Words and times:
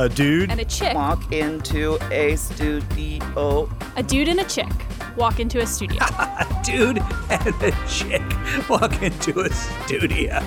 A 0.00 0.08
dude 0.08 0.50
and 0.50 0.58
a 0.58 0.64
chick 0.64 0.94
walk 0.94 1.30
into 1.30 1.98
a 2.10 2.34
studio. 2.34 3.70
A 3.96 4.02
dude 4.02 4.28
and 4.28 4.40
a 4.40 4.44
chick 4.44 4.72
walk 5.14 5.38
into 5.38 5.60
a 5.60 5.66
studio. 5.66 5.98
a 6.00 6.60
dude 6.64 7.02
and 7.28 7.62
a 7.62 7.70
chick 7.86 8.22
walk 8.70 9.02
into 9.02 9.40
a 9.40 9.50
studio. 9.50 10.42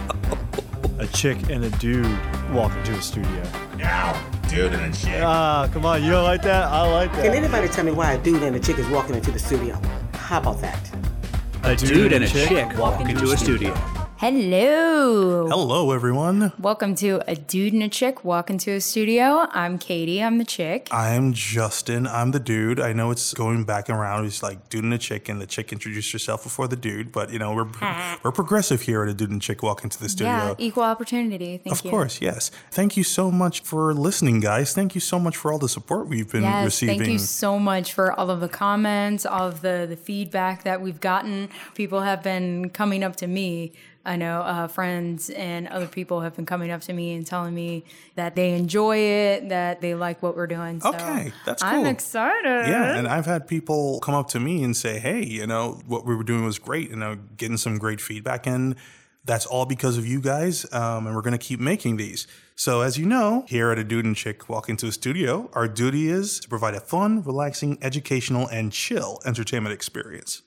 a 0.97 1.05
chick 1.05 1.37
and 1.51 1.65
a 1.65 1.69
dude 1.77 2.03
walk 2.51 2.75
into 2.77 2.93
a 2.93 3.01
studio. 3.03 3.43
Now, 3.77 4.19
dude 4.49 4.73
and 4.73 4.91
a 4.91 4.97
chick. 4.97 5.21
Ah, 5.21 5.69
come 5.71 5.85
on, 5.85 6.03
you 6.03 6.09
don't 6.09 6.23
like 6.23 6.41
that? 6.41 6.63
I 6.63 6.91
like 6.91 7.11
that. 7.11 7.23
Can 7.23 7.35
anybody 7.35 7.67
tell 7.67 7.85
me 7.85 7.91
why 7.91 8.13
a 8.13 8.23
dude 8.23 8.41
and 8.41 8.55
a 8.55 8.59
chick 8.59 8.79
is 8.79 8.87
walking 8.87 9.13
into 9.13 9.29
the 9.29 9.37
studio? 9.37 9.79
How 10.13 10.39
about 10.39 10.61
that? 10.61 10.89
A, 11.61 11.75
dude, 11.75 11.89
dude, 11.89 12.13
and 12.13 12.23
a 12.23 12.27
chick, 12.27 12.49
chick 12.49 12.69
walk, 12.69 12.97
walk 12.97 13.01
into, 13.01 13.11
into 13.11 13.31
a 13.31 13.37
studio. 13.37 13.75
studio. 13.75 13.92
Hello. 14.23 15.49
Hello, 15.49 15.91
everyone. 15.91 16.53
Welcome 16.57 16.95
to 16.95 17.21
A 17.27 17.35
Dude 17.35 17.73
and 17.73 17.83
a 17.83 17.89
Chick 17.89 18.23
Walk 18.23 18.49
into 18.49 18.71
a 18.71 18.79
Studio. 18.79 19.47
I'm 19.51 19.77
Katie. 19.77 20.23
I'm 20.23 20.37
the 20.37 20.45
chick. 20.45 20.87
I'm 20.93 21.33
Justin. 21.33 22.07
I'm 22.07 22.31
the 22.31 22.39
dude. 22.39 22.79
I 22.79 22.93
know 22.93 23.11
it's 23.11 23.33
going 23.33 23.65
back 23.65 23.89
and 23.89 23.97
around. 23.97 24.25
It's 24.25 24.41
like 24.41 24.69
dude 24.69 24.85
and 24.85 24.93
a 24.93 24.97
chick, 24.97 25.27
and 25.27 25.41
the 25.41 25.45
chick 25.45 25.73
introduced 25.73 26.13
herself 26.13 26.43
before 26.43 26.69
the 26.69 26.77
dude. 26.77 27.11
But 27.11 27.33
you 27.33 27.37
know, 27.37 27.53
we're 27.53 27.67
we're 28.23 28.31
progressive 28.31 28.83
here 28.83 29.03
at 29.03 29.09
A 29.09 29.13
Dude 29.13 29.29
and 29.29 29.41
a 29.41 29.43
Chick 29.43 29.61
Walk 29.61 29.83
into 29.83 29.99
the 30.01 30.07
studio. 30.07 30.31
Yeah, 30.31 30.55
equal 30.57 30.83
opportunity. 30.83 31.57
Thank 31.57 31.79
of 31.79 31.83
you. 31.83 31.89
Of 31.89 31.91
course, 31.91 32.21
yes. 32.21 32.49
Thank 32.71 32.95
you 32.95 33.03
so 33.03 33.29
much 33.29 33.59
for 33.59 33.93
listening, 33.93 34.39
guys. 34.39 34.73
Thank 34.73 34.95
you 34.95 35.01
so 35.01 35.19
much 35.19 35.35
for 35.35 35.51
all 35.51 35.59
the 35.59 35.67
support 35.67 36.07
we've 36.07 36.31
been 36.31 36.43
yes, 36.43 36.63
receiving. 36.63 36.99
Thank 36.99 37.11
you 37.11 37.19
so 37.19 37.59
much 37.59 37.91
for 37.91 38.13
all 38.13 38.29
of 38.29 38.39
the 38.39 38.47
comments, 38.47 39.25
all 39.25 39.49
of 39.49 39.59
the 39.59 39.85
the 39.89 39.97
feedback 39.97 40.63
that 40.63 40.79
we've 40.79 41.01
gotten. 41.01 41.49
People 41.75 42.03
have 42.03 42.23
been 42.23 42.69
coming 42.69 43.03
up 43.03 43.17
to 43.17 43.27
me 43.27 43.73
I 44.05 44.17
know 44.17 44.41
uh, 44.41 44.67
friends 44.67 45.29
and 45.29 45.67
other 45.69 45.87
people 45.87 46.21
have 46.21 46.35
been 46.35 46.45
coming 46.45 46.71
up 46.71 46.81
to 46.81 46.93
me 46.93 47.13
and 47.13 47.25
telling 47.25 47.53
me 47.53 47.85
that 48.15 48.35
they 48.35 48.53
enjoy 48.53 48.97
it, 48.97 49.49
that 49.49 49.79
they 49.79 49.95
like 49.95 50.21
what 50.21 50.35
we're 50.35 50.47
doing. 50.47 50.81
So 50.81 50.89
okay, 50.89 51.31
that's 51.45 51.63
cool. 51.63 51.71
I'm 51.71 51.85
excited. 51.85 52.67
Yeah, 52.67 52.97
and 52.97 53.07
I've 53.07 53.25
had 53.25 53.47
people 53.47 53.99
come 54.01 54.13
up 54.13 54.27
to 54.29 54.39
me 54.39 54.63
and 54.63 54.75
say, 54.75 54.99
"Hey, 54.99 55.23
you 55.23 55.47
know 55.47 55.81
what 55.87 56.05
we 56.05 56.15
were 56.15 56.23
doing 56.23 56.43
was 56.43 56.59
great," 56.59 56.91
and 56.91 57.03
I'm 57.03 57.29
getting 57.37 57.57
some 57.57 57.77
great 57.77 58.01
feedback, 58.01 58.45
and 58.45 58.75
that's 59.25 59.45
all 59.45 59.65
because 59.65 59.97
of 59.97 60.05
you 60.05 60.19
guys. 60.19 60.65
Um, 60.73 61.07
and 61.07 61.15
we're 61.15 61.21
going 61.21 61.37
to 61.37 61.37
keep 61.37 61.59
making 61.59 61.97
these. 61.97 62.27
So, 62.55 62.81
as 62.81 62.97
you 62.97 63.05
know, 63.05 63.45
here 63.47 63.71
at 63.71 63.79
a 63.79 63.83
Dude 63.83 64.05
and 64.05 64.15
Chick 64.15 64.49
Walk 64.49 64.69
into 64.69 64.87
a 64.87 64.91
Studio, 64.91 65.49
our 65.53 65.67
duty 65.67 66.09
is 66.09 66.39
to 66.41 66.49
provide 66.49 66.75
a 66.75 66.81
fun, 66.81 67.23
relaxing, 67.23 67.77
educational, 67.81 68.47
and 68.47 68.71
chill 68.71 69.19
entertainment 69.25 69.73
experience. 69.73 70.41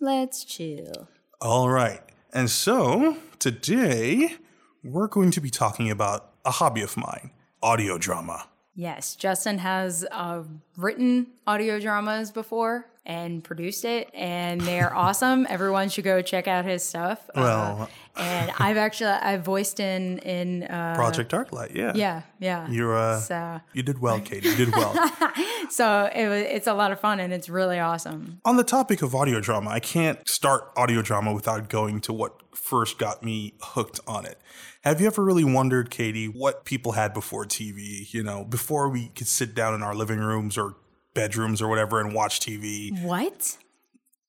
Let's 0.00 0.44
chill. 0.44 1.08
All 1.40 1.68
right. 1.68 2.00
And 2.32 2.50
so 2.50 3.18
today 3.38 4.36
we're 4.82 5.06
going 5.06 5.30
to 5.32 5.40
be 5.40 5.50
talking 5.50 5.90
about 5.90 6.32
a 6.46 6.50
hobby 6.50 6.80
of 6.80 6.96
mine 6.96 7.30
audio 7.62 7.98
drama. 7.98 8.48
Yes, 8.74 9.16
Justin 9.16 9.58
has 9.58 10.06
uh, 10.10 10.42
written 10.78 11.26
audio 11.46 11.78
dramas 11.78 12.30
before 12.30 12.86
and 13.04 13.42
produced 13.42 13.84
it, 13.84 14.08
and 14.14 14.60
they're 14.60 14.94
awesome. 14.94 15.46
Everyone 15.50 15.88
should 15.88 16.04
go 16.04 16.22
check 16.22 16.46
out 16.46 16.64
his 16.64 16.82
stuff. 16.82 17.28
Well, 17.34 17.88
uh, 18.16 18.20
and 18.20 18.52
I've 18.58 18.76
actually 18.76 19.10
I've 19.10 19.44
voiced 19.44 19.80
in 19.80 20.18
in 20.18 20.64
uh, 20.64 20.94
Project 20.94 21.32
Arclight. 21.32 21.74
Yeah, 21.74 21.92
yeah, 21.94 22.22
yeah. 22.38 22.68
You're 22.70 22.96
uh, 22.96 23.20
so. 23.20 23.60
you 23.72 23.82
did 23.82 24.00
well, 24.00 24.20
Katie. 24.20 24.48
You 24.48 24.56
did 24.56 24.72
well. 24.72 24.94
so 25.70 26.10
it 26.14 26.28
was 26.28 26.42
it's 26.42 26.66
a 26.66 26.74
lot 26.74 26.92
of 26.92 27.00
fun 27.00 27.20
and 27.20 27.32
it's 27.32 27.48
really 27.48 27.78
awesome. 27.78 28.40
On 28.44 28.56
the 28.56 28.64
topic 28.64 29.02
of 29.02 29.14
audio 29.14 29.40
drama, 29.40 29.70
I 29.70 29.80
can't 29.80 30.26
start 30.28 30.70
audio 30.76 31.02
drama 31.02 31.32
without 31.32 31.68
going 31.68 32.00
to 32.02 32.12
what 32.12 32.34
first 32.54 32.98
got 32.98 33.22
me 33.22 33.54
hooked 33.60 34.00
on 34.06 34.26
it. 34.26 34.38
Have 34.82 35.00
you 35.00 35.06
ever 35.06 35.22
really 35.22 35.44
wondered, 35.44 35.90
Katie, 35.90 36.26
what 36.26 36.64
people 36.64 36.92
had 36.92 37.14
before 37.14 37.44
TV? 37.44 38.12
You 38.12 38.24
know, 38.24 38.44
before 38.44 38.88
we 38.88 39.08
could 39.08 39.28
sit 39.28 39.54
down 39.54 39.74
in 39.74 39.82
our 39.82 39.94
living 39.94 40.18
rooms 40.18 40.58
or 40.58 40.74
bedrooms 41.14 41.60
or 41.62 41.68
whatever 41.68 42.00
and 42.00 42.14
watch 42.14 42.40
TV. 42.40 43.00
What? 43.02 43.56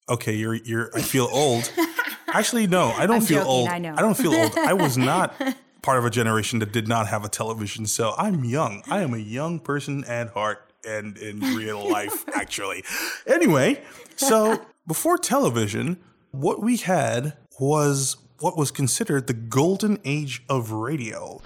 Okay, 0.10 0.34
you're 0.36 0.56
you're. 0.56 0.90
I 0.96 1.02
feel 1.02 1.30
old. 1.32 1.72
Actually, 2.28 2.68
no, 2.68 2.90
I 2.90 3.06
don't 3.06 3.18
I'm 3.18 3.22
feel 3.22 3.40
joking, 3.40 3.52
old. 3.52 3.70
I 3.70 3.78
know. 3.78 3.94
I 3.96 4.02
don't 4.02 4.18
feel 4.18 4.34
old. 4.34 4.58
I 4.58 4.74
was 4.74 4.98
not 4.98 5.40
part 5.82 6.00
of 6.00 6.06
a 6.06 6.10
generation 6.10 6.60
that 6.60 6.72
did 6.72 6.88
not 6.88 7.08
have 7.08 7.24
a 7.24 7.30
television, 7.30 7.86
so 7.86 8.14
I'm 8.18 8.44
young. 8.44 8.84
I 8.90 9.02
am 9.02 9.14
a 9.14 9.20
young 9.20 9.60
person 9.60 10.04
at 10.06 10.30
heart 10.32 10.72
and 10.88 11.18
in 11.18 11.40
real 11.40 11.88
life, 11.90 12.26
actually. 12.36 12.84
Anyway, 13.28 13.82
so 14.16 14.66
before 14.88 15.18
television, 15.18 16.00
what 16.32 16.62
we 16.62 16.78
had 16.78 17.38
was 17.60 18.18
what 18.40 18.58
was 18.58 18.72
considered 18.72 19.28
the 19.28 19.34
golden 19.34 20.00
age 20.04 20.44
of 20.50 20.72
radio. 20.72 21.40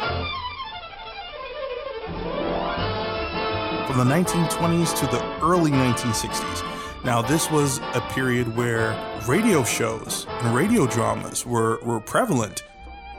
The 3.97 4.03
1920s 4.03 4.97
to 5.00 5.06
the 5.08 5.22
early 5.41 5.72
1960s. 5.72 7.03
Now, 7.03 7.22
this 7.22 7.50
was 7.50 7.80
a 7.94 8.02
period 8.12 8.56
where 8.56 8.96
radio 9.28 9.63
shows 9.63 10.25
and 10.30 10.56
radio 10.56 10.85
dramas 10.88 11.46
were, 11.46 11.80
were 11.84 12.00
prevalent. 12.00 12.63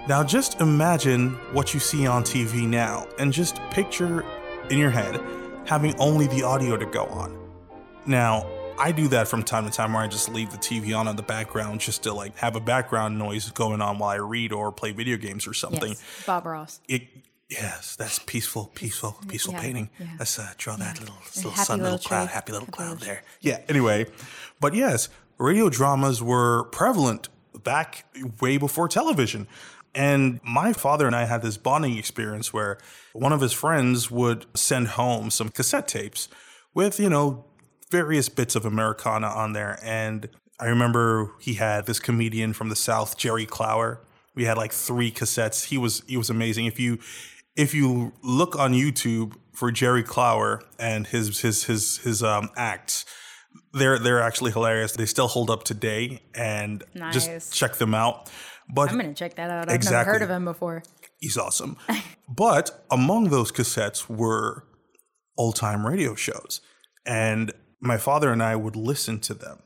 Now, 0.08 0.22
just 0.22 0.60
imagine 0.60 1.30
what 1.52 1.74
you 1.74 1.80
see 1.80 2.06
on 2.06 2.22
TV 2.22 2.66
now 2.66 3.06
and 3.18 3.32
just 3.32 3.60
picture 3.70 4.24
in 4.70 4.78
your 4.78 4.90
head 4.90 5.20
having 5.66 5.94
only 5.98 6.26
the 6.28 6.42
audio 6.42 6.76
to 6.76 6.86
go 6.86 7.04
on. 7.06 7.36
Now, 8.06 8.46
I 8.78 8.92
do 8.92 9.08
that 9.08 9.26
from 9.26 9.42
time 9.42 9.64
to 9.64 9.70
time 9.70 9.92
where 9.92 10.02
I 10.02 10.06
just 10.06 10.28
leave 10.28 10.50
the 10.50 10.56
TV 10.56 10.96
on 10.96 11.08
in 11.08 11.16
the 11.16 11.22
background 11.22 11.80
just 11.80 12.04
to 12.04 12.12
like 12.12 12.36
have 12.38 12.54
a 12.54 12.60
background 12.60 13.18
noise 13.18 13.50
going 13.50 13.80
on 13.80 13.98
while 13.98 14.10
I 14.10 14.16
read 14.16 14.52
or 14.52 14.70
play 14.70 14.92
video 14.92 15.16
games 15.16 15.46
or 15.46 15.52
something. 15.52 15.90
Yes, 15.90 16.24
Bob 16.24 16.46
Ross. 16.46 16.80
It, 16.88 17.02
yes, 17.48 17.96
that's 17.96 18.18
peaceful, 18.20 18.70
peaceful, 18.74 19.16
peaceful 19.28 19.54
Yeah, 19.54 19.60
painting. 19.60 19.90
yeah. 19.98 20.06
Let's 20.18 20.38
uh, 20.38 20.52
draw 20.56 20.76
that 20.76 21.00
little, 21.00 21.16
little 21.36 21.52
sun, 21.52 21.80
little, 21.82 21.98
cloud, 21.98 22.28
happy 22.28 22.52
little 22.52 22.66
Happy 22.66 22.76
cloud 22.76 22.90
little 23.00 23.06
there. 23.06 23.22
Yeah. 23.40 23.60
Anyway, 23.68 24.06
but 24.60 24.74
yes, 24.74 25.08
radio 25.38 25.68
dramas 25.70 26.22
were 26.22 26.64
prevalent 26.64 27.28
back 27.62 28.04
way 28.40 28.56
before 28.58 28.88
television. 28.88 29.46
And 29.94 30.40
my 30.44 30.72
father 30.72 31.06
and 31.06 31.16
I 31.16 31.24
had 31.24 31.42
this 31.42 31.56
bonding 31.56 31.96
experience 31.96 32.52
where 32.52 32.78
one 33.14 33.32
of 33.32 33.40
his 33.40 33.52
friends 33.52 34.10
would 34.10 34.46
send 34.54 34.88
home 34.88 35.30
some 35.30 35.48
cassette 35.48 35.88
tapes 35.88 36.28
with, 36.74 37.00
you 37.00 37.08
know, 37.08 37.44
various 37.90 38.28
bits 38.28 38.54
of 38.54 38.64
Americana 38.66 39.26
on 39.26 39.54
there. 39.54 39.78
And 39.82 40.28
I 40.60 40.66
remember 40.66 41.32
he 41.40 41.54
had 41.54 41.86
this 41.86 41.98
comedian 41.98 42.52
from 42.52 42.68
the 42.68 42.76
South, 42.76 43.16
Jerry 43.16 43.46
Clower. 43.46 44.00
We 44.34 44.44
had 44.44 44.56
like 44.56 44.72
three 44.72 45.10
cassettes. 45.10 45.64
He 45.64 45.78
was 45.78 46.02
he 46.06 46.16
was 46.16 46.30
amazing. 46.30 46.66
If 46.66 46.78
you 46.78 46.98
if 47.58 47.74
you 47.74 48.12
look 48.22 48.56
on 48.58 48.72
YouTube 48.72 49.34
for 49.52 49.70
Jerry 49.70 50.02
Clower 50.02 50.62
and 50.78 51.06
his 51.06 51.40
his 51.40 51.64
his 51.64 51.98
his 51.98 52.22
um 52.22 52.48
acts, 52.56 53.04
they're 53.74 53.98
they're 53.98 54.22
actually 54.22 54.52
hilarious. 54.52 54.92
They 54.92 55.04
still 55.06 55.28
hold 55.28 55.50
up 55.50 55.64
today 55.64 56.22
and 56.34 56.82
Nice. 56.94 57.12
just 57.26 57.52
check 57.52 57.74
them 57.74 57.94
out. 57.94 58.30
But 58.72 58.90
I'm 58.90 58.96
gonna 58.98 59.12
check 59.12 59.34
that 59.34 59.50
out. 59.50 59.68
I've 59.68 59.74
Exactly. 59.74 59.96
never 59.98 60.10
heard 60.12 60.22
of 60.22 60.30
him 60.30 60.44
before. 60.44 60.82
he's 61.20 61.36
awesome. 61.36 61.76
but 62.28 62.84
among 62.90 63.30
those 63.30 63.50
cassettes 63.52 64.08
were 64.08 64.64
old 65.36 65.56
time 65.56 65.86
radio 65.86 66.14
shows. 66.14 66.60
And 67.04 67.52
my 67.80 67.96
father 67.98 68.30
and 68.32 68.42
I 68.42 68.54
would 68.56 68.76
listen 68.76 69.18
to 69.20 69.34
them. 69.34 69.58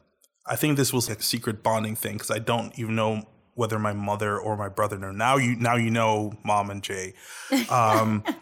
I 0.46 0.56
think 0.56 0.76
this 0.76 0.92
was 0.92 1.08
like 1.08 1.18
a 1.20 1.22
secret 1.22 1.62
bonding 1.62 1.96
thing 1.96 2.14
because 2.14 2.30
I 2.30 2.38
don't 2.38 2.76
even 2.78 2.94
know 2.96 3.28
whether 3.54 3.78
my 3.78 3.92
mother 3.92 4.38
or 4.38 4.56
my 4.56 4.68
brother 4.68 4.98
know. 4.98 5.12
Now 5.12 5.36
you 5.36 5.56
now 5.56 5.76
you 5.76 5.90
know, 5.90 6.32
mom 6.44 6.70
and 6.70 6.82
Jay. 6.82 7.14
Um, 7.70 8.24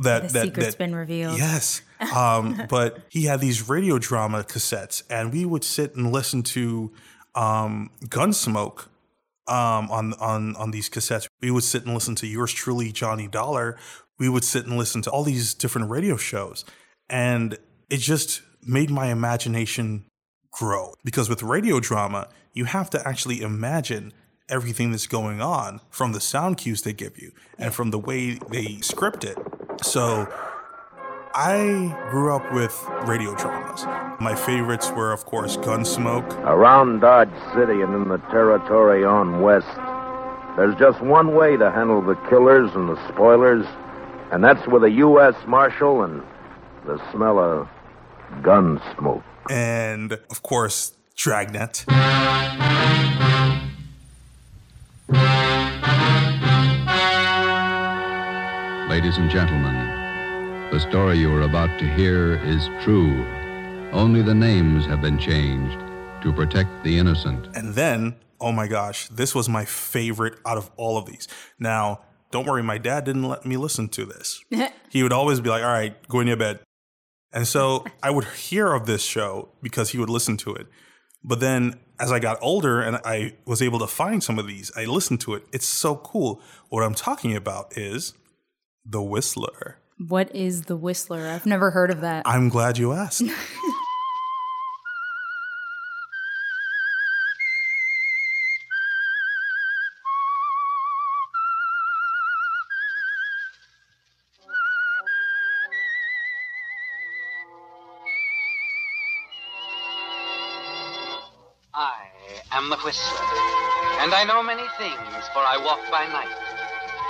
that 0.00 0.28
The 0.28 0.32
that 0.32 0.44
secret's 0.44 0.66
that 0.68 0.78
been 0.78 0.94
revealed. 0.94 1.38
Yes. 1.38 1.82
Um, 2.14 2.62
but 2.68 2.98
he 3.08 3.24
had 3.24 3.40
these 3.40 3.68
radio 3.68 3.98
drama 3.98 4.42
cassettes, 4.42 5.02
and 5.10 5.32
we 5.32 5.44
would 5.44 5.64
sit 5.64 5.94
and 5.94 6.12
listen 6.12 6.42
to 6.42 6.92
um, 7.34 7.90
Gunsmoke 8.06 8.86
um, 9.46 9.90
on 9.90 10.14
on 10.14 10.56
on 10.56 10.70
these 10.70 10.88
cassettes. 10.88 11.28
We 11.40 11.50
would 11.50 11.64
sit 11.64 11.84
and 11.84 11.94
listen 11.94 12.14
to 12.16 12.26
yours 12.26 12.52
truly, 12.52 12.92
Johnny 12.92 13.28
Dollar. 13.28 13.78
We 14.18 14.28
would 14.28 14.44
sit 14.44 14.66
and 14.66 14.76
listen 14.76 15.02
to 15.02 15.10
all 15.10 15.24
these 15.24 15.54
different 15.54 15.90
radio 15.90 16.16
shows, 16.16 16.64
and 17.08 17.58
it 17.90 17.98
just 17.98 18.42
made 18.62 18.90
my 18.90 19.06
imagination 19.06 20.04
grow. 20.50 20.94
Because 21.04 21.28
with 21.28 21.42
radio 21.42 21.80
drama, 21.80 22.28
you 22.52 22.64
have 22.64 22.90
to 22.90 23.08
actually 23.08 23.40
imagine 23.42 24.12
everything 24.52 24.90
that's 24.92 25.06
going 25.06 25.40
on 25.40 25.80
from 25.90 26.12
the 26.12 26.20
sound 26.20 26.58
cues 26.58 26.82
they 26.82 26.92
give 26.92 27.18
you 27.18 27.32
and 27.58 27.74
from 27.74 27.90
the 27.90 27.98
way 27.98 28.38
they 28.50 28.78
script 28.82 29.24
it. 29.24 29.36
So 29.82 30.28
I 31.34 31.96
grew 32.10 32.36
up 32.36 32.52
with 32.52 32.74
radio 33.06 33.34
dramas. 33.34 33.84
My 34.20 34.34
favorites 34.34 34.90
were, 34.90 35.12
of 35.12 35.24
course, 35.24 35.56
Gunsmoke. 35.56 36.30
Around 36.44 37.00
Dodge 37.00 37.30
City 37.54 37.80
and 37.80 37.94
in 37.94 38.08
the 38.08 38.18
territory 38.30 39.04
on 39.04 39.40
west, 39.40 39.66
there's 40.56 40.74
just 40.78 41.00
one 41.00 41.34
way 41.34 41.56
to 41.56 41.70
handle 41.70 42.02
the 42.02 42.14
killers 42.28 42.70
and 42.74 42.90
the 42.90 43.08
spoilers, 43.08 43.66
and 44.30 44.44
that's 44.44 44.64
with 44.68 44.84
a 44.84 44.90
U.S. 44.90 45.34
Marshal 45.46 46.02
and 46.02 46.22
the 46.86 47.00
smell 47.10 47.38
of 47.38 47.68
gun 48.42 48.80
smoke. 48.98 49.22
and 49.50 50.12
of 50.30 50.42
course 50.42 50.92
Dragnet. 51.16 51.84
Ladies 58.92 59.16
and 59.16 59.30
gentlemen, 59.30 60.68
The 60.70 60.78
story 60.78 61.18
you 61.18 61.34
are 61.34 61.48
about 61.48 61.78
to 61.78 61.88
hear 61.94 62.34
is 62.44 62.68
true. 62.84 63.24
Only 63.90 64.20
the 64.20 64.34
names 64.34 64.84
have 64.84 65.00
been 65.00 65.18
changed 65.18 65.78
to 66.22 66.30
protect 66.30 66.84
the 66.84 66.98
innocent. 66.98 67.56
And 67.56 67.74
then, 67.74 68.16
oh 68.38 68.52
my 68.52 68.66
gosh, 68.66 69.08
this 69.08 69.34
was 69.34 69.48
my 69.48 69.64
favorite 69.64 70.34
out 70.44 70.58
of 70.58 70.70
all 70.76 70.98
of 70.98 71.06
these. 71.06 71.26
Now, 71.58 72.02
don't 72.30 72.46
worry, 72.46 72.62
my 72.62 72.76
dad 72.76 73.04
didn't 73.04 73.22
let 73.22 73.46
me 73.46 73.56
listen 73.56 73.88
to 73.88 74.04
this. 74.04 74.44
he 74.90 75.02
would 75.02 75.14
always 75.14 75.40
be 75.40 75.48
like, 75.48 75.62
all 75.62 75.70
right, 75.70 75.96
go 76.08 76.20
in 76.20 76.26
your 76.26 76.36
bed. 76.36 76.60
And 77.32 77.48
so 77.48 77.86
I 78.02 78.10
would 78.10 78.26
hear 78.26 78.74
of 78.74 78.84
this 78.84 79.02
show 79.02 79.48
because 79.62 79.92
he 79.92 79.98
would 79.98 80.10
listen 80.10 80.36
to 80.36 80.54
it. 80.54 80.66
But 81.24 81.40
then 81.40 81.80
as 81.98 82.12
I 82.12 82.18
got 82.18 82.36
older 82.42 82.82
and 82.82 82.98
I 83.06 83.36
was 83.46 83.62
able 83.62 83.78
to 83.78 83.86
find 83.86 84.22
some 84.22 84.38
of 84.38 84.46
these, 84.46 84.70
I 84.76 84.84
listened 84.84 85.22
to 85.22 85.32
it. 85.32 85.44
It's 85.50 85.66
so 85.66 85.96
cool. 85.96 86.42
What 86.68 86.82
I'm 86.82 86.94
talking 86.94 87.34
about 87.34 87.78
is 87.78 88.12
The 88.84 89.02
Whistler. 89.02 89.78
What 90.08 90.34
is 90.34 90.62
the 90.62 90.76
Whistler? 90.76 91.28
I've 91.28 91.46
never 91.46 91.70
heard 91.70 91.90
of 91.90 92.00
that. 92.00 92.24
I'm 92.26 92.48
glad 92.48 92.78
you 92.78 92.92
asked. 92.92 93.22
I 111.74 112.10
am 112.50 112.68
the 112.68 112.76
Whistler, 112.78 113.24
and 114.00 114.12
I 114.12 114.24
know 114.26 114.42
many 114.42 114.66
things, 114.76 115.28
for 115.32 115.38
I 115.40 115.56
walk 115.64 115.80
by 115.90 116.06
night. 116.12 116.41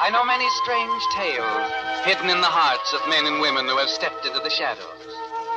I 0.02 0.10
know 0.10 0.24
many 0.24 0.48
strange 0.62 1.02
tales 1.14 1.72
hidden 2.04 2.28
in 2.30 2.40
the 2.40 2.46
hearts 2.50 2.92
of 2.92 3.08
men 3.08 3.24
and 3.26 3.40
women 3.40 3.66
who 3.66 3.76
have 3.78 3.88
stepped 3.88 4.26
into 4.26 4.40
the 4.40 4.50
shadows. 4.50 5.06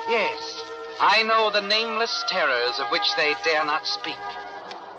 Yes, 0.08 0.62
I 1.02 1.24
know 1.24 1.50
the 1.52 1.62
nameless 1.68 2.24
terrors 2.30 2.80
of 2.80 2.86
which 2.92 3.16
they 3.18 3.34
dare 3.44 3.66
not 3.66 3.88
speak. 3.88 4.16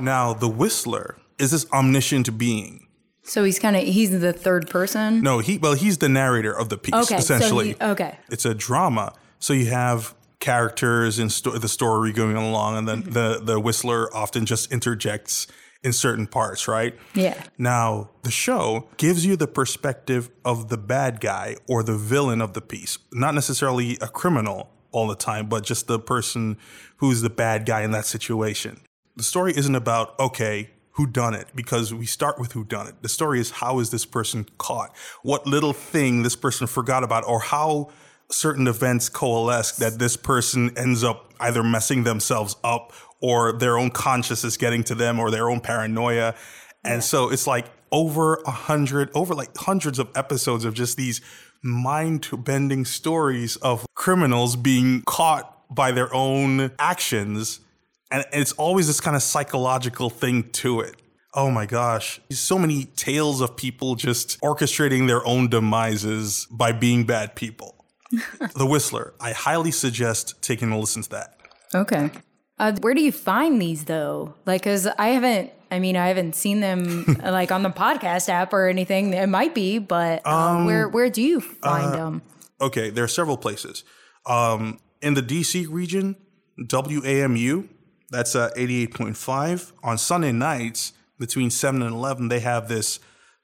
Now, 0.01 0.33
the 0.33 0.49
Whistler 0.49 1.17
is 1.39 1.53
this 1.53 1.65
omniscient 1.73 2.37
being. 2.37 2.87
So 3.23 3.45
he's 3.45 3.59
kind 3.59 3.77
of 3.77 3.83
he's 3.83 4.11
the 4.19 4.33
third 4.33 4.69
person. 4.69 5.21
No, 5.23 5.39
he 5.41 5.59
well, 5.59 5.75
he's 5.75 5.99
the 5.99 6.09
narrator 6.09 6.53
of 6.57 6.69
the 6.69 6.79
piece. 6.79 6.95
Okay, 6.95 7.05
so 7.05 7.17
essentially, 7.17 7.69
he- 7.71 7.77
okay. 7.85 8.19
It's 8.31 8.45
a 8.45 8.55
drama, 8.55 9.13
so 9.39 9.53
you 9.53 9.67
have 9.67 10.15
characters 10.39 11.19
and 11.19 11.31
sto- 11.33 11.57
the 11.59 11.69
story 11.69 12.13
going 12.13 12.37
along, 12.37 12.79
and 12.79 12.89
then 12.89 13.03
Mm-hmm. 13.03 13.13
the 13.13 13.41
the 13.43 13.61
Whistler 13.61 14.15
often 14.15 14.45
just 14.47 14.71
interjects 14.73 15.47
in 15.87 15.93
certain 15.93 16.27
parts, 16.27 16.67
right? 16.67 16.99
Yeah. 17.15 17.41
Now, 17.57 18.11
the 18.25 18.31
show 18.33 18.89
gives 18.97 19.25
you 19.25 19.37
the 19.37 19.47
perspective 19.47 20.29
of 20.45 20.69
the 20.69 20.77
bad 20.77 21.21
guy 21.21 21.55
or 21.69 21.85
the 21.85 21.97
villain 21.97 22.41
of 22.41 22.55
the 22.55 22.61
piece, 22.61 22.99
not 23.13 23.35
necessarily 23.35 23.97
a 24.01 24.09
criminal 24.09 24.69
all 24.91 25.07
the 25.07 25.15
time, 25.15 25.49
but 25.49 25.63
just 25.63 25.87
the 25.87 26.01
person 26.01 26.59
who's 26.97 27.21
the 27.21 27.31
bad 27.31 27.67
guy 27.67 27.83
in 27.83 27.93
that 27.93 28.05
situation. 28.05 28.81
The 29.15 29.23
story 29.23 29.57
isn't 29.57 29.77
about, 29.77 30.19
okay, 30.19 30.71
who 30.95 31.07
done 31.07 31.35
it 31.35 31.47
because 31.55 31.95
we 31.95 32.05
start 32.05 32.41
with 32.41 32.51
who 32.51 32.65
done 32.65 32.89
it. 32.89 33.03
The 33.03 33.09
story 33.09 33.39
is 33.39 33.53
how 33.53 33.79
is 33.79 33.91
this 33.91 34.05
person 34.05 34.45
caught? 34.59 34.91
What 35.23 35.47
little 35.47 35.73
thing 35.73 36.25
this 36.25 36.35
person 36.35 36.67
forgot 36.67 37.05
about 37.05 37.23
or 37.29 37.39
how 37.39 37.91
certain 38.31 38.67
events 38.67 39.09
coalesce 39.09 39.73
that 39.77 39.99
this 39.99 40.17
person 40.17 40.77
ends 40.77 41.05
up 41.05 41.33
either 41.41 41.63
messing 41.63 42.05
themselves 42.05 42.57
up 42.65 42.93
or 43.21 43.53
their 43.53 43.79
own 43.79 43.91
consciousness 43.91 44.57
getting 44.57 44.85
to 44.85 44.95
them 44.95 45.19
or 45.19 45.31
their 45.31 45.49
own 45.49 45.61
paranoia. 45.61 46.35
And 46.85 47.03
so 47.03 47.31
it's 47.31 47.47
like 47.47 47.67
over 47.93 48.37
a 48.47 48.51
hundred, 48.51 49.11
over 49.15 49.35
like 49.35 49.57
hundreds 49.57 49.99
of 49.99 50.09
episodes 50.15 50.65
of 50.65 50.75
just 50.75 50.97
these 50.97 51.21
mind 51.63 52.29
bending 52.45 52.85
stories 52.85 53.57
of 53.57 53.87
criminals 53.95 54.57
being 54.57 55.03
caught 55.07 55.75
by 55.75 55.91
their 55.91 56.13
own 56.15 56.71
actions. 56.79 57.61
And 58.11 58.25
it's 58.33 58.53
always 58.53 58.87
this 58.87 59.01
kind 59.01 59.17
of 59.17 59.23
psychological 59.23 60.11
thing 60.11 60.51
to 60.51 60.81
it. 60.81 60.95
Oh 61.35 61.51
my 61.51 61.67
gosh. 61.67 62.21
So 62.31 62.59
many 62.59 62.85
tales 62.85 63.41
of 63.41 63.57
people 63.57 63.95
just 63.95 64.41
orchestrating 64.41 65.07
their 65.07 65.27
own 65.27 65.49
demises 65.49 66.47
by 66.51 66.73
being 66.73 67.05
bad 67.05 67.35
people. 67.35 67.76
The 68.11 68.67
Whistler. 68.67 69.15
I 69.21 69.33
highly 69.33 69.71
suggest 69.71 70.41
taking 70.43 70.71
a 70.73 70.79
listen 70.79 71.03
to 71.03 71.11
that. 71.11 71.37
Okay. 71.75 72.11
Uh, 72.59 72.73
where 72.81 72.95
do 72.95 73.03
you 73.03 73.13
find 73.13 73.61
these 73.61 73.85
though? 73.85 74.35
Like, 74.47 74.63
cause 74.63 74.87
I 74.87 75.09
haven't. 75.09 75.53
I 75.69 75.81
mean, 75.81 75.97
I 75.97 76.07
haven't 76.09 76.37
seen 76.37 76.61
them 76.61 77.19
like 77.25 77.51
on 77.51 77.63
the 77.63 77.71
podcast 77.71 78.29
app 78.29 78.53
or 78.53 78.69
anything. 78.69 79.13
It 79.13 79.29
might 79.29 79.55
be, 79.55 79.79
but 79.79 80.25
uh, 80.25 80.31
Um, 80.31 80.65
where 80.67 80.89
where 80.89 81.11
do 81.11 81.21
you 81.21 81.41
find 81.41 81.87
uh, 81.87 81.97
them? 81.97 82.23
Okay, 82.61 82.89
there 82.91 83.05
are 83.05 83.09
several 83.09 83.37
places. 83.37 83.85
Um, 84.27 84.79
in 85.03 85.15
the 85.15 85.23
DC 85.23 85.67
region, 85.69 86.17
WAMU, 86.59 87.69
that's 88.11 88.35
uh, 88.35 88.51
88.5. 88.57 89.73
On 89.83 89.99
Sunday 89.99 90.33
nights, 90.33 90.93
between 91.19 91.51
7 91.51 91.83
and 91.83 91.95
11, 91.95 92.29
they 92.29 92.41
have 92.41 92.69
this 92.69 92.99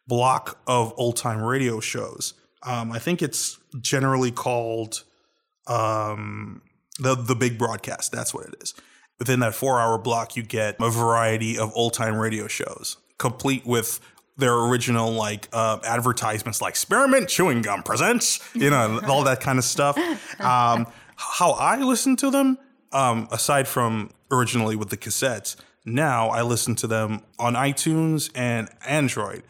block 0.06 0.58
of 0.66 0.92
old 0.96 1.16
time 1.16 1.42
radio 1.42 1.80
shows. 1.80 2.34
Um, 2.62 2.92
I 2.92 2.98
think 2.98 3.20
it's 3.22 3.58
generally 3.80 4.30
called 4.30 5.04
um, 5.66 6.62
the, 6.98 7.14
the 7.14 7.34
Big 7.34 7.58
Broadcast. 7.58 8.12
That's 8.12 8.34
what 8.34 8.46
it 8.46 8.54
is. 8.60 8.74
Within 9.18 9.40
that 9.40 9.54
four 9.54 9.80
hour 9.80 9.98
block, 9.98 10.36
you 10.36 10.42
get 10.42 10.76
a 10.80 10.90
variety 10.90 11.58
of 11.58 11.70
old 11.74 11.94
time 11.94 12.16
radio 12.16 12.48
shows, 12.48 12.96
complete 13.18 13.64
with 13.64 14.00
their 14.36 14.54
original 14.54 15.12
like 15.12 15.48
uh, 15.52 15.78
advertisements 15.84 16.60
like 16.60 16.74
Spearmint 16.74 17.28
Chewing 17.28 17.62
Gum 17.62 17.82
presents, 17.82 18.40
you 18.54 18.70
know, 18.70 19.00
all 19.06 19.22
that 19.24 19.40
kind 19.40 19.58
of 19.58 19.64
stuff. 19.64 19.96
Um, 20.40 20.86
how 21.14 21.52
I 21.52 21.76
listen 21.78 22.16
to 22.16 22.30
them, 22.30 22.58
um, 22.92 23.28
aside 23.30 23.68
from 23.68 24.10
originally 24.30 24.74
with 24.74 24.88
the 24.88 24.96
cassettes, 24.96 25.56
now 25.84 26.30
I 26.30 26.42
listen 26.42 26.74
to 26.76 26.86
them 26.86 27.22
on 27.38 27.54
iTunes 27.54 28.30
and 28.34 28.68
Android. 28.86 29.42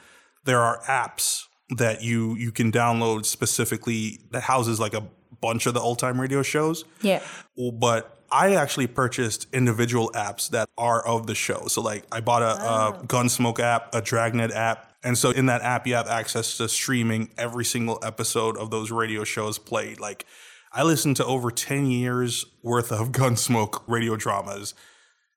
There 0.45 0.61
are 0.61 0.83
apps 0.83 1.47
that 1.77 2.03
you 2.03 2.35
you 2.37 2.53
can 2.53 2.73
download 2.73 3.27
specifically 3.27 4.21
that 4.31 4.43
houses 4.43 4.81
like 4.81 4.95
a 4.95 5.05
bunch 5.41 5.67
of 5.67 5.75
the 5.75 5.81
old 5.81 5.99
time 5.99 6.21
radio 6.21 6.43
shows. 6.43 6.85
Yeah. 7.03 7.23
But 7.57 8.19
I 8.31 8.55
actually 8.55 8.87
purchased 8.87 9.47
individual 9.53 10.11
apps 10.15 10.49
that 10.51 10.69
are 10.79 11.07
of 11.07 11.27
the 11.27 11.35
show. 11.35 11.67
So 11.67 11.83
like 11.83 12.05
I 12.11 12.21
bought 12.21 12.43
a, 12.43 12.47
a 12.47 12.99
oh. 13.01 13.03
Gunsmoke 13.05 13.61
app, 13.61 13.95
a 13.95 14.01
Dragnet 14.01 14.53
app. 14.53 14.91
And 15.05 15.19
so 15.19 15.31
in 15.31 15.47
that 15.47 15.63
app, 15.63 15.87
you 15.87 15.95
have 15.95 16.07
access 16.07 16.57
to 16.57 16.69
streaming 16.69 17.31
every 17.37 17.65
single 17.65 17.99
episode 18.03 18.57
of 18.57 18.71
those 18.71 18.91
radio 18.91 19.25
shows 19.25 19.59
played. 19.59 20.01
Like 20.01 20.25
I 20.73 20.83
listened 20.85 21.17
to 21.17 21.27
over 21.27 21.51
10 21.51 21.87
years 21.87 22.47
worth 22.63 22.91
of 22.91 23.09
Gunsmoke 23.13 23.83
radio 23.87 24.17
dramas 24.17 24.75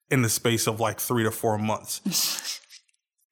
in 0.10 0.22
the 0.22 0.30
space 0.30 0.68
of 0.68 0.80
like 0.80 1.00
three 1.00 1.24
to 1.24 1.32
four 1.32 1.58
months. 1.58 2.62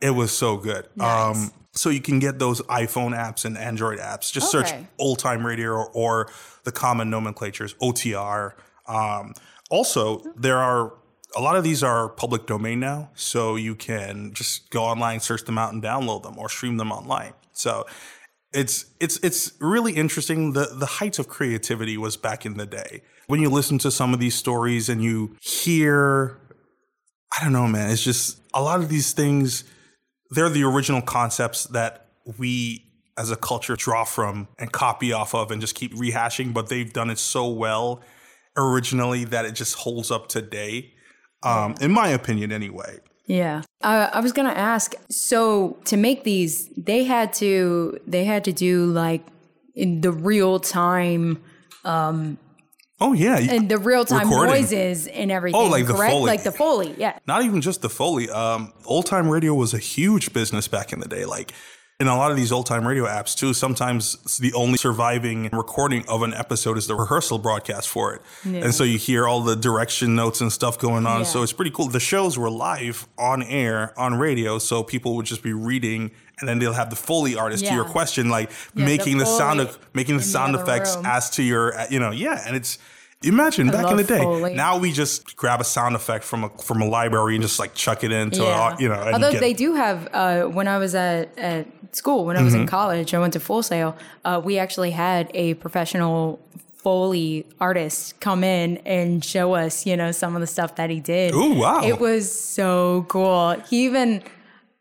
it 0.04 0.10
was 0.10 0.38
so 0.38 0.58
good. 0.58 0.86
Um, 1.00 1.52
so 1.72 1.90
you 1.90 2.02
can 2.02 2.20
get 2.20 2.38
those 2.38 2.62
iPhone 2.64 3.18
apps 3.18 3.46
and 3.46 3.58
Android 3.58 4.00
apps. 4.00 4.32
Just 4.32 4.52
search 4.52 4.70
old 5.00 5.20
time 5.20 5.48
radio 5.48 5.70
or, 5.70 5.90
or 5.92 6.30
the 6.66 6.74
common 6.74 7.10
nomenclatures, 7.10 7.74
OTR. 7.76 8.52
Um, 8.86 9.34
also, 9.72 10.22
there 10.36 10.58
are 10.58 10.94
a 11.38 11.42
lot 11.42 11.56
of 11.56 11.64
these 11.64 11.82
are 11.82 12.10
public 12.10 12.46
domain 12.46 12.82
now, 12.82 13.12
so 13.16 13.56
you 13.56 13.76
can 13.76 14.34
just 14.34 14.70
go 14.70 14.84
online, 14.84 15.22
search 15.22 15.46
them 15.46 15.58
out, 15.58 15.74
and 15.74 15.82
download 15.82 16.24
them 16.24 16.38
or 16.38 16.50
stream 16.50 16.76
them 16.76 16.92
online. 16.92 17.34
So 17.54 17.86
it's 18.52 18.86
it's 19.00 19.18
it's 19.24 19.54
really 19.62 19.94
interesting. 19.94 20.52
The 20.52 20.66
the 20.76 20.86
heights 20.86 21.18
of 21.18 21.30
creativity 21.30 21.98
was 21.98 22.18
back 22.18 22.46
in 22.46 22.58
the 22.58 22.66
day. 22.66 23.02
When 23.28 23.40
you 23.40 23.50
listen 23.50 23.78
to 23.80 23.90
some 23.90 24.14
of 24.14 24.20
these 24.20 24.36
stories 24.36 24.90
and 24.90 25.02
you 25.02 25.38
hear 25.42 26.40
I 27.36 27.44
don't 27.44 27.54
know, 27.54 27.68
man. 27.68 27.90
It's 27.90 28.04
just 28.04 28.40
a 28.54 28.62
lot 28.62 28.80
of 28.80 28.90
these 28.90 29.14
things, 29.14 29.64
they're 30.34 30.50
the 30.50 30.64
original 30.64 31.02
concepts 31.02 31.66
that 31.66 32.08
we 32.38 32.86
as 33.18 33.30
a 33.30 33.36
culture 33.36 33.76
draw 33.76 34.04
from 34.04 34.48
and 34.58 34.72
copy 34.72 35.14
off 35.14 35.36
of 35.36 35.52
and 35.52 35.62
just 35.62 35.76
keep 35.76 35.94
rehashing, 35.94 36.54
but 36.54 36.70
they've 36.70 36.92
done 36.92 37.10
it 37.10 37.20
so 37.20 37.48
well 37.48 38.02
originally 38.58 39.24
that 39.26 39.46
it 39.46 39.54
just 39.54 39.76
holds 39.76 40.12
up 40.12 40.28
today. 40.28 40.94
Um, 41.44 41.76
in 41.82 41.92
my 41.92 42.08
opinion, 42.08 42.52
anyway. 42.52 43.00
Yeah. 43.26 43.64
Uh, 43.82 44.10
I 44.12 44.20
was 44.20 44.32
gonna 44.32 44.50
ask. 44.50 44.96
So 45.10 45.78
to 45.86 45.98
make 45.98 46.24
these, 46.24 46.70
they 46.78 47.04
had 47.04 47.34
to 47.34 48.00
they 48.08 48.24
had 48.26 48.44
to 48.46 48.54
do 48.54 48.86
like 48.86 49.26
in 49.76 50.02
the 50.02 50.12
real 50.12 50.60
time. 50.60 51.42
Um, 51.84 52.38
Oh 53.04 53.12
yeah, 53.12 53.38
and 53.38 53.68
the 53.68 53.78
real 53.78 54.06
time 54.06 54.30
noises 54.30 55.08
and 55.08 55.30
everything. 55.30 55.60
Oh, 55.60 55.66
like 55.66 55.88
the? 55.88 55.94
Foley. 55.94 56.22
Like 56.22 56.44
the 56.44 56.54
foley. 56.54 56.96
Yeah. 56.98 57.20
Not 57.28 57.44
even 57.44 57.60
just 57.60 57.82
the 57.82 57.90
Foley. 57.90 58.30
Um, 58.30 58.72
old 58.86 59.08
time 59.08 59.28
radio 59.28 59.54
was 59.54 59.74
a 59.74 59.78
huge 59.78 60.32
business 60.32 60.70
back 60.70 60.94
in 60.94 61.02
the 61.02 61.08
day. 61.10 61.26
Like 61.26 61.52
in 62.00 62.08
a 62.08 62.16
lot 62.16 62.32
of 62.32 62.38
these 62.38 62.54
old 62.54 62.66
time 62.66 62.88
radio 62.88 63.04
apps 63.04 63.36
too, 63.36 63.54
sometimes 63.54 64.38
the 64.38 64.54
only 64.54 64.78
surviving 64.78 65.50
recording 65.52 66.06
of 66.08 66.22
an 66.22 66.34
episode 66.34 66.78
is 66.78 66.88
the 66.88 66.96
rehearsal 66.96 67.40
broadcast 67.40 67.90
for 67.90 68.14
it. 68.14 68.22
Yeah. 68.46 68.62
And 68.64 68.74
so 68.74 68.86
you 68.86 68.98
hear 68.98 69.28
all 69.28 69.42
the 69.42 69.58
direction 69.58 70.16
notes 70.16 70.40
and 70.40 70.52
stuff 70.52 70.80
going 70.80 71.06
on. 71.06 71.20
Yeah. 71.20 71.26
So 71.26 71.44
it's 71.44 71.54
pretty 71.54 71.72
cool. 71.72 71.90
The 71.90 72.00
shows 72.00 72.38
were 72.38 72.50
live 72.50 73.06
on 73.18 73.44
air 73.44 73.94
on 74.00 74.16
radio, 74.16 74.60
so 74.60 74.82
people 74.82 75.18
would 75.18 75.26
just 75.26 75.44
be 75.44 75.52
reading 75.52 76.12
and 76.40 76.50
then 76.50 76.60
they'll 76.60 76.74
have 76.74 76.90
the 76.90 76.96
Foley 76.96 77.36
artist 77.36 77.66
to 77.66 77.74
your 77.74 77.86
question, 77.86 78.30
like 78.30 78.50
Yeah, 78.76 78.86
making 78.86 79.18
the, 79.20 79.26
sound 79.26 79.60
of 79.62 79.78
making 79.94 80.16
the 80.18 80.22
in 80.24 80.26
the 80.26 80.32
sound 80.32 80.56
effects 80.56 80.96
room. 80.96 81.06
as 81.06 81.30
to 81.32 81.44
your, 81.44 81.78
uh, 81.78 81.86
you 81.90 82.00
know, 82.00 82.12
yeah, 82.12 82.44
and 82.46 82.56
it's. 82.56 82.78
Imagine 83.26 83.70
I 83.70 83.72
back 83.82 83.90
in 83.92 83.96
the 83.96 84.04
day. 84.04 84.20
Foley. 84.22 84.54
Now 84.54 84.78
we 84.80 84.92
just 84.92 85.38
grab 85.38 85.62
a 85.62 85.64
sound 85.64 85.96
effect 85.96 86.26
from 86.26 86.44
a 86.44 86.50
from 86.50 86.82
a 86.82 86.86
library 86.86 87.36
and 87.36 87.42
just 87.42 87.58
like 87.58 87.74
chuck 87.74 88.04
it 88.04 88.12
into, 88.12 88.44
a, 88.44 88.76
you 88.80 88.90
know. 88.90 89.02
And 89.02 89.14
Although 89.14 89.40
they 89.40 89.54
do 89.54 89.76
have, 89.76 90.10
uh, 90.12 90.42
when 90.44 90.68
I 90.68 90.78
was 90.78 90.94
at, 90.94 91.38
at 91.40 91.66
school, 91.96 92.26
when 92.26 92.36
I 92.36 92.42
was 92.44 92.54
in 92.54 92.66
Mhm. 92.66 92.68
college, 92.68 93.14
I 93.14 93.20
went 93.20 93.32
to 93.32 93.40
Full 93.40 93.64
Sail. 93.64 93.96
Uh, 94.26 94.42
we 94.44 94.58
actually 94.58 94.92
had 94.92 95.32
a 95.34 95.54
professional 95.54 96.38
Foley 96.76 97.46
artist 97.62 98.20
come 98.20 98.44
in 98.44 98.76
and 98.80 99.24
show 99.24 99.54
us, 99.54 99.86
you 99.86 99.96
know, 99.96 100.12
some 100.12 100.36
of 100.36 100.42
the 100.42 100.48
stuff 100.48 100.76
that 100.76 100.90
he 100.90 101.00
did. 101.00 101.32
Oh 101.34 101.54
wow. 101.54 101.82
It 101.82 102.00
was 102.02 102.30
so 102.30 103.06
cool. 103.08 103.52
He 103.70 103.86
even 103.86 104.22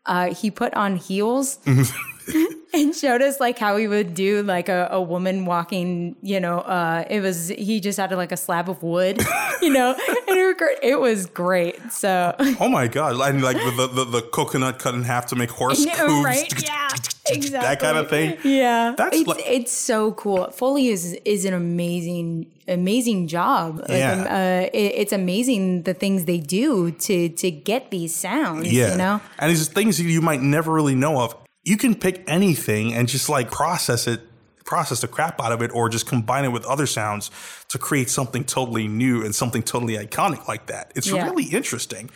uh, 0.05 0.33
he 0.33 0.51
put 0.51 0.73
on 0.73 0.95
heels 0.97 1.59
and 2.73 2.95
showed 2.95 3.21
us 3.21 3.39
like 3.39 3.57
how 3.59 3.77
he 3.77 3.87
would 3.87 4.13
do 4.13 4.41
like 4.43 4.69
a, 4.69 4.87
a 4.91 5.01
woman 5.01 5.45
walking 5.45 6.15
you 6.21 6.39
know 6.39 6.59
uh 6.59 7.03
it 7.09 7.19
was 7.21 7.49
he 7.49 7.79
just 7.79 7.97
had 7.99 8.11
like 8.11 8.31
a 8.31 8.37
slab 8.37 8.69
of 8.69 8.81
wood 8.83 9.21
you 9.61 9.71
know 9.71 9.91
and 10.27 10.37
it 10.37 10.45
was 10.45 10.55
great, 10.57 10.77
it 10.81 10.99
was 10.99 11.25
great 11.27 11.91
so 11.91 12.35
Oh 12.59 12.69
my 12.69 12.87
god! 12.87 13.19
And 13.21 13.41
like 13.43 13.57
the, 13.57 13.87
the 13.87 14.03
the 14.05 14.21
coconut 14.21 14.79
cut 14.79 14.93
in 14.95 15.03
half 15.03 15.25
to 15.27 15.35
make 15.35 15.51
horse 15.51 15.85
Yeah, 15.85 15.95
hooves, 15.97 16.25
right 16.25 16.63
yeah 16.63 16.87
exactly 17.29 17.49
that 17.67 17.79
kind 17.79 17.97
of 17.97 18.09
thing. 18.09 18.37
yeah 18.43 18.93
That's 18.97 19.17
it's, 19.17 19.27
like- 19.27 19.43
it's 19.45 19.71
so 19.71 20.11
cool 20.13 20.49
foley 20.51 20.87
is 20.89 21.13
is 21.25 21.45
an 21.45 21.53
amazing 21.53 22.47
amazing 22.67 23.27
job 23.27 23.79
like, 23.89 23.89
Yeah. 23.89 24.13
um, 24.13 24.19
uh, 24.27 24.69
it, 24.73 24.91
it's 25.01 25.13
amazing 25.13 25.83
the 25.83 25.93
things 25.93 26.25
they 26.25 26.39
do 26.39 26.91
to 26.91 27.29
to 27.29 27.51
get 27.51 27.91
these 27.91 28.15
sounds 28.15 28.71
Yeah, 28.71 28.91
you 28.91 28.97
know 28.97 29.21
and 29.39 29.51
these 29.51 29.67
things 29.67 29.99
you 29.99 30.21
might 30.21 30.41
never 30.41 30.71
really 30.73 30.95
know 30.95 31.19
of. 31.21 31.35
You 31.63 31.77
can 31.77 31.95
pick 31.95 32.23
anything 32.27 32.93
and 32.93 33.07
just 33.07 33.29
like 33.29 33.49
process 33.51 34.07
it, 34.07 34.21
process 34.65 35.01
the 35.01 35.07
crap 35.07 35.41
out 35.41 35.51
of 35.51 35.61
it, 35.61 35.71
or 35.73 35.89
just 35.89 36.07
combine 36.07 36.45
it 36.45 36.49
with 36.49 36.65
other 36.65 36.85
sounds 36.85 37.31
to 37.69 37.77
create 37.77 38.09
something 38.09 38.43
totally 38.43 38.87
new 38.87 39.23
and 39.23 39.33
something 39.33 39.63
totally 39.63 39.95
iconic 39.95 40.47
like 40.47 40.67
that. 40.67 40.91
It's 40.95 41.07
Yeah. 41.07 41.23
really 41.29 41.45
interesting. 41.45 42.09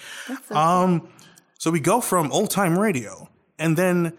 Um, 0.51 1.07
so 1.57 1.71
we 1.71 1.79
go 1.79 2.01
from 2.01 2.31
old 2.31 2.51
time 2.51 2.77
radio, 2.77 3.29
and 3.57 3.77
then 3.77 4.13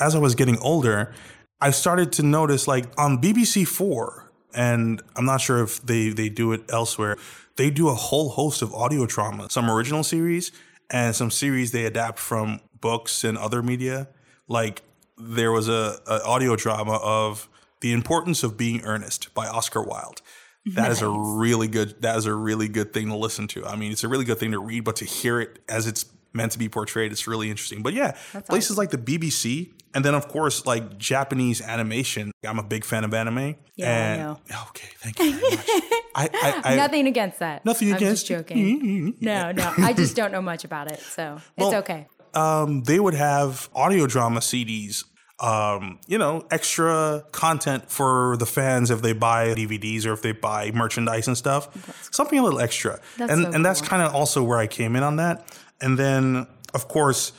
as 0.00 0.14
I 0.14 0.18
was 0.18 0.34
getting 0.34 0.58
older, 0.58 1.12
I 1.60 1.70
started 1.70 2.12
to 2.14 2.22
notice 2.22 2.66
like 2.66 2.86
on 2.98 3.18
BBC 3.20 3.64
Four, 3.64 4.30
and 4.52 5.00
I'm 5.16 5.24
not 5.24 5.40
sure 5.40 5.62
if 5.62 5.80
they 5.84 6.08
they 6.10 6.28
do 6.28 6.52
it 6.52 6.62
elsewhere. 6.70 7.16
They 7.56 7.70
do 7.70 7.88
a 7.88 7.94
whole 7.94 8.30
host 8.30 8.62
of 8.62 8.74
audio 8.74 9.06
drama, 9.06 9.48
some 9.50 9.70
original 9.70 10.02
series 10.02 10.50
and 10.90 11.14
some 11.14 11.30
series 11.30 11.70
they 11.72 11.84
adapt 11.84 12.18
from 12.18 12.60
books 12.80 13.24
and 13.24 13.38
other 13.38 13.62
media. 13.62 14.08
Like 14.48 14.82
there 15.16 15.52
was 15.52 15.68
a, 15.68 15.98
a 16.06 16.22
audio 16.24 16.56
drama 16.56 16.98
of 17.02 17.48
The 17.80 17.92
Importance 17.92 18.42
of 18.42 18.56
Being 18.56 18.82
Earnest 18.82 19.32
by 19.34 19.46
Oscar 19.46 19.82
Wilde. 19.82 20.22
That 20.64 20.92
is 20.92 21.02
a 21.02 21.08
really 21.08 21.66
good 21.66 22.02
that 22.02 22.16
is 22.16 22.26
a 22.26 22.34
really 22.34 22.68
good 22.68 22.92
thing 22.92 23.08
to 23.08 23.16
listen 23.16 23.48
to. 23.48 23.66
I 23.66 23.74
mean, 23.74 23.90
it's 23.90 24.04
a 24.04 24.08
really 24.08 24.24
good 24.24 24.38
thing 24.38 24.52
to 24.52 24.60
read, 24.60 24.84
but 24.84 24.96
to 24.96 25.04
hear 25.04 25.40
it 25.40 25.58
as 25.68 25.88
it's 25.88 26.06
meant 26.32 26.52
to 26.52 26.58
be 26.58 26.68
portrayed, 26.68 27.10
it's 27.10 27.26
really 27.26 27.50
interesting. 27.50 27.82
But 27.82 27.94
yeah, 27.94 28.16
places 28.48 28.78
like 28.78 28.90
the 28.90 28.98
BBC 28.98 29.72
and 29.92 30.04
then 30.04 30.14
of 30.14 30.28
course 30.28 30.64
like 30.64 30.98
Japanese 30.98 31.60
animation. 31.60 32.30
I'm 32.46 32.60
a 32.60 32.62
big 32.62 32.84
fan 32.84 33.02
of 33.02 33.12
anime. 33.12 33.56
Yeah, 33.74 33.86
I 33.86 33.90
and, 33.90 34.20
know. 34.20 34.40
Okay, 34.68 34.88
thank 34.98 35.18
you 35.18 35.32
very 35.32 35.56
much. 35.56 35.68
I, 36.14 36.28
I, 36.64 36.72
I 36.72 36.76
nothing 36.76 37.06
against 37.06 37.38
that 37.38 37.64
Nothing 37.64 37.88
I'm 37.90 37.96
against- 37.96 38.26
just 38.26 38.26
joking 38.26 38.80
mm-hmm. 38.80 39.24
no 39.24 39.52
no 39.52 39.72
i 39.78 39.92
just 39.92 40.14
don't 40.14 40.32
know 40.32 40.42
much 40.42 40.64
about 40.64 40.90
it 40.90 41.00
so 41.00 41.40
it's 41.56 41.74
okay 41.74 42.06
um, 42.34 42.82
they 42.84 43.00
would 43.00 43.14
have 43.14 43.68
audio 43.74 44.06
drama 44.06 44.40
CDs. 44.40 45.04
Um, 45.40 45.98
you 46.06 46.18
know, 46.18 46.46
extra 46.52 47.24
content 47.32 47.90
for 47.90 48.36
the 48.36 48.46
fans 48.46 48.92
if 48.92 49.02
they 49.02 49.12
buy 49.12 49.54
DVDs 49.54 50.06
or 50.06 50.12
if 50.12 50.22
they 50.22 50.30
buy 50.30 50.70
merchandise 50.70 51.26
and 51.26 51.36
stuff. 51.36 51.68
Something 52.12 52.38
a 52.38 52.42
little 52.44 52.60
extra. 52.60 53.00
That's 53.16 53.32
and 53.32 53.42
so 53.42 53.50
and 53.50 53.66
that's 53.66 53.80
kind 53.80 54.02
of 54.02 54.14
also 54.14 54.44
where 54.44 54.58
I 54.58 54.68
came 54.68 54.94
in 54.94 55.02
on 55.02 55.16
that. 55.16 55.44
And 55.80 55.98
then, 55.98 56.46
of 56.74 56.86
course, 56.86 57.32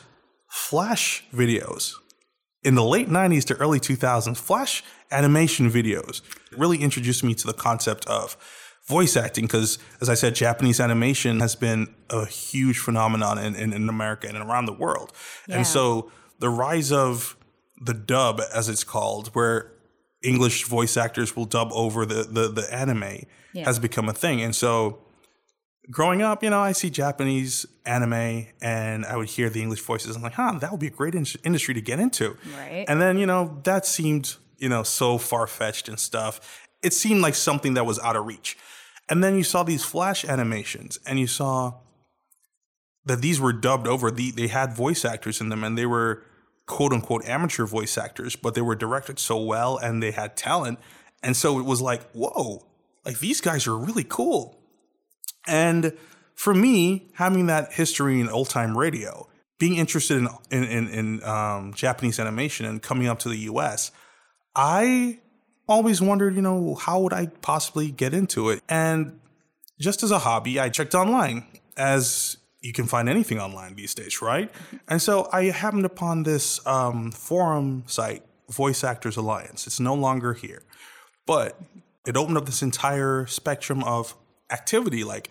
Flash 0.48 1.24
videos. 1.34 1.94
In 2.62 2.76
the 2.76 2.84
late 2.84 3.08
90s 3.08 3.44
to 3.46 3.56
early 3.56 3.80
2000s, 3.80 4.36
Flash 4.36 4.84
animation 5.10 5.70
videos 5.70 6.20
really 6.56 6.78
introduced 6.78 7.24
me 7.24 7.34
to 7.34 7.46
the 7.46 7.52
concept 7.52 8.06
of 8.06 8.36
voice 8.86 9.16
acting 9.16 9.44
because, 9.46 9.78
as 10.00 10.08
I 10.08 10.14
said, 10.14 10.34
Japanese 10.34 10.78
animation 10.80 11.40
has 11.40 11.54
been 11.56 11.94
a 12.10 12.26
huge 12.26 12.78
phenomenon 12.78 13.38
in, 13.38 13.54
in, 13.54 13.72
in 13.72 13.88
America 13.88 14.28
and 14.28 14.36
around 14.36 14.66
the 14.66 14.72
world. 14.74 15.12
Yeah. 15.48 15.56
And 15.58 15.66
so 15.66 16.10
the 16.38 16.50
rise 16.50 16.92
of 16.92 17.36
the 17.80 17.94
dub, 17.94 18.40
as 18.54 18.68
it's 18.68 18.84
called, 18.84 19.28
where 19.28 19.72
English 20.22 20.64
voice 20.64 20.96
actors 20.96 21.34
will 21.34 21.44
dub 21.46 21.70
over 21.72 22.04
the, 22.06 22.24
the, 22.24 22.48
the 22.48 22.74
anime, 22.74 23.24
Yeah. 23.52 23.64
has 23.64 23.78
become 23.78 24.08
a 24.08 24.12
thing. 24.12 24.42
And 24.42 24.54
so 24.54 24.98
growing 25.90 26.22
up, 26.22 26.42
you 26.42 26.50
know, 26.50 26.60
I 26.60 26.72
see 26.72 26.90
Japanese 26.90 27.66
anime 27.86 28.46
and 28.62 29.04
I 29.06 29.16
would 29.16 29.28
hear 29.28 29.48
the 29.50 29.60
English 29.62 29.80
voices. 29.80 30.16
I'm 30.16 30.22
like, 30.22 30.32
huh, 30.34 30.58
that 30.60 30.70
would 30.70 30.80
be 30.80 30.86
a 30.88 30.90
great 30.90 31.14
in- 31.14 31.26
industry 31.44 31.74
to 31.74 31.80
get 31.80 32.00
into. 32.00 32.36
Right. 32.56 32.84
And 32.88 33.00
then, 33.00 33.18
you 33.18 33.26
know, 33.26 33.60
that 33.64 33.84
seemed, 33.86 34.36
you 34.58 34.68
know, 34.68 34.82
so 34.82 35.18
far 35.18 35.46
fetched 35.46 35.88
and 35.88 35.98
stuff. 35.98 36.60
It 36.82 36.92
seemed 36.92 37.20
like 37.22 37.34
something 37.34 37.74
that 37.74 37.84
was 37.86 37.98
out 38.00 38.16
of 38.16 38.26
reach. 38.26 38.56
And 39.08 39.22
then 39.22 39.36
you 39.36 39.44
saw 39.44 39.62
these 39.62 39.84
flash 39.84 40.24
animations 40.24 40.98
and 41.06 41.18
you 41.18 41.26
saw 41.26 41.74
that 43.04 43.20
these 43.20 43.38
were 43.38 43.52
dubbed 43.52 43.86
over. 43.86 44.10
The, 44.10 44.30
they 44.30 44.48
had 44.48 44.72
voice 44.72 45.04
actors 45.04 45.40
in 45.40 45.50
them 45.50 45.62
and 45.62 45.76
they 45.76 45.86
were 45.86 46.22
quote 46.66 46.92
unquote 46.92 47.24
amateur 47.26 47.66
voice 47.66 47.98
actors, 47.98 48.36
but 48.36 48.54
they 48.54 48.62
were 48.62 48.74
directed 48.74 49.18
so 49.18 49.42
well 49.42 49.76
and 49.76 50.02
they 50.02 50.10
had 50.10 50.36
talent. 50.36 50.78
And 51.22 51.36
so 51.36 51.58
it 51.58 51.64
was 51.64 51.80
like, 51.80 52.02
whoa, 52.12 52.66
like 53.04 53.18
these 53.18 53.40
guys 53.40 53.66
are 53.66 53.76
really 53.76 54.04
cool. 54.04 54.58
And 55.46 55.96
for 56.34 56.54
me, 56.54 57.08
having 57.14 57.46
that 57.46 57.72
history 57.74 58.20
in 58.20 58.28
old 58.28 58.48
time 58.48 58.76
radio, 58.76 59.28
being 59.58 59.76
interested 59.76 60.18
in 60.18 60.28
in, 60.50 60.64
in, 60.64 60.88
in 60.88 61.24
um, 61.24 61.74
Japanese 61.74 62.18
animation 62.18 62.66
and 62.66 62.82
coming 62.82 63.06
up 63.06 63.18
to 63.20 63.28
the 63.28 63.38
U.S., 63.38 63.92
I 64.56 65.20
always 65.68 66.00
wondered, 66.00 66.34
you 66.34 66.42
know, 66.42 66.74
how 66.74 67.00
would 67.00 67.12
I 67.12 67.26
possibly 67.26 67.90
get 67.90 68.14
into 68.14 68.50
it? 68.50 68.62
And 68.68 69.20
just 69.80 70.02
as 70.02 70.10
a 70.10 70.20
hobby, 70.20 70.60
I 70.60 70.68
checked 70.68 70.94
online, 70.94 71.46
as 71.76 72.36
you 72.60 72.72
can 72.72 72.86
find 72.86 73.08
anything 73.08 73.38
online 73.38 73.74
these 73.74 73.94
days, 73.94 74.22
right? 74.22 74.50
And 74.88 75.00
so 75.00 75.28
I 75.32 75.44
happened 75.44 75.84
upon 75.84 76.22
this 76.22 76.64
um, 76.66 77.10
forum 77.12 77.84
site, 77.86 78.22
Voice 78.50 78.82
Actors 78.84 79.16
Alliance. 79.16 79.66
It's 79.66 79.80
no 79.80 79.94
longer 79.94 80.32
here, 80.34 80.62
but 81.26 81.60
it 82.06 82.16
opened 82.16 82.38
up 82.38 82.46
this 82.46 82.62
entire 82.62 83.26
spectrum 83.26 83.82
of 83.84 84.14
activity. 84.50 85.04
Like 85.04 85.30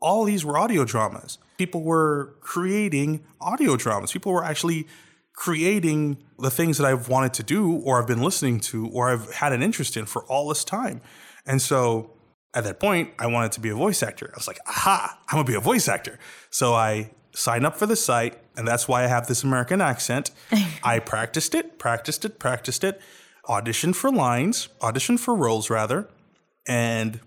all 0.00 0.24
these 0.24 0.44
were 0.44 0.58
audio 0.58 0.84
dramas. 0.84 1.38
People 1.58 1.82
were 1.82 2.34
creating 2.40 3.24
audio 3.40 3.76
dramas. 3.76 4.12
People 4.12 4.32
were 4.32 4.44
actually 4.44 4.86
creating 5.34 6.18
the 6.38 6.50
things 6.50 6.78
that 6.78 6.86
I've 6.86 7.08
wanted 7.08 7.34
to 7.34 7.42
do 7.42 7.72
or 7.72 8.00
I've 8.00 8.06
been 8.06 8.22
listening 8.22 8.60
to 8.60 8.88
or 8.88 9.10
I've 9.10 9.32
had 9.32 9.52
an 9.52 9.62
interest 9.62 9.96
in 9.96 10.06
for 10.06 10.24
all 10.24 10.48
this 10.48 10.64
time. 10.64 11.00
And 11.46 11.60
so 11.60 12.10
at 12.54 12.64
that 12.64 12.78
point, 12.78 13.10
I 13.18 13.26
wanted 13.26 13.52
to 13.52 13.60
be 13.60 13.70
a 13.70 13.74
voice 13.74 14.02
actor. 14.02 14.30
I 14.32 14.36
was 14.36 14.46
like, 14.46 14.58
aha, 14.66 15.18
I'm 15.28 15.36
gonna 15.36 15.44
be 15.44 15.54
a 15.54 15.60
voice 15.60 15.88
actor. 15.88 16.18
So 16.50 16.74
I 16.74 17.10
signed 17.34 17.64
up 17.64 17.76
for 17.76 17.86
the 17.86 17.96
site, 17.96 18.38
and 18.56 18.68
that's 18.68 18.86
why 18.86 19.04
I 19.04 19.06
have 19.06 19.26
this 19.26 19.42
American 19.42 19.80
accent. 19.80 20.30
I 20.84 20.98
practiced 20.98 21.54
it, 21.54 21.78
practiced 21.78 22.24
it, 22.24 22.38
practiced 22.38 22.84
it, 22.84 23.00
auditioned 23.46 23.96
for 23.96 24.12
lines, 24.12 24.68
auditioned 24.80 25.20
for 25.20 25.34
roles 25.34 25.70
rather, 25.70 26.08
and 26.66 27.20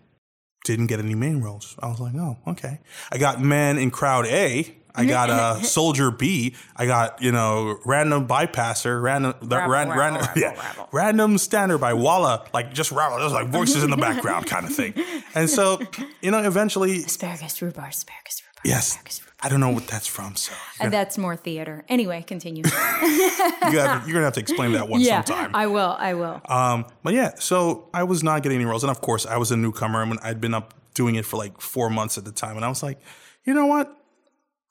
didn't 0.65 0.87
get 0.87 0.99
any 0.99 1.15
main 1.15 1.41
roles. 1.41 1.75
I 1.79 1.87
was 1.87 1.99
like, 1.99 2.15
oh, 2.15 2.37
okay. 2.47 2.79
I 3.11 3.17
got 3.17 3.39
man 3.39 3.77
in 3.77 3.91
crowd 3.91 4.25
A. 4.25 4.75
I 4.97 5.05
got 5.05 5.29
uh, 5.29 5.61
soldier 5.61 6.09
B. 6.09 6.55
I 6.75 6.85
got 6.85 7.21
you 7.21 7.31
know 7.31 7.79
random 7.85 8.27
bypasser, 8.27 9.01
random 9.01 9.33
the, 9.41 9.57
Rabble, 9.57 9.71
ran, 9.71 9.87
rabble, 9.89 9.99
random 9.99 10.21
rabble, 10.21 10.41
yeah, 10.41 10.85
random 10.91 11.37
standard 11.37 11.79
by 11.79 11.93
Walla, 11.93 12.45
like 12.53 12.73
just 12.73 12.91
rabble, 12.91 13.19
just 13.19 13.33
like 13.33 13.49
voices 13.49 13.83
in 13.83 13.89
the 13.89 13.97
background 14.07 14.47
kind 14.47 14.65
of 14.65 14.73
thing. 14.73 14.93
And 15.33 15.49
so 15.49 15.79
you 16.21 16.31
know, 16.31 16.41
eventually, 16.41 17.03
asparagus 17.03 17.61
rhubarb 17.61 17.89
asparagus 17.89 18.41
rhubarb 18.41 18.65
yes, 18.65 18.97
I 19.45 19.49
don't 19.49 19.59
know 19.59 19.69
what 19.69 19.87
that's 19.87 20.07
from. 20.07 20.35
So 20.35 20.53
and 20.79 20.91
that's 20.91 21.17
more 21.17 21.35
theater 21.35 21.85
anyway 21.87 22.23
continue 22.23 22.63
you 23.03 23.71
you're 23.71 23.81
gonna 23.81 24.23
have 24.23 24.33
to 24.33 24.39
explain 24.39 24.71
that 24.73 24.89
one 24.89 25.01
yeah 25.01 25.23
sometime. 25.23 25.51
i 25.53 25.67
will 25.67 25.95
i 25.99 26.13
will 26.15 26.41
Um, 26.49 26.85
but 27.03 27.13
yeah, 27.13 27.35
so 27.35 27.89
I 27.93 28.03
was 28.03 28.23
not 28.23 28.41
getting 28.43 28.57
any 28.57 28.65
roles, 28.65 28.83
and 28.83 28.91
of 28.91 29.01
course, 29.01 29.25
I 29.25 29.37
was 29.37 29.51
a 29.51 29.57
newcomer, 29.57 30.01
and 30.01 30.09
when 30.11 30.19
I'd 30.23 30.41
been 30.41 30.53
up 30.55 30.73
doing 30.95 31.15
it 31.15 31.25
for 31.25 31.37
like 31.37 31.61
four 31.61 31.89
months 31.89 32.17
at 32.17 32.25
the 32.25 32.31
time, 32.31 32.55
and 32.55 32.65
I 32.65 32.69
was 32.69 32.81
like, 32.81 32.99
you 33.45 33.53
know 33.53 33.67
what, 33.67 33.95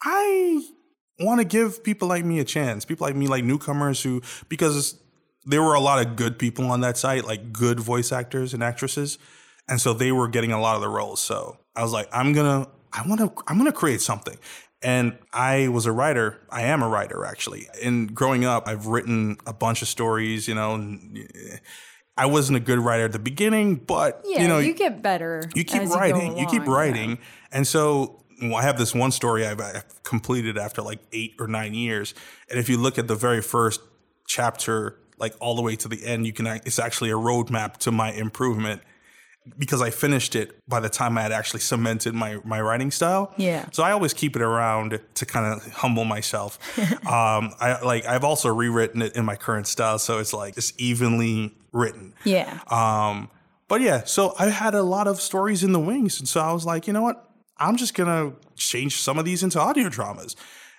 I 0.02 0.62
want 1.21 1.40
to 1.40 1.45
give 1.45 1.85
people 1.85 2.09
like 2.09 2.25
me 2.25 2.40
a 2.40 2.45
chance, 2.45 2.85
people 2.85 3.07
like 3.07 3.14
me, 3.16 3.26
like 3.28 3.45
newcomers 3.45 4.02
who, 4.02 4.23
because 4.49 4.99
there 5.47 5.62
were 5.62 5.75
a 5.75 5.81
lot 5.81 6.04
of 6.04 6.16
good 6.16 6.38
people 6.38 6.64
on 6.71 6.81
that 6.81 6.97
site, 6.97 7.25
like 7.25 7.52
good 7.52 7.78
voice 7.81 8.11
actors 8.12 8.54
and 8.54 8.62
actresses, 8.62 9.19
and 9.69 9.81
so 9.81 9.93
they 9.95 10.11
were 10.12 10.28
getting 10.28 10.52
a 10.52 10.61
lot 10.61 10.75
of 10.76 10.83
the 10.83 10.88
roles. 10.88 11.21
So 11.21 11.59
I 11.76 11.83
was 11.83 11.93
like, 11.93 12.09
I'm 12.12 12.33
gonna, 12.33 12.66
I 12.93 13.07
want 13.09 13.21
to, 13.21 13.33
I'm 13.47 13.57
gonna 13.59 13.73
create 13.73 14.00
something. 14.00 14.37
And 14.85 15.17
I 15.33 15.69
was 15.69 15.87
a 15.87 15.93
writer. 15.93 16.41
I 16.50 16.62
am 16.62 16.83
a 16.83 16.88
writer, 16.88 17.25
actually. 17.25 17.69
And 17.83 18.14
growing 18.14 18.45
up, 18.45 18.69
I've 18.69 18.87
written 18.87 19.38
a 19.47 19.55
bunch 19.55 19.81
of 19.81 19.88
stories, 19.88 20.47
you 20.47 20.55
know. 20.55 20.75
And 20.75 21.19
eh, 21.35 21.57
I 22.17 22.26
wasn't 22.26 22.59
a 22.59 22.61
good 22.61 22.79
writer 22.79 23.07
at 23.07 23.12
the 23.12 23.19
beginning, 23.19 23.76
but, 23.76 24.23
Yeah, 24.25 24.43
you 24.43 24.49
know, 24.49 24.59
you 24.59 24.75
get 24.75 25.03
better. 25.03 25.43
you 25.55 25.64
keep 25.64 25.88
writing, 25.88 26.37
you, 26.37 26.47
keep 26.47 26.62
along, 26.62 26.75
writing. 26.76 27.19
And 27.50 27.67
so 27.67 28.25
well, 28.43 28.57
I 28.57 28.62
have 28.62 28.79
this 28.79 28.95
one 28.95 29.11
story 29.11 29.47
I've, 29.47 29.61
I've 29.61 30.03
completed 30.03 30.59
after 30.59 30.83
like 30.83 31.00
eight 31.12 31.35
or 31.38 31.49
nine 31.49 31.75
years. 31.75 32.14
And 32.50 32.59
if 32.59 32.69
you 32.69 32.76
look 32.76 32.99
at 32.99 33.09
the 33.09 33.14
very 33.14 33.41
first 33.41 33.81
chapter, 34.26 34.99
like 35.19 35.35
all 35.41 35.57
the 35.57 35.62
way 35.62 35.76
to 35.76 35.88
the 35.88 36.05
end, 36.05 36.26
you 36.26 36.33
can, 36.33 36.47
it's 36.47 36.79
actually 36.79 37.11
a 37.11 37.14
roadmap 37.14 37.79
to 37.79 37.91
my 37.91 38.12
improvement 38.12 38.83
because 39.58 39.82
I 39.82 39.90
finished 39.90 40.34
it 40.34 40.58
by 40.66 40.80
the 40.80 40.88
time 40.88 41.18
I 41.18 41.22
had 41.22 41.32
actually 41.32 41.60
cemented 41.60 42.14
my, 42.14 42.38
my 42.44 42.60
writing 42.60 42.90
style. 42.90 43.32
Yeah. 43.36 43.66
So 43.72 43.82
I 43.82 43.92
always 43.92 44.14
keep 44.14 44.36
it 44.36 44.42
around 44.42 44.98
to 45.14 45.26
kind 45.26 45.46
of 45.46 45.72
humble 45.72 46.04
myself. 46.04 46.58
um, 47.06 47.52
I 47.60 47.78
like, 47.82 48.06
I've 48.06 48.24
also 48.24 48.48
rewritten 48.48 49.02
it 49.02 49.16
in 49.16 49.24
my 49.24 49.36
current 49.36 49.66
style. 49.66 49.98
So 49.98 50.18
it's 50.18 50.32
like, 50.32 50.56
it's 50.56 50.72
evenly 50.78 51.54
written. 51.72 52.14
Yeah. 52.24 52.60
Um, 52.68 53.28
but 53.68 53.80
yeah, 53.80 54.04
so 54.04 54.34
I 54.38 54.48
had 54.48 54.74
a 54.74 54.82
lot 54.82 55.08
of 55.08 55.20
stories 55.20 55.62
in 55.62 55.72
the 55.72 55.80
wings. 55.80 56.18
And 56.18 56.28
so 56.28 56.40
I 56.40 56.52
was 56.52 56.64
like, 56.64 56.86
you 56.86 56.92
know 56.92 57.02
what? 57.02 57.30
I'm 57.58 57.76
just 57.76 57.94
going 57.94 58.08
to 58.08 58.36
change 58.56 59.00
some 59.00 59.18
of 59.18 59.24
these 59.24 59.42
into 59.42 59.60
audio 59.60 59.88
dramas. 59.88 60.36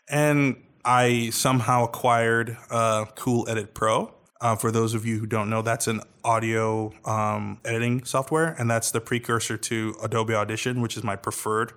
And 0.10 0.58
I 0.84 1.30
somehow 1.32 1.84
acquired 1.86 2.58
uh, 2.70 3.06
Cool 3.16 3.48
Edit 3.50 3.74
Pro. 3.74 4.15
Uh, 4.42 4.56
for 4.56 4.70
those 4.72 4.94
of 4.94 5.06
you 5.06 5.18
who 5.20 5.26
don't 5.26 5.50
know, 5.50 5.62
that's 5.62 5.88
an 5.88 6.02
audio 6.24 6.92
um, 7.06 7.60
editing 7.64 8.04
software, 8.04 8.54
and 8.60 8.70
that's 8.70 8.92
the 8.92 9.00
precursor 9.00 9.58
to 9.58 9.96
Adobe 10.04 10.34
Audition, 10.34 10.82
which 10.82 10.98
is 10.98 11.04
my 11.04 11.16
preferred 11.16 11.72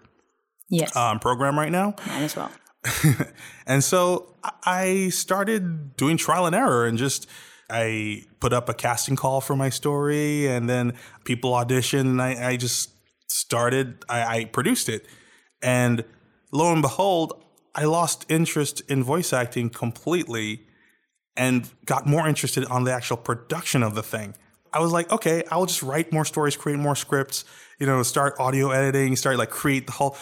Yes. 0.69 0.95
um, 0.97 1.19
program 1.21 1.59
right 1.59 1.73
now. 1.73 1.95
Mine 2.07 2.23
as 2.25 2.37
well. 2.37 2.50
and 3.67 3.83
so 3.83 4.35
I 4.65 5.09
started 5.11 5.97
doing 5.97 6.17
trial 6.17 6.47
and 6.47 6.55
error 6.55 6.87
and 6.87 6.99
just 6.99 7.27
I 7.71 8.25
put 8.41 8.53
up 8.53 8.69
a 8.69 8.75
casting 8.75 9.17
call 9.17 9.41
for 9.41 9.57
my 9.57 9.69
story 9.69 10.47
and 10.47 10.69
then 10.69 10.95
people 11.25 11.53
auditioned 11.53 12.00
and 12.03 12.23
I, 12.23 12.50
I 12.50 12.57
just 12.57 12.91
started 13.29 14.05
I, 14.09 14.37
I 14.41 14.45
produced 14.47 14.88
it. 14.88 15.07
And 15.62 16.05
lo 16.53 16.73
and 16.73 16.83
behold, 16.83 17.45
I 17.75 17.85
lost 17.85 18.27
interest 18.29 18.81
in 18.88 19.03
voice 19.03 19.33
acting 19.33 19.71
completely 19.71 20.67
and 21.38 21.71
got 21.87 22.07
more 22.07 22.28
interested 22.28 22.64
on 22.66 22.85
the 22.85 22.92
actual 22.92 23.16
production 23.16 23.83
of 23.83 23.95
the 23.95 24.02
thing. 24.02 24.35
I 24.73 24.80
was 24.80 24.92
like, 24.92 25.11
okay, 25.11 25.45
I'll 25.50 25.64
just 25.64 25.83
write 25.83 26.12
more 26.12 26.26
stories, 26.26 26.57
create 26.57 26.78
more 26.78 26.95
scripts, 26.97 27.45
you 27.78 27.87
know, 27.87 28.02
start 28.02 28.35
audio 28.38 28.71
editing, 28.71 29.16
start 29.16 29.38
like 29.38 29.49
create 29.50 29.87
the 29.87 29.92
whole 29.92 30.16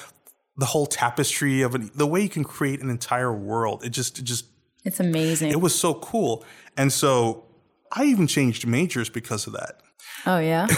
the 0.58 0.66
whole 0.66 0.86
tapestry 0.86 1.62
of 1.62 1.74
an, 1.74 1.90
the 1.94 2.06
way 2.06 2.20
you 2.22 2.28
can 2.28 2.44
create 2.44 2.80
an 2.80 2.88
entire 2.90 3.32
world. 3.32 3.84
It 3.84 3.90
just 3.90 4.18
it 4.20 4.24
just 4.24 4.44
It's 4.84 5.00
amazing. 5.00 5.50
it 5.50 5.60
was 5.60 5.74
so 5.74 5.94
cool. 5.94 6.44
And 6.76 6.92
so 6.92 7.44
I 7.90 8.04
even 8.04 8.26
changed 8.26 8.66
majors 8.66 9.08
because 9.08 9.46
of 9.48 9.52
that. 9.54 9.80
oh 10.26 10.38
yeah. 10.38 10.66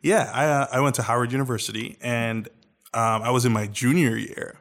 Yeah, 0.00 0.30
I 0.32 0.44
uh, 0.46 0.66
I 0.72 0.80
went 0.80 0.94
to 0.94 1.02
Howard 1.02 1.32
University 1.32 1.96
and 2.00 2.46
um, 2.94 3.22
I 3.22 3.30
was 3.30 3.44
in 3.44 3.52
my 3.52 3.66
junior 3.66 4.16
year, 4.16 4.60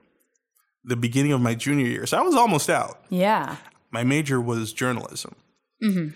the 0.84 0.96
beginning 0.96 1.32
of 1.32 1.42
my 1.42 1.54
junior 1.54 1.86
year. 1.86 2.08
So 2.08 2.18
I 2.18 2.22
was 2.22 2.36
almost 2.36 2.70
out. 2.72 3.02
Yeah. 3.10 3.56
My 3.92 4.04
major 4.04 4.40
was 4.42 4.74
journalism. 4.74 5.36
hmm 5.82 6.10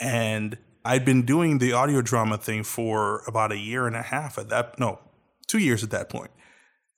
and 0.00 0.58
I'd 0.84 1.04
been 1.04 1.22
doing 1.22 1.58
the 1.58 1.72
audio 1.72 2.02
drama 2.02 2.36
thing 2.36 2.62
for 2.62 3.22
about 3.26 3.52
a 3.52 3.56
year 3.56 3.86
and 3.86 3.96
a 3.96 4.02
half 4.02 4.38
at 4.38 4.48
that 4.50 4.78
no, 4.78 4.98
two 5.46 5.58
years 5.58 5.82
at 5.82 5.90
that 5.90 6.08
point. 6.10 6.30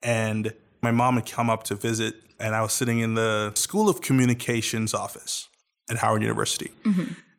And 0.03 0.55
my 0.83 0.91
mom 0.91 1.17
had 1.17 1.27
come 1.27 1.49
up 1.51 1.63
to 1.65 1.75
visit, 1.75 2.15
and 2.41 2.55
I 2.55 2.63
was 2.63 2.73
sitting 2.73 2.99
in 3.01 3.15
the 3.15 3.53
School 3.55 3.89
of 3.89 4.01
Communications 4.01 4.93
office 4.95 5.49
at 5.91 5.99
Howard 5.99 6.23
University. 6.23 6.71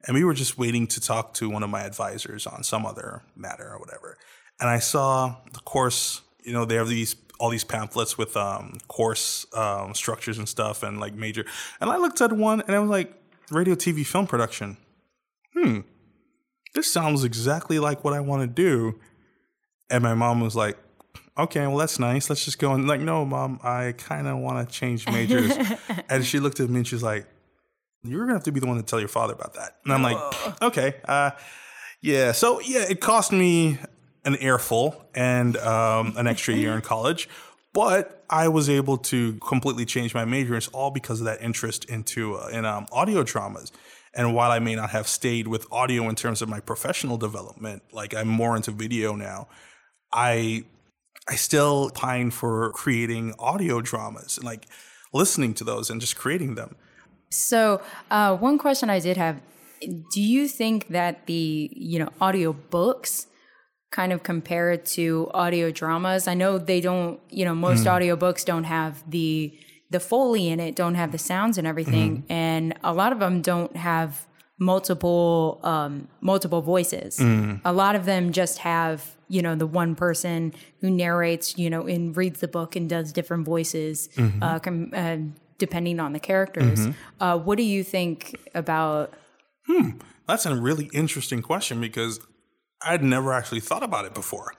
And 0.06 0.14
we 0.16 0.24
were 0.24 0.34
just 0.34 0.58
waiting 0.58 0.88
to 0.88 1.02
talk 1.02 1.34
to 1.36 1.50
one 1.50 1.64
of 1.64 1.70
my 1.70 1.82
advisors 1.84 2.48
on 2.48 2.64
some 2.64 2.86
other 2.86 3.24
matter 3.36 3.70
or 3.70 3.80
whatever. 3.80 4.18
And 4.60 4.70
I 4.70 4.80
saw 4.80 5.36
the 5.52 5.60
course, 5.60 6.22
you 6.44 6.54
know, 6.54 6.64
they 6.66 6.76
have 6.76 6.88
these 6.88 7.14
all 7.40 7.50
these 7.50 7.64
pamphlets 7.64 8.18
with 8.18 8.36
um, 8.36 8.78
course 8.88 9.46
um, 9.54 9.94
structures 9.94 10.38
and 10.38 10.48
stuff 10.48 10.84
and 10.84 11.00
like 11.00 11.14
major. 11.14 11.46
And 11.80 11.90
I 11.90 11.98
looked 11.98 12.22
at 12.22 12.34
one 12.34 12.62
and 12.62 12.76
I 12.76 12.80
was 12.80 12.90
like, 12.90 13.14
radio, 13.52 13.76
TV, 13.76 14.06
film 14.06 14.28
production. 14.28 14.78
Hmm, 15.54 15.82
this 16.74 16.92
sounds 16.92 17.24
exactly 17.24 17.80
like 17.80 18.04
what 18.04 18.14
I 18.14 18.20
want 18.20 18.42
to 18.42 18.48
do. 18.48 19.00
And 19.90 20.04
my 20.04 20.14
mom 20.14 20.42
was 20.42 20.56
like, 20.56 20.78
okay, 21.38 21.66
well, 21.68 21.78
that's 21.78 22.00
nice. 22.00 22.30
Let's 22.30 22.46
just 22.46 22.60
go. 22.60 22.74
And 22.74 22.88
like, 22.88 23.02
no, 23.02 23.26
mom, 23.26 23.60
I 23.64 23.94
kind 23.98 24.28
of 24.28 24.38
want 24.38 24.68
to 24.68 24.74
change 24.74 25.08
majors. 25.08 25.52
and 26.10 26.26
she 26.26 26.40
looked 26.40 26.60
at 26.60 26.70
me 26.70 26.78
and 26.78 26.88
she's 26.88 27.04
like, 27.04 27.26
you're 28.04 28.20
going 28.20 28.30
to 28.30 28.36
have 28.36 28.44
to 28.44 28.52
be 28.52 28.60
the 28.60 28.68
one 28.68 28.78
to 28.78 28.84
tell 28.84 29.00
your 29.00 29.08
father 29.08 29.34
about 29.34 29.54
that. 29.56 29.78
And 29.84 29.94
I'm 29.94 30.04
like, 30.04 30.62
okay, 30.62 30.96
uh, 31.06 31.32
yeah. 32.02 32.32
So, 32.32 32.60
yeah, 32.62 32.86
it 32.90 33.02
cost 33.02 33.32
me 33.32 33.80
an 34.28 34.36
earful 34.42 35.08
and 35.16 35.56
um, 35.58 36.14
an 36.18 36.28
extra 36.28 36.54
year 36.54 36.74
in 36.74 36.82
college. 36.82 37.30
But 37.74 38.26
I 38.30 38.50
was 38.50 38.70
able 38.70 38.98
to 38.98 39.36
completely 39.36 39.86
change 39.86 40.14
my 40.14 40.26
major. 40.26 40.56
It's 40.56 40.68
all 40.68 40.92
because 40.92 41.22
of 41.22 41.26
that 41.26 41.42
interest 41.42 41.86
into 41.86 42.36
uh, 42.36 42.50
in 42.50 42.66
um, 42.66 42.88
audio 42.92 43.24
dramas. 43.24 43.72
And 44.14 44.36
while 44.36 44.52
I 44.52 44.60
may 44.60 44.76
not 44.76 44.90
have 44.90 45.08
stayed 45.08 45.48
with 45.48 45.66
audio 45.72 46.10
in 46.10 46.16
terms 46.16 46.42
of 46.42 46.50
my 46.50 46.60
professional 46.60 47.18
development, 47.18 47.84
like 47.94 48.14
I'm 48.14 48.28
more 48.28 48.56
into 48.56 48.72
video 48.72 49.16
now, 49.16 49.48
I 50.12 50.66
I 51.30 51.36
still 51.36 51.90
pine 51.92 52.32
for 52.32 52.72
creating 52.72 53.34
audio 53.40 53.80
dramas 53.80 54.38
and 54.38 54.46
like 54.46 54.66
listening 55.14 55.54
to 55.56 55.64
those 55.64 55.90
and 55.90 56.02
just 56.02 56.18
creating 56.18 56.56
them. 56.56 56.76
So, 57.30 57.82
uh, 58.12 58.36
one 58.36 58.58
question 58.58 58.90
I 58.90 59.00
did 59.00 59.16
have: 59.16 59.40
Do 59.82 60.22
you 60.22 60.50
think 60.50 60.88
that 60.90 61.28
the 61.28 61.70
you 61.74 62.00
know 62.00 62.10
audio 62.20 62.52
books 62.52 63.28
kind 63.92 64.12
of 64.14 64.22
compare 64.24 64.72
it 64.72 64.86
to 64.86 65.30
audio 65.34 65.72
dramas? 65.72 66.28
I 66.28 66.34
know 66.34 66.58
they 66.58 66.82
don't. 66.82 67.20
You 67.30 67.46
know, 67.46 67.56
most 67.56 67.86
Mm. 67.86 67.92
audio 67.92 68.16
books 68.16 68.44
don't 68.44 68.66
have 68.66 69.04
the 69.10 69.58
the 69.90 70.00
foley 70.02 70.50
in 70.50 70.60
it, 70.60 70.76
don't 70.76 70.96
have 70.96 71.12
the 71.14 71.18
sounds 71.18 71.58
and 71.58 71.66
everything, 71.66 72.26
and 72.30 72.74
a 72.84 72.94
lot 72.94 73.14
of 73.14 73.20
them 73.20 73.42
don't 73.42 73.76
have 73.78 74.28
multiple 74.60 75.60
um, 75.64 76.08
multiple 76.22 76.62
voices. 76.62 77.18
Mm. 77.20 77.62
A 77.64 77.72
lot 77.74 77.96
of 77.96 78.06
them 78.06 78.32
just 78.32 78.60
have 78.60 79.16
you 79.30 79.42
know 79.42 79.56
the 79.56 79.68
one 79.68 79.96
person 79.96 80.54
who 80.82 80.90
narrates, 80.90 81.58
you 81.58 81.70
know, 81.70 81.86
and 81.88 82.16
reads 82.16 82.40
the 82.40 82.48
book 82.48 82.76
and 82.76 82.90
does 82.90 83.12
different 83.12 83.46
voices, 83.46 84.10
Mhm. 84.16 84.42
uh, 84.42 84.60
com- 84.60 84.92
uh, 84.94 85.18
depending 85.58 86.00
on 86.00 86.14
the 86.14 86.20
characters. 86.20 86.80
Mhm. 86.88 86.94
Uh, 87.20 87.38
what 87.38 87.58
do 87.58 87.64
you 87.64 87.84
think 87.84 88.36
about? 88.56 89.14
Hmm, 89.68 89.90
that's 90.28 90.46
a 90.46 90.56
really 90.56 90.90
interesting 90.94 91.42
question 91.42 91.82
because 91.82 92.20
I'd 92.82 93.04
never 93.04 93.34
actually 93.34 93.60
thought 93.62 93.84
about 93.84 94.06
it 94.06 94.14
before. 94.14 94.54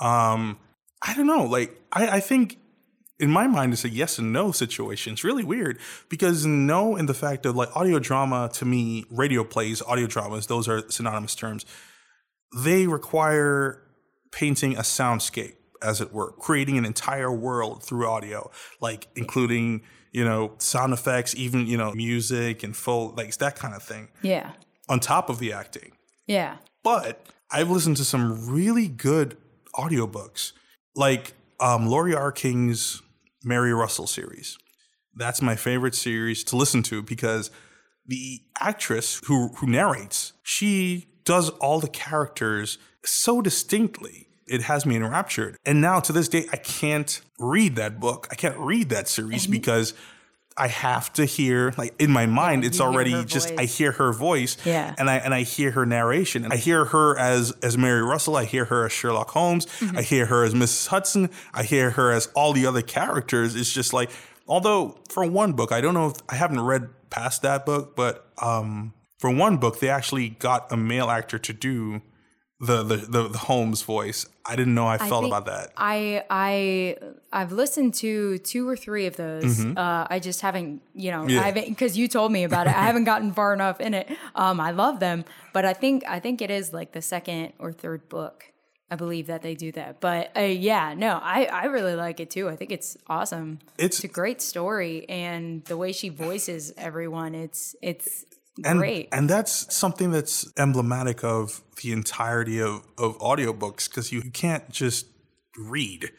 Um, 0.00 0.58
I 1.02 1.14
don't 1.14 1.26
know. 1.26 1.44
Like, 1.44 1.80
I, 1.92 2.08
I 2.16 2.20
think 2.20 2.58
in 3.18 3.30
my 3.30 3.46
mind, 3.46 3.72
it's 3.72 3.84
a 3.84 3.88
yes 3.88 4.18
and 4.18 4.32
no 4.32 4.52
situation. 4.52 5.12
It's 5.14 5.24
really 5.24 5.44
weird 5.44 5.78
because 6.08 6.46
no, 6.46 6.96
in 6.96 7.06
the 7.06 7.14
fact 7.14 7.46
of 7.46 7.56
like 7.56 7.74
audio 7.76 7.98
drama 7.98 8.48
to 8.54 8.64
me, 8.64 9.04
radio 9.10 9.42
plays, 9.44 9.82
audio 9.82 10.06
dramas, 10.06 10.46
those 10.46 10.68
are 10.68 10.88
synonymous 10.90 11.34
terms. 11.34 11.64
They 12.56 12.86
require 12.86 13.82
painting 14.32 14.76
a 14.76 14.80
soundscape, 14.82 15.54
as 15.82 16.00
it 16.00 16.12
were, 16.12 16.32
creating 16.32 16.78
an 16.78 16.84
entire 16.84 17.32
world 17.32 17.82
through 17.82 18.06
audio, 18.08 18.50
like 18.80 19.08
including, 19.16 19.82
you 20.12 20.24
know, 20.24 20.54
sound 20.58 20.92
effects, 20.92 21.34
even, 21.34 21.66
you 21.66 21.76
know, 21.76 21.92
music 21.92 22.62
and 22.62 22.76
full, 22.76 23.14
like 23.16 23.36
that 23.38 23.56
kind 23.56 23.74
of 23.74 23.82
thing 23.82 24.08
Yeah, 24.22 24.52
on 24.88 25.00
top 25.00 25.28
of 25.28 25.38
the 25.38 25.52
acting. 25.52 25.92
yeah, 26.26 26.56
But 26.82 27.26
I've 27.50 27.70
listened 27.70 27.96
to 27.96 28.04
some 28.04 28.50
really 28.50 28.88
good 28.88 29.36
audiobooks, 29.74 30.52
like 30.94 31.32
um, 31.60 31.86
Laurie 31.86 32.14
R. 32.14 32.30
King's 32.32 33.02
Mary 33.42 33.72
Russell 33.72 34.06
series. 34.06 34.58
That's 35.14 35.40
my 35.40 35.56
favorite 35.56 35.94
series 35.94 36.44
to 36.44 36.56
listen 36.56 36.82
to 36.84 37.02
because 37.02 37.50
the 38.06 38.40
actress 38.60 39.20
who, 39.26 39.48
who 39.56 39.66
narrates, 39.66 40.32
she 40.42 41.08
does 41.24 41.50
all 41.50 41.80
the 41.80 41.88
characters 41.88 42.78
so 43.04 43.40
distinctly. 43.40 44.28
It 44.46 44.62
has 44.62 44.86
me 44.86 44.96
enraptured. 44.96 45.56
And 45.66 45.80
now 45.80 46.00
to 46.00 46.12
this 46.12 46.28
day, 46.28 46.46
I 46.52 46.56
can't 46.56 47.20
read 47.38 47.76
that 47.76 48.00
book. 48.00 48.28
I 48.30 48.34
can't 48.34 48.56
read 48.58 48.88
that 48.90 49.08
series 49.08 49.46
because 49.46 49.94
I 50.58 50.66
have 50.68 51.12
to 51.14 51.24
hear, 51.24 51.72
like 51.78 51.94
in 52.00 52.10
my 52.10 52.26
mind, 52.26 52.64
it's 52.64 52.80
already 52.80 53.24
just, 53.24 53.52
I 53.58 53.64
hear 53.64 53.92
her 53.92 54.12
voice 54.12 54.56
Yeah. 54.66 54.94
and 54.98 55.08
I 55.08 55.16
and 55.16 55.32
I 55.32 55.42
hear 55.42 55.70
her 55.70 55.86
narration. 55.86 56.44
And 56.44 56.52
I 56.52 56.56
hear 56.56 56.84
her 56.86 57.16
as 57.18 57.52
as 57.62 57.78
Mary 57.78 58.02
Russell. 58.02 58.36
I 58.36 58.44
hear 58.44 58.64
her 58.66 58.86
as 58.86 58.92
Sherlock 58.92 59.30
Holmes. 59.30 59.66
Mm-hmm. 59.66 59.98
I 59.98 60.02
hear 60.02 60.26
her 60.26 60.44
as 60.44 60.54
Mrs. 60.54 60.88
Hudson. 60.88 61.30
I 61.54 61.62
hear 61.62 61.90
her 61.92 62.10
as 62.12 62.26
all 62.34 62.52
the 62.52 62.66
other 62.66 62.82
characters. 62.82 63.54
It's 63.56 63.72
just 63.72 63.92
like, 63.92 64.10
although 64.46 64.98
for 65.08 65.24
one 65.24 65.52
book, 65.52 65.70
I 65.72 65.80
don't 65.80 65.94
know 65.94 66.08
if 66.08 66.16
I 66.28 66.34
haven't 66.34 66.60
read 66.60 66.88
past 67.10 67.42
that 67.42 67.64
book, 67.64 67.94
but 67.96 68.26
um, 68.42 68.92
for 69.18 69.30
one 69.30 69.56
book, 69.58 69.80
they 69.80 69.88
actually 69.88 70.28
got 70.30 70.70
a 70.72 70.76
male 70.76 71.08
actor 71.10 71.38
to 71.38 71.52
do 71.52 72.02
the 72.60 72.82
the 72.82 72.96
the, 72.96 73.28
the 73.28 73.38
Holmes 73.38 73.82
voice. 73.82 74.26
I 74.44 74.56
didn't 74.56 74.74
know 74.74 74.86
I 74.86 74.98
felt 74.98 75.22
think 75.22 75.26
about 75.32 75.46
that. 75.46 75.72
I 75.76 76.24
I 76.28 76.96
I've 77.32 77.52
listened 77.52 77.94
to 77.94 78.38
two 78.38 78.68
or 78.68 78.76
three 78.76 79.06
of 79.06 79.16
those. 79.16 79.58
Mhm. 79.60 79.78
Uh, 79.78 80.06
I 80.10 80.18
just 80.18 80.40
haven't, 80.40 80.82
you 80.94 81.10
know, 81.10 81.26
Yeah. 81.28 81.40
I 81.40 81.44
haven't 81.44 81.68
because 81.68 81.96
you 81.96 82.08
told 82.08 82.32
me 82.32 82.44
about 82.44 82.66
it. 82.66 82.70
I 82.76 82.82
haven't 82.84 83.04
gotten 83.04 83.32
far 83.32 83.54
enough 83.54 83.80
in 83.80 83.94
it. 83.94 84.08
Um, 84.34 84.58
I 84.60 84.72
love 84.72 84.98
them, 84.98 85.24
but 85.52 85.64
I 85.64 85.72
think 85.72 86.02
I 86.08 86.18
think 86.18 86.42
it 86.42 86.50
is 86.50 86.72
like 86.72 86.92
the 86.92 87.02
second 87.02 87.52
or 87.58 87.72
third 87.72 88.08
book. 88.08 88.52
I 88.90 88.96
believe 88.96 89.26
that 89.26 89.42
they 89.42 89.54
do 89.54 89.70
that. 89.72 90.00
But 90.00 90.32
uh, 90.36 90.40
yeah, 90.40 90.94
no, 90.94 91.20
I 91.22 91.44
I 91.44 91.64
really 91.66 91.94
like 91.94 92.18
it 92.20 92.30
too. 92.30 92.48
I 92.48 92.56
think 92.56 92.72
it's 92.72 92.96
awesome. 93.06 93.58
It's, 93.78 94.02
a 94.02 94.08
great 94.08 94.40
story, 94.40 95.06
and 95.08 95.62
the 95.66 95.76
way 95.76 95.92
she 95.92 96.08
voices 96.08 96.72
everyone, 96.76 97.34
it's 97.34 97.76
it's 97.82 98.24
and, 98.64 98.78
great. 98.78 99.08
And 99.12 99.28
that's 99.28 99.74
something 99.74 100.10
that's 100.10 100.50
emblematic 100.56 101.22
of 101.24 101.62
the 101.82 101.92
entirety 101.92 102.60
of, 102.60 102.82
of 102.96 103.18
audiobooks 103.18 103.88
because 103.88 104.12
you 104.12 104.22
can't 104.30 104.68
just 104.70 105.06
read 105.56 106.10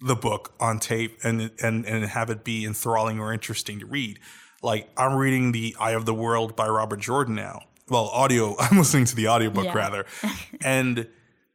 the 0.00 0.16
book 0.16 0.54
on 0.60 0.78
tape 0.78 1.18
and, 1.22 1.50
and, 1.62 1.84
and 1.84 2.04
have 2.06 2.30
it 2.30 2.44
be 2.44 2.64
enthralling 2.64 3.20
or 3.20 3.32
interesting 3.32 3.78
to 3.80 3.86
read. 3.86 4.18
Like 4.62 4.88
I'm 4.96 5.16
reading 5.16 5.52
The 5.52 5.76
Eye 5.78 5.92
of 5.92 6.06
the 6.06 6.14
World 6.14 6.56
by 6.56 6.68
Robert 6.68 7.00
Jordan 7.00 7.34
now. 7.34 7.62
Well, 7.88 8.06
audio, 8.08 8.56
I'm 8.58 8.78
listening 8.78 9.04
to 9.06 9.16
the 9.16 9.28
audiobook 9.28 9.66
Yeah. 9.66 9.74
rather. 9.74 10.06
and 10.62 11.08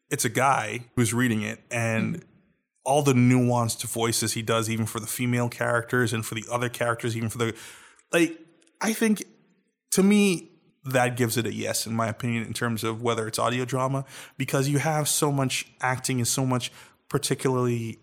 it's 0.10 0.26
a 0.26 0.30
guy 0.30 0.82
who's 0.96 1.14
reading 1.14 1.42
it 1.42 1.62
and 1.72 2.18
mm-hmm. 2.18 2.26
all 2.84 3.02
the 3.02 3.14
nuanced 3.14 3.84
voices 3.86 4.34
he 4.34 4.42
does, 4.42 4.70
even 4.70 4.86
for 4.86 5.00
the 5.00 5.08
female 5.08 5.50
characters 5.50 6.14
and 6.14 6.26
for 6.26 6.36
the 6.36 6.46
other 6.52 6.70
characters, 6.70 7.18
even 7.18 7.30
for 7.30 7.38
the 7.40 7.56
like, 8.12 8.40
I 8.82 8.94
think 8.94 9.24
to 9.96 10.04
me 10.04 10.52
that 10.98 11.18
gives 11.18 11.36
it 11.38 11.46
a 11.48 11.54
yes 11.54 11.88
in 11.88 11.94
my 12.02 12.08
opinion 12.16 12.42
in 12.46 12.54
terms 12.54 12.84
of 12.84 13.02
whether 13.02 13.28
it's 13.30 13.40
audio 13.40 13.66
drama 13.66 14.06
because 14.38 14.68
you 14.70 14.78
have 14.92 15.08
so 15.08 15.32
much 15.32 15.66
acting 15.82 16.18
and 16.20 16.28
so 16.28 16.46
much 16.46 16.72
particularly 17.10 17.98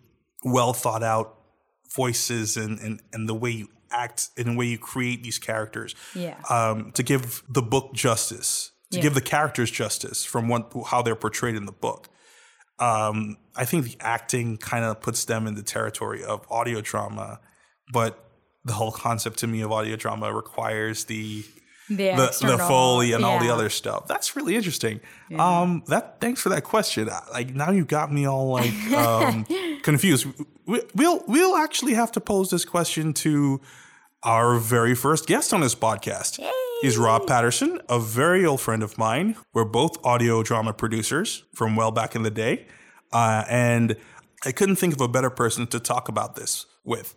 well 0.45 0.73
thought 0.73 1.03
out 1.03 1.29
voices 1.95 2.57
and 2.57 2.79
and, 2.81 3.01
and 3.13 3.29
the 3.29 3.35
way 3.35 3.51
you 3.51 3.69
act 3.91 4.31
and 4.39 4.47
the 4.49 4.57
way 4.57 4.67
you 4.67 4.79
create 4.79 5.23
these 5.23 5.39
characters 5.39 5.95
Yeah. 6.15 6.37
um, 6.49 6.93
to 6.93 7.03
give 7.03 7.43
the 7.49 7.63
book 7.63 7.93
justice 7.95 8.73
to 8.91 8.97
Yeah. 8.97 9.03
give 9.05 9.15
the 9.15 9.21
characters 9.35 9.71
justice 9.71 10.25
from 10.25 10.49
what 10.49 10.73
how 10.91 11.03
they're 11.03 11.15
portrayed 11.27 11.55
in 11.57 11.67
the 11.67 11.73
book 11.87 12.09
um, 12.79 13.37
I 13.55 13.65
think 13.65 13.85
the 13.85 13.97
acting 14.01 14.57
kind 14.57 14.85
of 14.85 15.01
puts 15.01 15.25
them 15.27 15.47
in 15.47 15.55
the 15.55 15.63
territory 15.63 16.25
of 16.25 16.45
audio 16.51 16.81
drama, 16.81 17.39
but 17.93 18.13
the 18.65 18.73
whole 18.73 18.91
concept 18.91 19.39
to 19.41 19.47
me 19.47 19.61
of 19.61 19.71
audio 19.71 19.95
drama 19.95 20.33
requires 20.35 21.05
the 21.05 21.45
The 21.97 22.13
the, 22.41 22.47
the 22.47 22.59
foley 22.59 23.13
and 23.13 23.25
all 23.25 23.39
the 23.39 23.51
other 23.51 23.69
stuff. 23.69 24.07
That's 24.07 24.37
really 24.37 24.57
interesting. 24.57 25.01
Um, 25.39 25.83
that 25.89 26.21
thanks 26.21 26.41
for 26.41 26.49
that 26.51 26.65
question. 26.65 27.09
Like 27.33 27.55
now 27.55 27.71
you 27.71 27.85
got 27.85 28.13
me 28.13 28.27
all 28.27 28.49
like 28.51 28.73
um, 28.93 29.47
confused. 29.83 30.27
We, 30.67 30.83
we'll 30.95 31.25
we'll 31.27 31.57
actually 31.57 31.95
have 31.95 32.13
to 32.13 32.21
pose 32.21 32.51
this 32.51 32.65
question 32.65 33.13
to 33.15 33.61
our 34.23 34.59
very 34.59 34.95
first 34.95 35.27
guest 35.27 35.53
on 35.53 35.61
this 35.61 35.75
podcast. 35.75 36.39
He's 36.83 36.99
Rob 36.99 37.27
Paterson, 37.29 37.81
a 37.89 38.01
very 38.01 38.45
old 38.45 38.61
friend 38.61 38.83
of 38.83 38.99
mine. 38.99 39.37
We're 39.53 39.65
both 39.65 40.05
audio 40.05 40.43
drama 40.43 40.73
producers 40.73 41.45
from 41.55 41.77
well 41.77 41.93
back 41.93 42.17
in 42.17 42.23
the 42.23 42.31
day. 42.31 42.67
Uh, 43.13 43.45
and 43.49 43.97
I 44.45 44.53
couldn't 44.53 44.77
think 44.77 44.95
of 44.95 45.01
a 45.01 45.09
better 45.09 45.31
person 45.31 45.67
to 45.69 45.79
talk 45.79 46.09
about 46.09 46.35
this 46.35 46.67
with. 46.85 47.15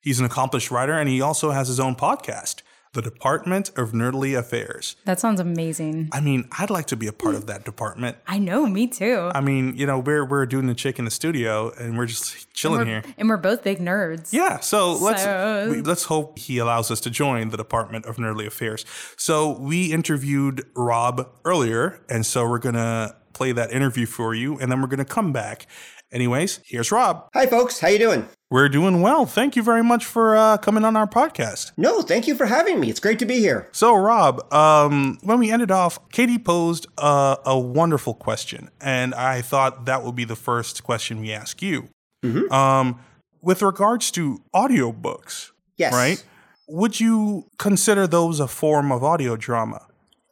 He's 0.00 0.18
an 0.18 0.26
accomplished 0.26 0.70
writer 0.70 0.94
and 0.94 1.08
he 1.08 1.20
also 1.20 1.50
has 1.50 1.68
his 1.68 1.78
own 1.78 1.94
podcast, 1.94 2.62
The 2.92 3.02
Department 3.02 3.68
of 3.78 3.92
Nerdly 3.92 4.36
Affairs. 4.36 4.96
That 5.04 5.20
sounds 5.20 5.38
amazing. 5.38 6.08
I 6.10 6.18
mean, 6.20 6.48
I'd 6.58 6.70
like 6.70 6.86
to 6.86 6.96
be 6.96 7.06
a 7.06 7.12
part 7.12 7.36
of 7.36 7.46
that 7.46 7.64
department. 7.64 8.16
I 8.26 8.40
know, 8.40 8.66
me 8.66 8.88
too. 8.88 9.30
I 9.32 9.40
mean, 9.40 9.76
you 9.76 9.86
know, 9.86 10.00
we're 10.00 10.24
we're 10.24 10.44
doing 10.44 10.66
the 10.66 10.74
chick 10.74 10.98
in 10.98 11.04
the 11.04 11.10
studio 11.12 11.70
and 11.78 11.96
we're 11.96 12.06
just 12.06 12.52
chilling 12.52 12.80
and 12.80 12.88
here. 12.90 13.02
we're, 13.06 13.14
and 13.16 13.28
we're 13.28 13.36
both 13.36 13.62
big 13.62 13.78
nerds. 13.78 14.32
Yeah, 14.32 14.58
so 14.58 14.94
let's 14.94 15.22
So- 15.22 15.68
we, 15.70 15.82
let's 15.82 16.02
hope 16.04 16.36
he 16.40 16.58
allows 16.58 16.90
us 16.90 16.98
to 17.02 17.10
join 17.10 17.50
the 17.50 17.56
Department 17.56 18.06
of 18.06 18.16
Nerdly 18.16 18.46
Affairs. 18.46 18.84
So 19.16 19.56
we 19.56 19.92
interviewed 19.92 20.66
Rob 20.74 21.28
earlier, 21.44 22.00
and 22.08 22.26
so 22.26 22.48
we're 22.48 22.58
gonna 22.58 23.14
play 23.34 23.52
that 23.52 23.70
interview 23.72 24.06
for 24.06 24.34
you, 24.34 24.58
and 24.58 24.70
then 24.72 24.80
we're 24.80 24.88
gonna 24.88 25.04
come 25.04 25.32
back. 25.32 25.66
Anyways, 26.12 26.60
here's 26.66 26.90
Rob. 26.90 27.28
Hi, 27.34 27.46
folks. 27.46 27.78
How 27.78 27.88
you 27.88 27.98
doing? 27.98 28.28
We're 28.50 28.68
doing 28.68 29.00
well. 29.00 29.26
Thank 29.26 29.54
you 29.54 29.62
very 29.62 29.84
much 29.84 30.04
for 30.04 30.34
uh, 30.36 30.56
coming 30.56 30.84
on 30.84 30.96
our 30.96 31.06
podcast. 31.06 31.70
No, 31.76 32.02
thank 32.02 32.26
you 32.26 32.34
for 32.34 32.46
having 32.46 32.80
me. 32.80 32.90
It's 32.90 32.98
great 32.98 33.20
to 33.20 33.26
be 33.26 33.38
here. 33.38 33.68
So, 33.70 33.94
Rob, 33.94 34.52
um, 34.52 35.18
when 35.22 35.38
we 35.38 35.52
ended 35.52 35.70
off, 35.70 36.00
Katie 36.10 36.38
posed 36.38 36.88
a, 36.98 37.36
a 37.46 37.56
wonderful 37.56 38.14
question, 38.14 38.70
and 38.80 39.14
I 39.14 39.40
thought 39.40 39.84
that 39.86 40.02
would 40.02 40.16
be 40.16 40.24
the 40.24 40.34
first 40.34 40.82
question 40.82 41.20
we 41.20 41.32
ask 41.32 41.62
you. 41.62 41.88
Mm-hmm. 42.24 42.52
Um, 42.52 42.98
with 43.40 43.62
regards 43.62 44.10
to 44.12 44.42
audiobooks, 44.52 45.52
Yes. 45.76 45.92
right? 45.92 46.22
Would 46.68 46.98
you 46.98 47.46
consider 47.58 48.08
those 48.08 48.40
a 48.40 48.48
form 48.48 48.90
of 48.90 49.04
audio 49.04 49.36
drama? 49.36 49.86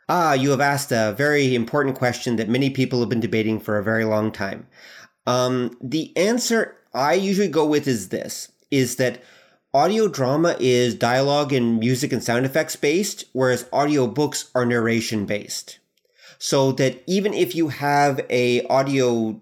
Ah, 0.08 0.32
you 0.32 0.50
have 0.50 0.60
asked 0.60 0.90
a 0.90 1.14
very 1.16 1.54
important 1.54 1.94
question 1.96 2.36
that 2.36 2.48
many 2.48 2.68
people 2.70 2.98
have 3.00 3.08
been 3.08 3.20
debating 3.20 3.60
for 3.60 3.78
a 3.78 3.84
very 3.84 4.04
long 4.04 4.32
time. 4.32 4.66
Um, 5.28 5.76
the 5.82 6.16
answer 6.16 6.78
I 6.94 7.12
usually 7.12 7.48
go 7.48 7.66
with 7.66 7.86
is 7.86 8.08
this 8.08 8.50
is 8.70 8.96
that 8.96 9.22
audio 9.74 10.08
drama 10.08 10.56
is 10.58 10.94
dialogue 10.94 11.52
and 11.52 11.78
music 11.78 12.14
and 12.14 12.24
sound 12.24 12.46
effects 12.46 12.76
based, 12.76 13.24
whereas 13.32 13.64
audiobooks 13.64 14.48
are 14.54 14.64
narration 14.64 15.26
based. 15.26 15.80
So 16.38 16.72
that 16.72 17.02
even 17.06 17.34
if 17.34 17.54
you 17.54 17.68
have 17.68 18.24
a 18.30 18.66
audio 18.68 19.38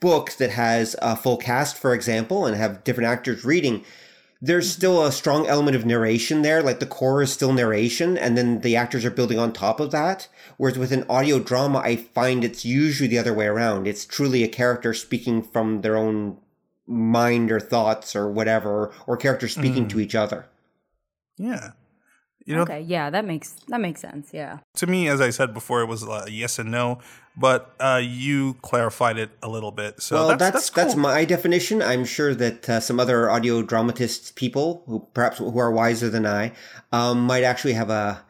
book 0.00 0.32
that 0.32 0.50
has 0.50 0.96
a 1.00 1.14
full 1.14 1.36
cast, 1.36 1.76
for 1.76 1.94
example, 1.94 2.44
and 2.44 2.56
have 2.56 2.82
different 2.82 3.08
actors 3.08 3.44
reading, 3.44 3.84
there's 4.42 4.68
still 4.68 5.04
a 5.04 5.12
strong 5.12 5.46
element 5.46 5.76
of 5.76 5.86
narration 5.86 6.42
there. 6.42 6.60
Like 6.60 6.80
the 6.80 6.86
core 6.86 7.22
is 7.22 7.32
still 7.32 7.52
narration, 7.52 8.18
and 8.18 8.36
then 8.36 8.62
the 8.62 8.74
actors 8.74 9.04
are 9.04 9.12
building 9.12 9.38
on 9.38 9.52
top 9.52 9.78
of 9.78 9.92
that. 9.92 10.26
Whereas 10.60 10.76
with 10.76 10.92
an 10.92 11.06
audio 11.08 11.38
drama, 11.38 11.78
I 11.78 11.96
find 11.96 12.44
it's 12.44 12.66
usually 12.66 13.08
the 13.08 13.16
other 13.16 13.32
way 13.32 13.46
around. 13.46 13.86
It's 13.86 14.04
truly 14.04 14.44
a 14.44 14.48
character 14.48 14.92
speaking 14.92 15.40
from 15.42 15.80
their 15.80 15.96
own 15.96 16.36
mind 16.86 17.50
or 17.50 17.58
thoughts 17.60 18.14
or 18.14 18.30
whatever, 18.30 18.92
or 19.06 19.16
characters 19.16 19.54
speaking 19.54 19.86
Mm. 19.86 19.88
to 19.88 20.00
each 20.00 20.14
other. 20.14 20.48
Yeah. 21.38 21.70
You 22.44 22.56
know, 22.56 22.62
okay, 22.62 22.82
yeah, 22.82 23.08
that 23.08 23.24
makes 23.24 23.54
that 23.68 23.80
makes 23.80 24.02
sense. 24.02 24.32
Yeah. 24.34 24.58
to 24.74 24.86
me, 24.86 25.08
as 25.08 25.22
I 25.22 25.30
said 25.30 25.54
before, 25.54 25.80
it 25.80 25.86
was 25.86 26.02
a 26.02 26.24
yes 26.28 26.58
and 26.58 26.70
no, 26.70 26.98
but 27.34 27.74
uh, 27.80 28.02
you 28.04 28.58
clarified 28.60 29.16
it 29.16 29.30
a 29.42 29.48
little 29.48 29.72
bit. 29.72 30.02
So 30.02 30.16
well, 30.16 30.28
that's, 30.28 30.42
that's 30.42 30.52
that's, 30.52 30.70
that's, 30.70 30.94
my 30.94 31.24
definition. 31.24 31.80
I'm 31.80 32.04
sure 32.04 32.34
that 32.34 32.68
uh, 32.68 32.80
some 32.80 33.00
other 33.00 33.30
audio 33.30 33.62
dramatists, 33.62 34.30
people 34.30 34.82
who 34.86 35.06
perhaps 35.14 35.38
who 35.38 35.58
are 35.58 35.72
wiser 35.72 36.10
than 36.10 36.26
I, 36.26 36.52
um, 36.92 37.24
might 37.24 37.44
actually 37.44 37.72
have 37.74 37.88
a 37.88 38.24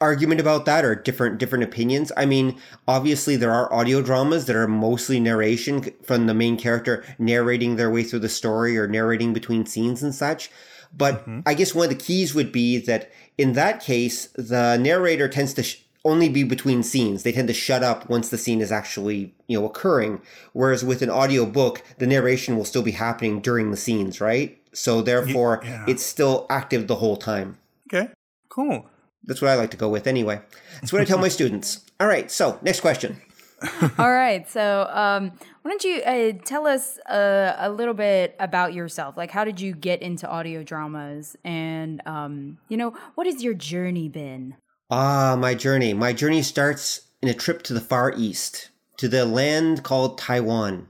argument 0.00 0.40
about 0.40 0.64
that 0.64 0.84
or 0.84 0.94
different 0.94 1.38
different 1.38 1.64
opinions. 1.64 2.10
I 2.16 2.24
mean, 2.24 2.58
obviously 2.88 3.36
there 3.36 3.52
are 3.52 3.72
audio 3.72 4.00
dramas 4.00 4.46
that 4.46 4.56
are 4.56 4.68
mostly 4.68 5.20
narration 5.20 5.92
from 6.02 6.26
the 6.26 6.34
main 6.34 6.56
character 6.56 7.04
narrating 7.18 7.76
their 7.76 7.90
way 7.90 8.02
through 8.02 8.20
the 8.20 8.28
story 8.28 8.78
or 8.78 8.86
narrating 8.86 9.32
between 9.32 9.66
scenes 9.66 10.02
and 10.02 10.14
such. 10.14 10.50
But 10.96 11.20
mm-hmm. 11.20 11.40
I 11.44 11.54
guess 11.54 11.74
one 11.74 11.84
of 11.84 11.90
the 11.90 12.04
keys 12.04 12.34
would 12.34 12.52
be 12.52 12.78
that 12.78 13.10
in 13.36 13.52
that 13.52 13.80
case, 13.80 14.26
the 14.34 14.78
narrator 14.78 15.28
tends 15.28 15.52
to 15.54 15.62
sh- 15.62 15.82
only 16.04 16.28
be 16.28 16.44
between 16.44 16.82
scenes. 16.82 17.22
They 17.22 17.32
tend 17.32 17.48
to 17.48 17.54
shut 17.54 17.82
up 17.82 18.08
once 18.08 18.28
the 18.28 18.38
scene 18.38 18.60
is 18.60 18.72
actually, 18.72 19.34
you 19.46 19.58
know, 19.60 19.66
occurring. 19.66 20.22
Whereas 20.52 20.84
with 20.84 21.02
an 21.02 21.10
audio 21.10 21.44
book, 21.44 21.82
the 21.98 22.06
narration 22.06 22.56
will 22.56 22.64
still 22.64 22.82
be 22.82 22.92
happening 22.92 23.40
during 23.40 23.72
the 23.72 23.76
scenes, 23.76 24.20
right? 24.20 24.58
So 24.72 25.02
therefore, 25.02 25.60
yeah. 25.64 25.84
it's 25.88 26.04
still 26.04 26.46
active 26.48 26.86
the 26.86 26.96
whole 26.96 27.16
time. 27.16 27.58
okay. 27.92 28.12
Cool. 28.48 28.88
That's 29.26 29.42
what 29.42 29.50
I 29.50 29.54
like 29.54 29.70
to 29.72 29.76
go 29.76 29.88
with 29.88 30.06
anyway. 30.06 30.40
That's 30.80 30.92
what 30.92 31.02
I 31.02 31.04
tell 31.04 31.18
my 31.18 31.28
students. 31.38 31.84
All 31.98 32.06
right, 32.06 32.30
so 32.30 32.58
next 32.62 32.80
question. 32.80 33.20
All 33.98 34.12
right. 34.12 34.48
So, 34.48 34.88
um, 34.92 35.32
why 35.62 35.70
don't 35.70 35.84
you 35.84 36.02
uh, 36.02 36.32
tell 36.44 36.66
us 36.66 36.98
uh, 37.08 37.54
a 37.58 37.70
little 37.70 37.94
bit 37.94 38.36
about 38.38 38.74
yourself? 38.74 39.16
Like, 39.16 39.30
how 39.30 39.44
did 39.44 39.60
you 39.60 39.74
get 39.74 40.02
into 40.02 40.28
audio 40.28 40.62
dramas? 40.62 41.36
And, 41.42 42.02
um, 42.06 42.58
you 42.68 42.76
know, 42.76 42.94
what 43.14 43.26
has 43.26 43.42
your 43.42 43.54
journey 43.54 44.08
been? 44.08 44.56
Ah, 44.90 45.36
my 45.38 45.54
journey. 45.54 45.94
My 45.94 46.12
journey 46.12 46.42
starts 46.42 47.08
in 47.22 47.28
a 47.28 47.34
trip 47.34 47.62
to 47.62 47.72
the 47.72 47.80
Far 47.80 48.12
East, 48.16 48.70
to 48.98 49.08
the 49.08 49.24
land 49.24 49.82
called 49.82 50.18
Taiwan, 50.18 50.88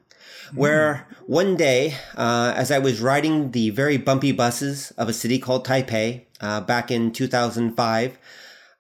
where 0.55 1.09
one 1.27 1.57
day, 1.57 1.95
uh, 2.17 2.53
as 2.55 2.71
I 2.71 2.79
was 2.79 3.01
riding 3.01 3.53
the 3.53 3.71
very 3.71 3.97
bumpy 3.97 4.33
buses 4.33 4.91
of 4.99 5.09
a 5.09 5.13
city 5.13 5.39
called 5.39 5.67
Taipei 5.67 6.26
uh, 6.41 6.61
back 6.61 6.91
in 6.91 7.13
2005, 7.13 8.19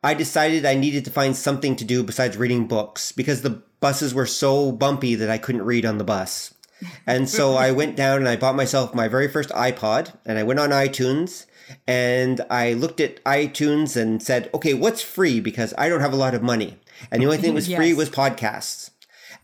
I 0.02 0.14
decided 0.14 0.64
I 0.64 0.74
needed 0.74 1.04
to 1.06 1.10
find 1.10 1.34
something 1.34 1.76
to 1.76 1.84
do 1.84 2.02
besides 2.02 2.36
reading 2.36 2.66
books 2.66 3.12
because 3.12 3.42
the 3.42 3.62
buses 3.80 4.14
were 4.14 4.26
so 4.26 4.72
bumpy 4.72 5.14
that 5.14 5.30
I 5.30 5.38
couldn't 5.38 5.64
read 5.64 5.84
on 5.84 5.98
the 5.98 6.04
bus. 6.04 6.54
And 7.06 7.28
so 7.28 7.54
I 7.56 7.72
went 7.72 7.96
down 7.96 8.18
and 8.18 8.28
I 8.28 8.36
bought 8.36 8.56
myself 8.56 8.94
my 8.94 9.08
very 9.08 9.28
first 9.28 9.50
iPod 9.50 10.12
and 10.24 10.38
I 10.38 10.42
went 10.42 10.60
on 10.60 10.70
iTunes 10.70 11.46
and 11.86 12.40
I 12.50 12.74
looked 12.74 13.00
at 13.00 13.22
iTunes 13.24 14.00
and 14.00 14.22
said, 14.22 14.50
okay, 14.54 14.74
what's 14.74 15.02
free? 15.02 15.40
Because 15.40 15.74
I 15.76 15.88
don't 15.88 16.00
have 16.00 16.12
a 16.12 16.16
lot 16.16 16.34
of 16.34 16.42
money. 16.42 16.78
And 17.10 17.20
the 17.20 17.26
only 17.26 17.38
thing 17.38 17.50
that 17.50 17.54
was 17.54 17.66
free 17.74 17.92
was 17.92 18.10
podcasts. 18.10 18.90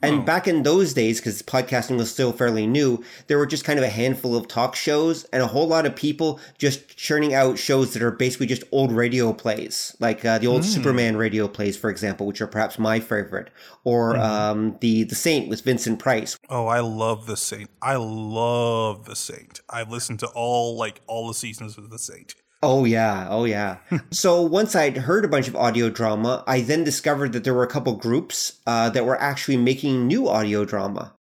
And 0.02 0.26
back 0.26 0.48
in 0.48 0.64
those 0.64 0.92
days, 0.94 1.20
because 1.20 1.42
podcasting 1.42 1.96
was 1.96 2.10
still 2.10 2.32
fairly 2.32 2.66
new, 2.66 3.02
there 3.28 3.38
were 3.38 3.46
just 3.46 3.64
kind 3.64 3.78
of 3.78 3.84
a 3.84 3.88
handful 3.88 4.34
of 4.36 4.48
talk 4.48 4.74
shows 4.74 5.24
and 5.32 5.42
a 5.42 5.46
whole 5.46 5.68
lot 5.68 5.86
of 5.86 5.94
people 5.94 6.40
just 6.58 6.96
churning 6.96 7.34
out 7.34 7.56
shows 7.58 7.92
that 7.92 8.02
are 8.02 8.10
basically 8.10 8.46
just 8.46 8.64
old 8.72 8.90
radio 8.90 9.32
plays, 9.32 9.96
like 10.00 10.24
uh, 10.24 10.38
the 10.38 10.46
old 10.48 10.62
Mm. 10.62 10.66
Superman 10.66 11.16
radio 11.16 11.46
plays, 11.46 11.76
for 11.76 11.88
example, 11.88 12.26
which 12.26 12.40
are 12.40 12.46
perhaps 12.48 12.78
my 12.78 12.98
favorite, 12.98 13.48
or 13.84 14.14
Mhm. 14.14 14.20
um, 14.20 14.76
the 14.80 15.04
the 15.04 15.14
Saint 15.14 15.48
with 15.48 15.62
Vincent 15.62 15.98
Price. 15.98 16.36
Oh, 16.50 16.66
I 16.66 16.80
love 16.80 17.26
the 17.26 17.36
Saint. 17.36 17.70
I 17.80 17.94
love 17.96 19.04
the 19.04 19.16
Saint. 19.16 19.60
I've 19.70 19.90
listened 19.90 20.18
to 20.20 20.26
all 20.28 20.76
like 20.76 21.00
all 21.06 21.28
the 21.28 21.34
seasons 21.34 21.78
of 21.78 21.90
the 21.90 21.98
Saint. 21.98 22.34
Oh 22.62 22.84
yeah, 22.84 23.26
oh 23.28 23.44
yeah. 23.44 23.78
so 24.10 24.40
once 24.40 24.76
I'd 24.76 24.96
heard 24.96 25.24
a 25.24 25.28
bunch 25.28 25.48
of 25.48 25.56
audio 25.56 25.90
drama, 25.90 26.44
I 26.46 26.60
then 26.60 26.84
discovered 26.84 27.32
that 27.32 27.44
there 27.44 27.54
were 27.54 27.64
a 27.64 27.68
couple 27.68 27.94
groups 27.96 28.60
uh, 28.66 28.88
that 28.90 29.04
were 29.04 29.20
actually 29.20 29.56
making 29.56 30.06
new 30.06 30.28
audio 30.28 30.64
drama. 30.64 31.14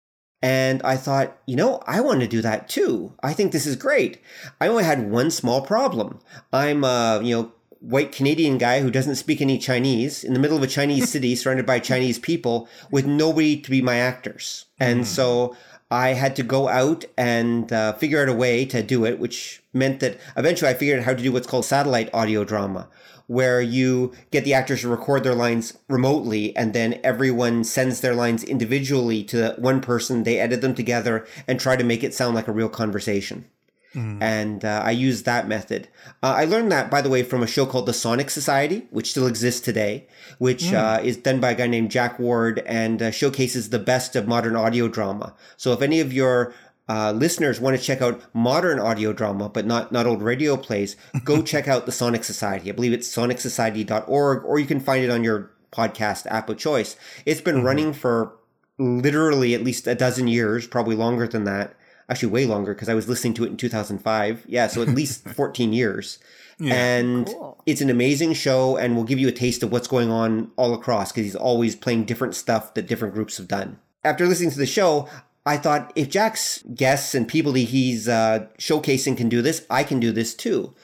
And 0.40 0.82
I 0.82 0.96
thought, 0.96 1.36
you 1.46 1.56
know, 1.56 1.82
I 1.86 2.00
want 2.00 2.20
to 2.20 2.28
do 2.28 2.42
that 2.42 2.68
too. 2.68 3.14
I 3.22 3.32
think 3.32 3.52
this 3.52 3.66
is 3.66 3.76
great. 3.76 4.20
I 4.60 4.68
only 4.68 4.84
had 4.84 5.10
one 5.10 5.30
small 5.30 5.62
problem. 5.62 6.20
I'm 6.52 6.84
a, 6.84 7.20
you 7.22 7.36
know, 7.36 7.52
white 7.80 8.12
Canadian 8.12 8.58
guy 8.58 8.80
who 8.80 8.90
doesn't 8.90 9.16
speak 9.16 9.40
any 9.40 9.58
Chinese 9.58 10.24
in 10.24 10.34
the 10.34 10.38
middle 10.38 10.56
of 10.56 10.62
a 10.62 10.68
Chinese 10.68 11.08
city 11.12 11.34
surrounded 11.34 11.66
by 11.66 11.78
Chinese 11.78 12.18
people 12.18 12.68
with 12.90 13.06
nobody 13.06 13.60
to 13.60 13.70
be 13.70 13.82
my 13.82 13.96
actors. 13.96 14.66
And 14.80 15.06
so 15.06 15.56
I 15.90 16.08
had 16.08 16.36
to 16.36 16.42
go 16.42 16.68
out 16.68 17.06
and 17.16 17.72
uh, 17.72 17.94
figure 17.94 18.22
out 18.22 18.28
a 18.28 18.34
way 18.34 18.66
to 18.66 18.82
do 18.82 19.06
it, 19.06 19.18
which 19.18 19.62
meant 19.72 20.00
that 20.00 20.18
eventually 20.36 20.70
I 20.70 20.74
figured 20.74 20.98
out 20.98 21.04
how 21.06 21.14
to 21.14 21.22
do 21.22 21.32
what's 21.32 21.46
called 21.46 21.64
satellite 21.64 22.10
audio 22.12 22.44
drama, 22.44 22.88
where 23.26 23.62
you 23.62 24.12
get 24.30 24.44
the 24.44 24.52
actors 24.52 24.82
to 24.82 24.88
record 24.88 25.24
their 25.24 25.34
lines 25.34 25.78
remotely 25.88 26.54
and 26.56 26.74
then 26.74 27.00
everyone 27.02 27.64
sends 27.64 28.00
their 28.00 28.14
lines 28.14 28.44
individually 28.44 29.24
to 29.24 29.54
one 29.58 29.80
person. 29.80 30.24
They 30.24 30.38
edit 30.38 30.60
them 30.60 30.74
together 30.74 31.26
and 31.46 31.58
try 31.58 31.76
to 31.76 31.84
make 31.84 32.04
it 32.04 32.12
sound 32.12 32.34
like 32.34 32.48
a 32.48 32.52
real 32.52 32.68
conversation. 32.68 33.46
And 33.94 34.64
uh, 34.64 34.82
I 34.84 34.92
used 34.92 35.24
that 35.24 35.48
method. 35.48 35.88
Uh, 36.22 36.34
I 36.36 36.44
learned 36.44 36.70
that, 36.70 36.88
by 36.90 37.00
the 37.02 37.08
way, 37.08 37.22
from 37.24 37.42
a 37.42 37.46
show 37.48 37.66
called 37.66 37.86
The 37.86 37.92
Sonic 37.92 38.30
Society, 38.30 38.86
which 38.90 39.10
still 39.10 39.26
exists 39.26 39.60
today, 39.60 40.06
which 40.38 40.64
Mm. 40.64 40.74
uh, 40.74 41.02
is 41.02 41.16
done 41.16 41.40
by 41.40 41.50
a 41.50 41.54
guy 41.56 41.66
named 41.66 41.90
Jack 41.90 42.18
Ward 42.20 42.62
and 42.66 43.02
uh, 43.02 43.10
showcases 43.10 43.70
the 43.70 43.78
best 43.80 44.14
of 44.14 44.28
modern 44.28 44.54
audio 44.54 44.86
drama. 44.86 45.34
So 45.56 45.72
if 45.72 45.82
any 45.82 45.98
of 46.00 46.12
your 46.12 46.54
uh, 46.88 47.12
listeners 47.12 47.60
want 47.60 47.76
to 47.76 47.82
check 47.82 48.00
out 48.00 48.22
modern 48.32 48.78
audio 48.78 49.12
drama, 49.12 49.48
but 49.48 49.66
not, 49.66 49.90
not 49.90 50.06
old 50.06 50.22
radio 50.22 50.56
plays, 50.56 50.94
go 51.24 51.42
check 51.42 51.66
out 51.66 51.84
The 51.86 51.92
Sonic 51.92 52.22
Society. 52.24 52.68
I 52.70 52.72
believe 52.72 52.92
it's 52.92 53.08
sonicsociety.org, 53.14 54.44
or 54.44 54.58
you 54.58 54.66
can 54.66 54.80
find 54.80 55.04
it 55.04 55.10
on 55.10 55.24
your 55.24 55.50
podcast 55.72 56.26
app 56.30 56.48
of 56.48 56.56
choice. 56.58 56.96
It's 57.26 57.40
been 57.40 57.62
running 57.64 57.92
for 57.92 58.36
literally 58.78 59.54
at 59.54 59.64
least 59.64 59.86
a 59.86 59.94
dozen 59.94 60.28
years, 60.28 60.66
probably 60.66 60.94
longer 60.94 61.26
than 61.26 61.44
that. 61.44 61.74
Actually, 62.08 62.30
way 62.30 62.46
longer 62.46 62.74
because 62.74 62.88
I 62.88 62.94
was 62.94 63.08
listening 63.08 63.34
to 63.34 63.44
it 63.44 63.48
in 63.48 63.56
2005. 63.56 64.44
Yeah, 64.48 64.66
so 64.68 64.82
at 64.82 64.88
least 64.88 65.28
14 65.28 65.72
years. 65.72 66.18
Yeah. 66.60 66.74
and 66.74 67.32
it's 67.66 67.80
an 67.80 67.88
amazing 67.88 68.32
show 68.32 68.76
and 68.76 68.96
will 68.96 69.04
give 69.04 69.20
you 69.20 69.28
a 69.28 69.32
taste 69.32 69.62
of 69.62 69.70
what's 69.70 69.86
going 69.86 70.10
on 70.10 70.50
all 70.56 70.74
across 70.74 71.12
because 71.12 71.22
he's 71.22 71.36
always 71.36 71.76
playing 71.76 72.04
different 72.04 72.34
stuff 72.34 72.74
that 72.74 72.88
different 72.88 73.14
groups 73.14 73.36
have 73.36 73.46
done. 73.46 73.78
After 74.02 74.26
listening 74.26 74.50
to 74.50 74.58
the 74.58 74.66
show, 74.66 75.08
I 75.46 75.56
thought 75.56 75.92
if 75.94 76.08
Jack's 76.10 76.64
guests 76.74 77.14
and 77.14 77.28
people 77.28 77.52
that 77.52 77.60
he's 77.60 78.08
uh, 78.08 78.48
showcasing 78.58 79.16
can 79.16 79.28
do 79.28 79.40
this, 79.40 79.64
I 79.70 79.84
can 79.84 80.00
do 80.00 80.10
this 80.10 80.34
too. 80.34 80.74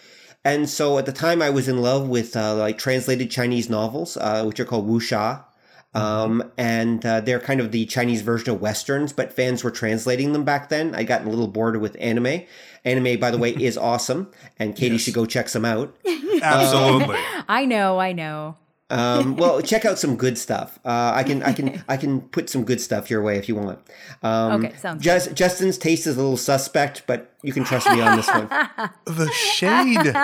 And 0.44 0.68
so 0.70 0.96
at 0.98 1.06
the 1.06 1.12
time, 1.12 1.42
I 1.42 1.50
was 1.50 1.68
in 1.68 1.82
love 1.82 2.08
with 2.08 2.36
uh, 2.36 2.54
like 2.54 2.78
translated 2.78 3.30
Chinese 3.30 3.68
novels, 3.68 4.16
uh, 4.16 4.44
which 4.44 4.60
are 4.60 4.64
called 4.64 4.88
wuxia. 4.88 5.44
Um, 5.94 6.50
and 6.58 7.04
uh, 7.06 7.20
they're 7.20 7.40
kind 7.40 7.60
of 7.60 7.70
the 7.70 7.86
Chinese 7.86 8.22
version 8.22 8.52
of 8.52 8.60
westerns, 8.60 9.12
but 9.12 9.32
fans 9.32 9.62
were 9.62 9.70
translating 9.70 10.32
them 10.32 10.44
back 10.44 10.68
then. 10.68 10.94
I 10.94 11.04
got 11.04 11.24
a 11.24 11.28
little 11.28 11.46
bored 11.46 11.80
with 11.80 11.96
anime. 12.00 12.42
Anime, 12.84 13.20
by 13.20 13.30
the 13.30 13.38
way, 13.38 13.50
is 13.60 13.78
awesome, 13.78 14.30
and 14.58 14.74
Katie 14.74 14.98
should 14.98 15.14
go 15.14 15.26
check 15.26 15.48
some 15.48 15.64
out. 15.64 15.96
Absolutely. 16.42 17.18
I 17.48 17.64
know, 17.64 17.98
I 17.98 18.12
know. 18.12 18.56
Um, 18.90 19.36
well, 19.36 19.60
check 19.70 19.84
out 19.84 19.98
some 19.98 20.16
good 20.16 20.36
stuff. 20.38 20.78
Uh, 20.84 21.12
I 21.14 21.22
can, 21.24 21.42
I 21.42 21.52
can, 21.52 21.82
I 21.88 21.96
can 21.96 22.20
put 22.20 22.50
some 22.50 22.64
good 22.64 22.80
stuff 22.80 23.10
your 23.10 23.22
way 23.22 23.38
if 23.38 23.48
you 23.48 23.54
want. 23.56 23.78
Um, 24.22 24.64
Okay, 24.64 24.76
sounds 24.76 25.02
Just, 25.02 25.34
Justin's 25.34 25.78
taste 25.78 26.06
is 26.06 26.16
a 26.16 26.20
little 26.20 26.36
suspect, 26.36 27.02
but 27.06 27.32
you 27.42 27.52
can 27.52 27.64
trust 27.64 27.88
me 27.90 28.00
on 28.00 28.16
this 28.16 28.28
one. 28.28 28.48
The 29.06 29.30
shade, 29.32 30.14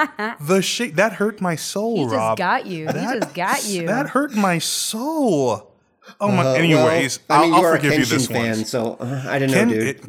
the 0.41 0.61
shade 0.63 0.97
that 0.97 1.15
hurt 1.15 1.41
my 1.41 1.57
soul, 1.57 1.97
He 2.09 2.15
just 2.15 2.39
got 2.39 2.67
you. 2.67 2.87
He 2.87 2.93
just 2.93 3.35
got 3.35 3.65
you. 3.67 3.87
That 3.87 4.09
hurt 4.11 4.35
my 4.35 4.59
soul. 4.59 5.73
Oh 6.21 6.29
my. 6.31 6.45
Uh, 6.45 6.53
anyways, 6.55 7.21
well, 7.29 7.41
I 7.41 7.45
mean, 7.45 7.53
I'll, 7.55 7.61
you 7.61 7.67
I'll 7.67 7.73
are 7.73 7.75
a 7.75 7.77
forgive 7.81 7.99
you 7.99 8.05
this 8.05 8.27
fan, 8.27 8.57
one. 8.57 8.65
so 8.65 8.97
uh, 9.01 9.25
I 9.29 9.39
don't 9.39 9.49
know, 9.51 9.55
Ken, 9.55 9.69
dude. 9.69 9.83
it- 9.83 10.05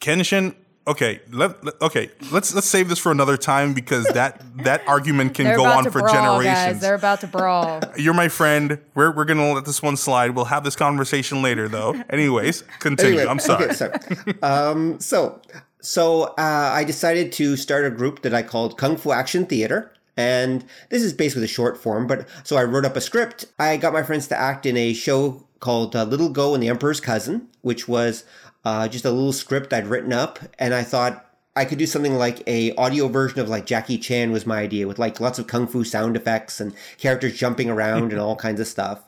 Kenshin. 0.00 0.54
Okay, 0.88 1.20
let, 1.32 1.64
let- 1.64 1.80
okay. 1.82 2.10
Let's 2.30 2.54
let's 2.54 2.66
save 2.68 2.88
this 2.88 2.98
for 2.98 3.10
another 3.10 3.36
time 3.36 3.74
because 3.74 4.04
that 4.08 4.40
that 4.64 4.82
argument 4.86 5.34
can 5.34 5.46
They're 5.46 5.56
go 5.56 5.64
about 5.64 5.78
on 5.78 5.84
to 5.84 5.90
for 5.90 6.00
brawl, 6.00 6.14
generations. 6.14 6.54
guys. 6.54 6.80
They're 6.80 6.94
about 6.94 7.20
to 7.22 7.26
brawl. 7.26 7.80
You're 7.96 8.14
my 8.14 8.28
friend. 8.28 8.78
We're 8.94 9.10
we're 9.14 9.24
gonna 9.24 9.52
let 9.52 9.64
this 9.64 9.82
one 9.82 9.96
slide. 9.96 10.30
We'll 10.36 10.44
have 10.46 10.62
this 10.64 10.76
conversation 10.76 11.42
later, 11.42 11.68
though. 11.68 12.00
Anyways, 12.10 12.62
continue. 12.78 13.18
Anyway, 13.18 13.30
I'm 13.30 13.38
sorry. 13.40 13.64
Okay, 13.66 13.74
sorry. 13.74 13.94
um, 14.42 15.00
so, 15.00 15.40
so 15.80 16.22
uh, 16.38 16.70
I 16.72 16.84
decided 16.84 17.32
to 17.32 17.56
start 17.56 17.84
a 17.84 17.90
group 17.90 18.22
that 18.22 18.32
I 18.34 18.42
called 18.42 18.78
Kung 18.78 18.96
Fu 18.96 19.10
Action 19.12 19.44
Theater. 19.46 19.92
And 20.18 20.64
this 20.88 21.02
is 21.02 21.12
basically 21.12 21.42
the 21.42 21.46
short 21.48 21.76
form, 21.76 22.06
but 22.06 22.26
so 22.42 22.56
I 22.56 22.64
wrote 22.64 22.86
up 22.86 22.96
a 22.96 23.02
script. 23.02 23.44
I 23.58 23.76
got 23.76 23.92
my 23.92 24.02
friends 24.02 24.28
to 24.28 24.36
act 24.38 24.64
in 24.64 24.74
a 24.74 24.94
show 24.94 25.45
called 25.60 25.96
uh, 25.96 26.04
Little 26.04 26.28
Gou 26.28 26.54
and 26.54 26.62
the 26.62 26.68
Emperor's 26.68 27.00
Cousin, 27.00 27.48
which 27.62 27.88
was 27.88 28.24
uh, 28.64 28.88
just 28.88 29.04
a 29.04 29.10
little 29.10 29.32
script 29.32 29.72
I'd 29.72 29.86
written 29.86 30.12
up. 30.12 30.38
And 30.58 30.74
I 30.74 30.82
thought 30.82 31.24
I 31.54 31.64
could 31.64 31.78
do 31.78 31.86
something 31.86 32.14
like 32.14 32.42
a 32.46 32.74
audio 32.76 33.08
version 33.08 33.40
of 33.40 33.48
like 33.48 33.64
Jackie 33.66 33.98
Chan 33.98 34.30
was 34.30 34.46
my 34.46 34.58
idea 34.58 34.86
with 34.86 34.98
like 34.98 35.20
lots 35.20 35.38
of 35.38 35.46
kung 35.46 35.66
fu 35.66 35.84
sound 35.84 36.16
effects 36.16 36.60
and 36.60 36.74
characters 36.98 37.36
jumping 37.38 37.70
around 37.70 38.12
and 38.12 38.20
all 38.20 38.36
kinds 38.36 38.60
of 38.60 38.66
stuff. 38.66 39.02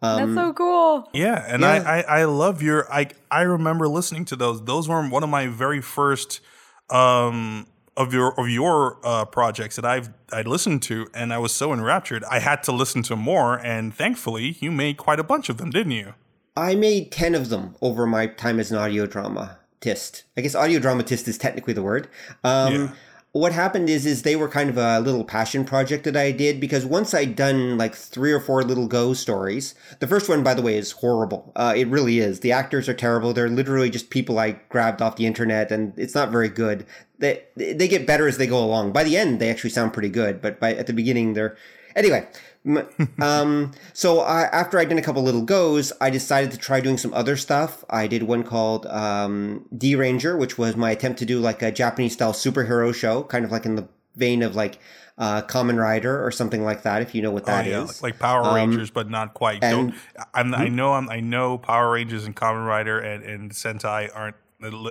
Um, 0.00 0.34
That's 0.34 0.46
so 0.46 0.52
cool. 0.52 1.08
Yeah, 1.12 1.44
and 1.48 1.62
Yeah. 1.62 1.70
I, 1.70 1.98
I 1.98 2.20
I 2.20 2.24
love 2.24 2.62
your 2.62 2.90
I 2.92 3.08
I 3.30 3.42
remember 3.42 3.88
listening 3.88 4.24
to 4.26 4.36
those. 4.36 4.64
Those 4.64 4.88
were 4.88 5.06
one 5.08 5.24
of 5.24 5.28
my 5.28 5.48
very 5.48 5.80
first 5.80 6.40
um 6.88 7.66
of 7.98 8.14
your 8.14 8.38
of 8.40 8.48
your 8.48 8.98
uh, 9.04 9.24
projects 9.26 9.76
that 9.76 9.84
I've 9.84 10.08
I 10.32 10.42
listened 10.42 10.82
to, 10.84 11.08
and 11.12 11.34
I 11.34 11.38
was 11.38 11.52
so 11.52 11.72
enraptured. 11.72 12.24
I 12.24 12.38
had 12.38 12.62
to 12.62 12.72
listen 12.72 13.02
to 13.04 13.16
more, 13.16 13.58
and 13.58 13.94
thankfully, 13.94 14.56
you 14.60 14.70
made 14.70 14.96
quite 14.96 15.18
a 15.18 15.24
bunch 15.24 15.48
of 15.48 15.58
them, 15.58 15.70
didn't 15.70 15.92
you? 15.92 16.14
I 16.56 16.74
made 16.74 17.12
10 17.12 17.34
of 17.34 17.50
them 17.50 17.76
over 17.80 18.04
my 18.06 18.26
time 18.26 18.58
as 18.58 18.72
an 18.72 18.78
audio 18.78 19.06
dramatist. 19.06 20.24
I 20.36 20.40
guess 20.40 20.54
audio 20.54 20.80
dramatist 20.80 21.28
is 21.28 21.38
technically 21.38 21.72
the 21.74 21.82
word. 21.82 22.08
Um, 22.42 22.72
Yeah. 22.72 22.88
What 23.32 23.52
happened 23.52 23.90
is, 23.90 24.06
is 24.06 24.22
they 24.22 24.36
were 24.36 24.48
kind 24.48 24.70
of 24.70 24.78
a 24.78 25.00
little 25.00 25.22
passion 25.22 25.64
project 25.64 26.04
that 26.04 26.16
I 26.16 26.32
did 26.32 26.58
because 26.58 26.86
once 26.86 27.12
I'd 27.12 27.36
done 27.36 27.76
like 27.76 27.94
three 27.94 28.32
or 28.32 28.40
four 28.40 28.64
little 28.64 28.88
go 28.88 29.12
stories, 29.12 29.74
the 30.00 30.06
first 30.06 30.30
one, 30.30 30.42
by 30.42 30.54
the 30.54 30.62
way, 30.62 30.78
is 30.78 30.92
horrible. 30.92 31.52
Uh, 31.54 31.74
it 31.76 31.88
really 31.88 32.20
is. 32.20 32.40
The 32.40 32.52
actors 32.52 32.88
are 32.88 32.94
terrible. 32.94 33.34
They're 33.34 33.50
literally 33.50 33.90
just 33.90 34.08
people 34.08 34.38
I 34.38 34.52
grabbed 34.70 35.02
off 35.02 35.16
the 35.16 35.26
internet 35.26 35.70
and 35.70 35.92
it's 35.98 36.14
not 36.14 36.32
very 36.32 36.48
good. 36.48 36.86
They, 37.18 37.42
they 37.56 37.88
get 37.88 38.06
better 38.06 38.28
as 38.28 38.38
they 38.38 38.46
go 38.46 38.62
along. 38.64 38.92
By 38.92 39.02
the 39.04 39.16
end, 39.16 39.40
they 39.40 39.50
actually 39.50 39.70
sound 39.70 39.92
pretty 39.92 40.08
good, 40.08 40.40
but 40.40 40.60
by, 40.60 40.74
at 40.74 40.86
the 40.86 40.92
beginning, 40.92 41.34
they're, 41.34 41.56
anyway, 41.96 42.28
um, 43.20 43.72
so 43.92 44.20
I, 44.20 44.42
after 44.44 44.78
I'd 44.78 44.88
done 44.88 44.98
a 44.98 45.02
couple 45.02 45.22
little 45.22 45.42
goes, 45.42 45.92
I 46.00 46.10
decided 46.10 46.50
to 46.52 46.58
try 46.58 46.80
doing 46.80 46.98
some 46.98 47.12
other 47.14 47.36
stuff. 47.36 47.84
I 47.90 48.06
did 48.06 48.22
one 48.24 48.42
called 48.44 48.86
um, 48.86 49.66
D 49.76 49.94
Ranger, 49.96 50.36
which 50.36 50.58
was 50.58 50.76
my 50.76 50.90
attempt 50.92 51.18
to 51.20 51.26
do 51.26 51.40
like 51.40 51.62
a 51.62 51.72
Japanese 51.72 52.12
style 52.12 52.32
superhero 52.32 52.94
show, 52.94 53.22
kind 53.24 53.44
of 53.44 53.50
like 53.52 53.66
in 53.66 53.76
the 53.76 53.88
vein 54.16 54.42
of 54.42 54.54
like 54.54 54.78
uh, 55.16 55.42
Kamen 55.42 55.76
Rider 55.80 56.24
or 56.24 56.30
something 56.30 56.62
like 56.62 56.82
that, 56.82 57.02
if 57.02 57.14
you 57.14 57.22
know 57.22 57.30
what 57.32 57.46
that 57.46 57.66
is. 57.66 57.74
oh 57.74 57.78
yeah, 57.78 57.84
like, 57.84 58.02
like 58.02 58.18
Power 58.20 58.44
Um, 58.44 58.54
Rangers, 58.54 58.90
but 58.90 59.10
not 59.10 59.34
quite. 59.34 59.62
and- 59.64 59.94
I 60.34 60.68
know 60.68 60.92
I'm, 60.94 61.08
I 61.10 61.18
know 61.20 61.58
Power 61.58 61.90
Rangers 61.92 62.24
and 62.26 62.36
Kamen 62.36 62.64
Rider 62.66 62.98
and, 63.00 63.24
and 63.24 63.50
Sentai 63.50 64.08
aren't 64.14 64.36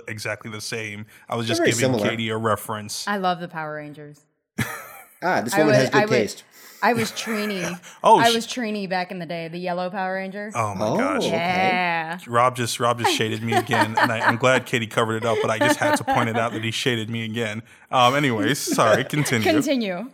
exactly 0.08 0.50
the 0.50 0.60
same. 0.60 1.06
I 1.28 1.36
was 1.36 1.46
just 1.46 1.60
giving 1.64 1.74
similar. 1.78 2.08
Katie 2.08 2.28
a 2.30 2.36
reference. 2.36 3.06
I 3.08 3.16
love 3.18 3.40
the 3.40 3.48
Power 3.48 3.74
Rangers. 3.76 4.20
Ah, 5.20 5.40
this 5.40 5.52
I 5.52 5.58
woman 5.58 5.72
was- 5.74 5.78
has 5.78 5.90
good 5.90 5.98
I 5.98 6.04
was- 6.04 6.10
taste. 6.12 6.44
I 6.80 6.92
was 6.92 7.10
Trini. 7.10 7.80
Oh, 8.04 8.20
I 8.20 8.30
was 8.30 8.46
Trini 8.46 8.88
back 8.88 9.10
in 9.10 9.18
the 9.18 9.26
day, 9.26 9.48
the 9.48 9.58
yellow 9.58 9.90
Power 9.90 10.14
Ranger. 10.14 10.52
Oh 10.54 10.76
my 10.76 10.86
Oh, 10.86 10.96
gosh. 10.96 11.24
okay. 11.24 11.30
Yeah. 11.32 12.18
Rob 12.28 12.54
just 12.54 12.78
Rob 12.78 13.00
just 13.00 13.16
shaded 13.16 13.42
me 13.42 13.52
again, 13.54 13.96
and 13.98 14.12
I, 14.12 14.20
I'm 14.20 14.36
glad 14.36 14.64
Katie 14.64 14.86
covered 14.86 15.16
it 15.16 15.24
up, 15.24 15.38
but 15.42 15.50
I 15.50 15.58
just 15.58 15.80
had 15.80 15.96
to 15.96 16.04
point 16.04 16.28
it 16.28 16.36
out 16.38 16.52
that 16.52 16.62
he 16.62 16.70
shaded 16.70 17.10
me 17.10 17.24
again. 17.24 17.64
Um, 17.90 18.14
anyways, 18.14 18.60
sorry, 18.60 19.02
continue. 19.02 19.50
Continue. 19.50 20.08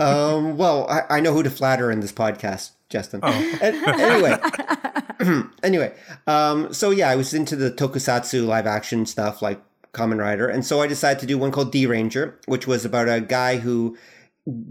um, 0.00 0.56
well, 0.56 0.88
I, 0.90 1.02
I 1.08 1.20
know 1.20 1.32
who 1.32 1.44
to 1.44 1.50
flatter 1.50 1.88
in 1.92 2.00
this 2.00 2.10
podcast, 2.12 2.72
Justin. 2.88 3.20
Oh. 3.22 3.58
An- 3.60 3.84
anyway, 4.00 5.42
anyway, 5.62 5.94
um, 6.26 6.72
so 6.72 6.90
yeah, 6.90 7.10
I 7.10 7.16
was 7.16 7.34
into 7.34 7.56
the 7.56 7.70
tokusatsu 7.70 8.46
live 8.46 8.66
action 8.66 9.06
stuff 9.06 9.42
like 9.42 9.60
Kamen 9.92 10.18
Rider, 10.18 10.48
and 10.48 10.64
so 10.64 10.80
I 10.80 10.86
decided 10.86 11.20
to 11.20 11.26
do 11.26 11.38
one 11.38 11.50
called 11.50 11.72
D 11.72 11.86
Ranger, 11.86 12.38
which 12.46 12.66
was 12.66 12.84
about 12.84 13.08
a 13.08 13.20
guy 13.20 13.58
who 13.58 13.96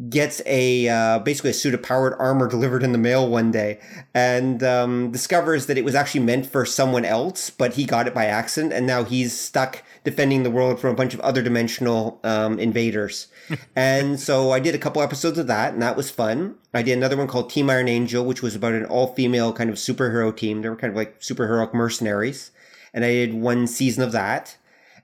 gets 0.10 0.42
a 0.46 0.88
uh, 0.90 1.20
basically 1.20 1.52
a 1.52 1.54
suit 1.54 1.74
of 1.74 1.84
powered 1.84 2.16
armor 2.18 2.48
delivered 2.48 2.82
in 2.82 2.94
the 2.94 2.98
mail 2.98 3.30
one 3.30 3.52
day 3.52 3.80
and 4.14 4.64
um, 4.64 5.12
discovers 5.12 5.68
that 5.68 5.78
it 5.78 5.86
was 5.86 5.94
actually 5.94 6.22
meant 6.22 6.46
for 6.46 6.66
someone 6.66 7.06
else 7.06 7.50
but 7.50 7.74
he 7.74 7.86
got 7.86 8.08
it 8.08 8.14
by 8.14 8.26
accident 8.26 8.74
and 8.74 8.88
now 8.88 9.04
he's 9.04 9.38
stuck 9.38 9.84
defending 10.04 10.42
the 10.42 10.50
world 10.50 10.80
from 10.80 10.92
a 10.92 10.96
bunch 10.96 11.14
of 11.14 11.20
other 11.20 11.42
dimensional 11.42 12.20
um, 12.24 12.60
invaders. 12.60 13.28
And 13.76 14.20
so 14.20 14.52
i 14.52 14.60
did 14.60 14.76
a 14.76 14.80
couple 14.80 15.02
episodes 15.02 15.38
of 15.38 15.48
that 15.48 15.74
and 15.74 15.82
that 15.82 15.96
was 15.96 16.10
fun. 16.10 16.56
I 16.74 16.82
did 16.82 16.98
another 16.98 17.16
one 17.16 17.28
called 17.28 17.50
team 17.50 17.70
iron 17.70 17.88
angel 17.88 18.26
which 18.26 18.42
was 18.42 18.56
about 18.56 18.74
an 18.74 18.86
all-female 18.86 19.54
kind 19.54 19.70
of 19.70 19.76
superhero 19.76 20.36
team. 20.36 20.62
They 20.62 20.70
were 20.70 20.76
kind 20.76 20.92
of 20.92 20.98
like 20.98 21.20
superheroic 21.20 21.74
mercenaries. 21.74 22.52
And 22.94 23.06
i 23.06 23.10
did 23.10 23.36
one 23.36 23.68
season 23.68 24.04
of 24.04 24.12
that. 24.12 24.58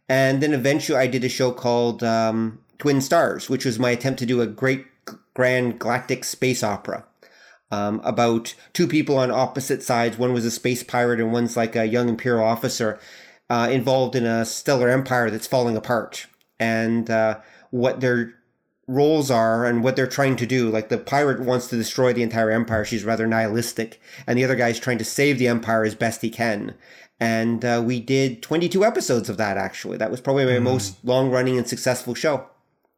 And 0.10 0.42
then 0.42 0.54
eventually 0.54 0.98
i 0.98 1.08
did 1.08 1.24
a 1.24 1.30
show 1.30 1.52
called 1.52 2.04
um, 2.04 2.60
Twin 2.84 3.00
Stars, 3.00 3.50
which 3.50 3.64
was 3.64 3.80
my 3.80 3.92
attempt 3.92 4.20
to 4.20 4.26
do 4.26 4.42
a 4.42 4.46
great 4.46 4.86
grand 5.34 5.80
galactic 5.80 6.26
space 6.26 6.62
opera 6.62 7.06
um, 7.72 8.02
about 8.04 8.56
two 8.74 8.90
people 8.90 9.18
on 9.18 9.32
opposite 9.32 9.82
sides. 9.82 10.18
One 10.18 10.34
was 10.34 10.44
a 10.44 10.52
space 10.52 10.84
pirate, 10.84 11.22
and 11.22 11.32
one's 11.32 11.56
like 11.56 11.78
a 11.78 11.86
young 11.86 12.10
imperial 12.10 12.44
officer 12.44 13.00
uh, 13.50 13.70
involved 13.72 14.18
in 14.18 14.26
a 14.26 14.44
stellar 14.44 14.90
empire 14.90 15.30
that's 15.30 15.48
falling 15.48 15.78
apart. 15.78 16.28
And 16.60 17.10
uh, 17.10 17.40
what 17.72 18.02
their 18.02 18.34
roles 18.86 19.32
are 19.32 19.66
and 19.66 19.82
what 19.82 19.96
they're 19.96 20.06
trying 20.06 20.36
to 20.36 20.46
do. 20.46 20.70
Like 20.70 20.90
the 20.90 20.98
pirate 20.98 21.40
wants 21.40 21.68
to 21.68 21.78
destroy 21.78 22.12
the 22.12 22.22
entire 22.22 22.52
empire. 22.52 22.84
She's 22.84 23.06
rather 23.06 23.26
nihilistic. 23.26 24.02
And 24.28 24.38
the 24.38 24.44
other 24.44 24.58
guy's 24.58 24.78
trying 24.78 24.98
to 24.98 25.06
save 25.06 25.40
the 25.40 25.48
empire 25.48 25.86
as 25.86 25.96
best 25.96 26.22
he 26.22 26.30
can 26.30 26.74
and 27.24 27.64
uh, 27.64 27.82
we 27.84 28.02
did 28.02 28.42
22 28.42 28.84
episodes 28.84 29.30
of 29.30 29.38
that 29.38 29.56
actually 29.56 29.98
that 29.98 30.12
was 30.12 30.20
probably 30.20 30.46
my 30.46 30.52
mm. 30.52 30.64
most 30.64 30.98
long 31.06 31.30
running 31.30 31.58
and 31.58 31.68
successful 31.68 32.14
show 32.14 32.50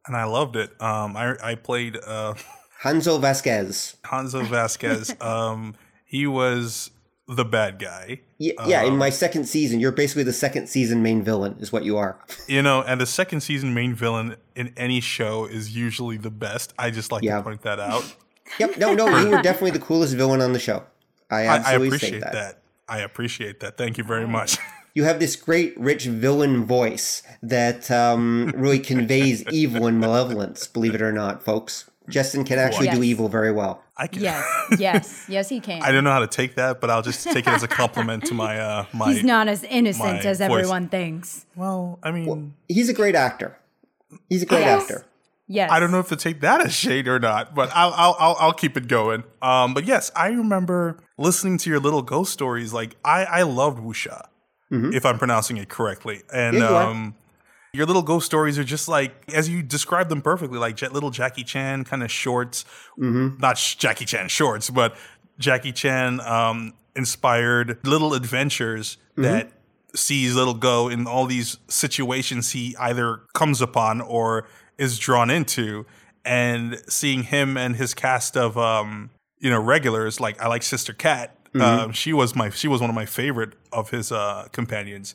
and 0.06 0.16
I 0.16 0.24
loved 0.24 0.56
it. 0.56 0.70
Um, 0.80 1.16
I 1.16 1.36
I 1.42 1.54
played 1.54 1.96
uh, 1.96 2.34
Hanzo 2.82 3.20
Vasquez. 3.20 3.96
Hanzo 4.04 4.46
Vasquez. 4.46 5.14
um, 5.20 5.74
he 6.04 6.26
was 6.26 6.90
the 7.28 7.44
bad 7.44 7.78
guy. 7.78 8.20
Yeah, 8.38 8.52
yeah. 8.66 8.82
Um, 8.82 8.92
in 8.92 8.96
my 8.98 9.10
second 9.10 9.44
season, 9.44 9.80
you're 9.80 9.92
basically 9.92 10.22
the 10.22 10.32
second 10.32 10.68
season 10.68 11.02
main 11.02 11.22
villain, 11.22 11.56
is 11.58 11.72
what 11.72 11.84
you 11.84 11.96
are. 11.96 12.18
You 12.48 12.62
know, 12.62 12.82
and 12.82 13.00
the 13.00 13.06
second 13.06 13.40
season 13.40 13.74
main 13.74 13.92
villain 13.92 14.36
in 14.54 14.72
any 14.76 15.00
show 15.00 15.46
is 15.46 15.74
usually 15.74 16.16
the 16.16 16.30
best. 16.30 16.72
I 16.78 16.90
just 16.90 17.10
like 17.10 17.24
yeah. 17.24 17.38
to 17.38 17.42
point 17.42 17.62
that 17.62 17.80
out. 17.80 18.14
yep. 18.60 18.76
No, 18.78 18.94
no, 18.94 19.18
you 19.18 19.30
were 19.30 19.42
definitely 19.42 19.72
the 19.72 19.84
coolest 19.84 20.14
villain 20.14 20.40
on 20.40 20.52
the 20.52 20.60
show. 20.60 20.84
I 21.28 21.46
absolutely 21.46 21.88
I, 21.88 21.90
I 21.90 21.96
appreciate 21.96 22.20
that. 22.20 22.32
that. 22.32 22.62
I 22.88 22.98
appreciate 23.00 23.60
that. 23.60 23.76
Thank 23.76 23.98
you 23.98 24.04
very 24.04 24.28
much 24.28 24.58
you 24.96 25.04
have 25.04 25.20
this 25.20 25.36
great 25.36 25.78
rich 25.78 26.06
villain 26.06 26.64
voice 26.64 27.22
that 27.42 27.90
um, 27.90 28.50
really 28.56 28.78
conveys 28.78 29.44
evil 29.52 29.86
and 29.86 30.00
malevolence. 30.00 30.66
Believe 30.66 30.94
it 30.94 31.02
or 31.02 31.12
not, 31.12 31.42
folks. 31.44 31.88
Justin 32.08 32.44
can 32.44 32.58
actually 32.58 32.86
yes. 32.86 32.96
do 32.96 33.02
evil 33.02 33.28
very 33.28 33.52
well. 33.52 33.82
I 33.98 34.06
can. 34.06 34.22
Yes, 34.22 34.46
yes, 34.78 35.26
yes, 35.28 35.48
he 35.50 35.60
can. 35.60 35.82
I 35.82 35.92
don't 35.92 36.02
know 36.02 36.12
how 36.12 36.20
to 36.20 36.26
take 36.26 36.54
that, 36.54 36.80
but 36.80 36.88
I'll 36.88 37.02
just 37.02 37.24
take 37.24 37.46
it 37.46 37.48
as 37.48 37.62
a 37.62 37.68
compliment 37.68 38.24
to 38.26 38.34
my 38.34 38.58
uh, 38.58 38.86
my. 38.94 39.12
He's 39.12 39.22
not 39.22 39.48
as 39.48 39.64
innocent 39.64 40.24
as 40.24 40.40
everyone 40.40 40.84
voice. 40.84 40.90
thinks. 40.90 41.46
Well, 41.54 41.98
I 42.02 42.10
mean, 42.10 42.26
well, 42.26 42.50
he's 42.66 42.88
a 42.88 42.94
great 42.94 43.14
actor. 43.14 43.58
He's 44.30 44.44
a 44.44 44.46
great 44.46 44.60
yes. 44.60 44.82
actor. 44.82 45.04
Yes. 45.46 45.70
I 45.70 45.78
don't 45.78 45.90
know 45.90 46.00
if 46.00 46.08
to 46.08 46.16
take 46.16 46.40
that 46.40 46.64
as 46.64 46.74
shade 46.74 47.06
or 47.06 47.18
not, 47.18 47.54
but 47.54 47.70
I'll 47.74 47.92
I'll 47.92 48.16
I'll, 48.18 48.36
I'll 48.40 48.52
keep 48.54 48.78
it 48.78 48.88
going. 48.88 49.24
Um, 49.42 49.74
but 49.74 49.84
yes, 49.84 50.10
I 50.16 50.28
remember 50.28 50.96
listening 51.18 51.58
to 51.58 51.70
your 51.70 51.80
little 51.80 52.02
Gou 52.02 52.24
stories. 52.24 52.72
Like 52.72 52.96
I 53.04 53.24
I 53.24 53.42
loved 53.42 53.82
Wuxia 53.82 54.28
mm-hmm. 54.70 54.92
if 54.92 55.04
I'm 55.06 55.18
pronouncing 55.18 55.56
it 55.56 55.68
correctly. 55.68 56.22
And 56.32 56.58
yeah, 56.58 56.88
um, 56.88 57.14
your 57.72 57.86
little 57.86 58.02
Gou 58.02 58.20
stories 58.20 58.58
are 58.58 58.64
just 58.64 58.88
like, 58.88 59.12
as 59.32 59.48
you 59.48 59.62
described 59.62 60.10
them 60.10 60.22
perfectly, 60.22 60.58
like 60.58 60.80
little 60.80 61.10
Jackie 61.10 61.44
Chan 61.44 61.84
kind 61.84 62.02
of 62.02 62.10
shorts. 62.10 62.64
Mm-hmm. 62.98 63.38
Not 63.38 63.56
Jackie 63.56 64.06
Chan 64.06 64.28
shorts, 64.28 64.70
but 64.70 64.96
Jackie 65.38 65.72
Chan 65.72 66.20
um, 66.20 66.72
inspired 66.94 67.78
little 67.84 68.14
adventures 68.14 68.96
mm-hmm. 69.12 69.22
that 69.22 69.52
sees 69.94 70.34
little 70.34 70.54
Gou 70.54 70.88
in 70.88 71.06
all 71.06 71.26
these 71.26 71.58
situations 71.68 72.52
he 72.52 72.74
either 72.78 73.20
comes 73.34 73.60
upon 73.60 74.00
or 74.00 74.48
is 74.78 74.98
drawn 74.98 75.30
into. 75.30 75.86
And 76.24 76.82
seeing 76.88 77.22
him 77.22 77.56
and 77.56 77.76
his 77.76 77.94
cast 77.94 78.36
of, 78.36 78.58
um, 78.58 79.10
you 79.38 79.48
know, 79.48 79.60
regulars, 79.60 80.18
like 80.18 80.42
I 80.42 80.48
like 80.48 80.64
Sister 80.64 80.92
Cat, 80.92 81.35
Mm-hmm. 81.58 81.80
Um, 81.80 81.92
she 81.92 82.12
was 82.12 82.34
my 82.34 82.50
she 82.50 82.68
was 82.68 82.80
one 82.80 82.90
of 82.90 82.96
my 82.96 83.06
favorite 83.06 83.54
of 83.72 83.90
his 83.90 84.12
uh, 84.12 84.48
companions, 84.52 85.14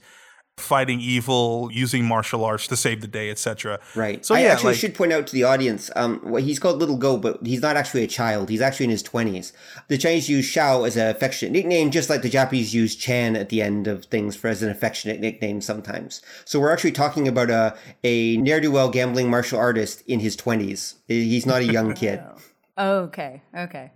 fighting 0.58 1.00
evil, 1.00 1.70
using 1.72 2.06
martial 2.06 2.46
arts 2.46 2.68
to 2.68 2.76
save 2.76 3.02
the 3.02 3.08
day, 3.08 3.30
etc. 3.30 3.80
Right. 3.96 4.26
So 4.26 4.36
I 4.36 4.42
yeah, 4.42 4.48
actually 4.50 4.74
like, 4.74 4.80
should 4.80 4.96
point 4.96 5.12
out 5.12 5.28
to 5.28 5.34
the 5.34 5.44
audience, 5.44 5.90
um, 5.96 6.22
well, 6.24 6.42
he's 6.42 6.60
called 6.60 6.80
Little 6.80 6.98
Gou, 6.98 7.18
but 7.18 7.46
he's 7.46 7.62
not 7.62 7.76
actually 7.76 8.04
a 8.04 8.08
child. 8.08 8.50
He's 8.50 8.62
actually 8.62 8.86
in 8.86 8.90
his 8.92 9.04
twenties. 9.04 9.54
The 9.88 9.98
Chinese 9.98 10.30
use 10.30 10.52
Xiao 10.52 10.88
as 10.88 10.98
an 10.98 11.08
affectionate 11.08 11.52
nickname, 11.52 11.92
just 11.92 12.10
like 12.10 12.22
the 12.22 12.30
Japanese 12.30 12.74
use 12.74 12.96
Chan 12.96 13.36
at 13.36 13.50
the 13.50 13.62
end 13.62 13.88
of 13.88 14.06
things 14.06 14.36
for 14.36 14.48
as 14.48 14.64
an 14.64 14.70
affectionate 14.70 15.20
nickname 15.20 15.62
sometimes. 15.62 16.22
So 16.46 16.60
we're 16.60 16.72
actually 16.72 16.94
talking 16.94 17.28
about 17.28 17.50
a 17.50 17.76
a 18.04 18.38
ne'er 18.38 18.60
do 18.60 18.72
well 18.72 18.90
gambling 18.90 19.30
martial 19.30 19.60
artist 19.60 20.04
in 20.08 20.20
his 20.20 20.36
twenties. 20.36 20.96
He's 21.08 21.46
not 21.46 21.62
a 21.62 21.66
young 21.66 21.94
kid. 21.94 22.22
okay. 22.78 23.42
Okay. 23.56 23.92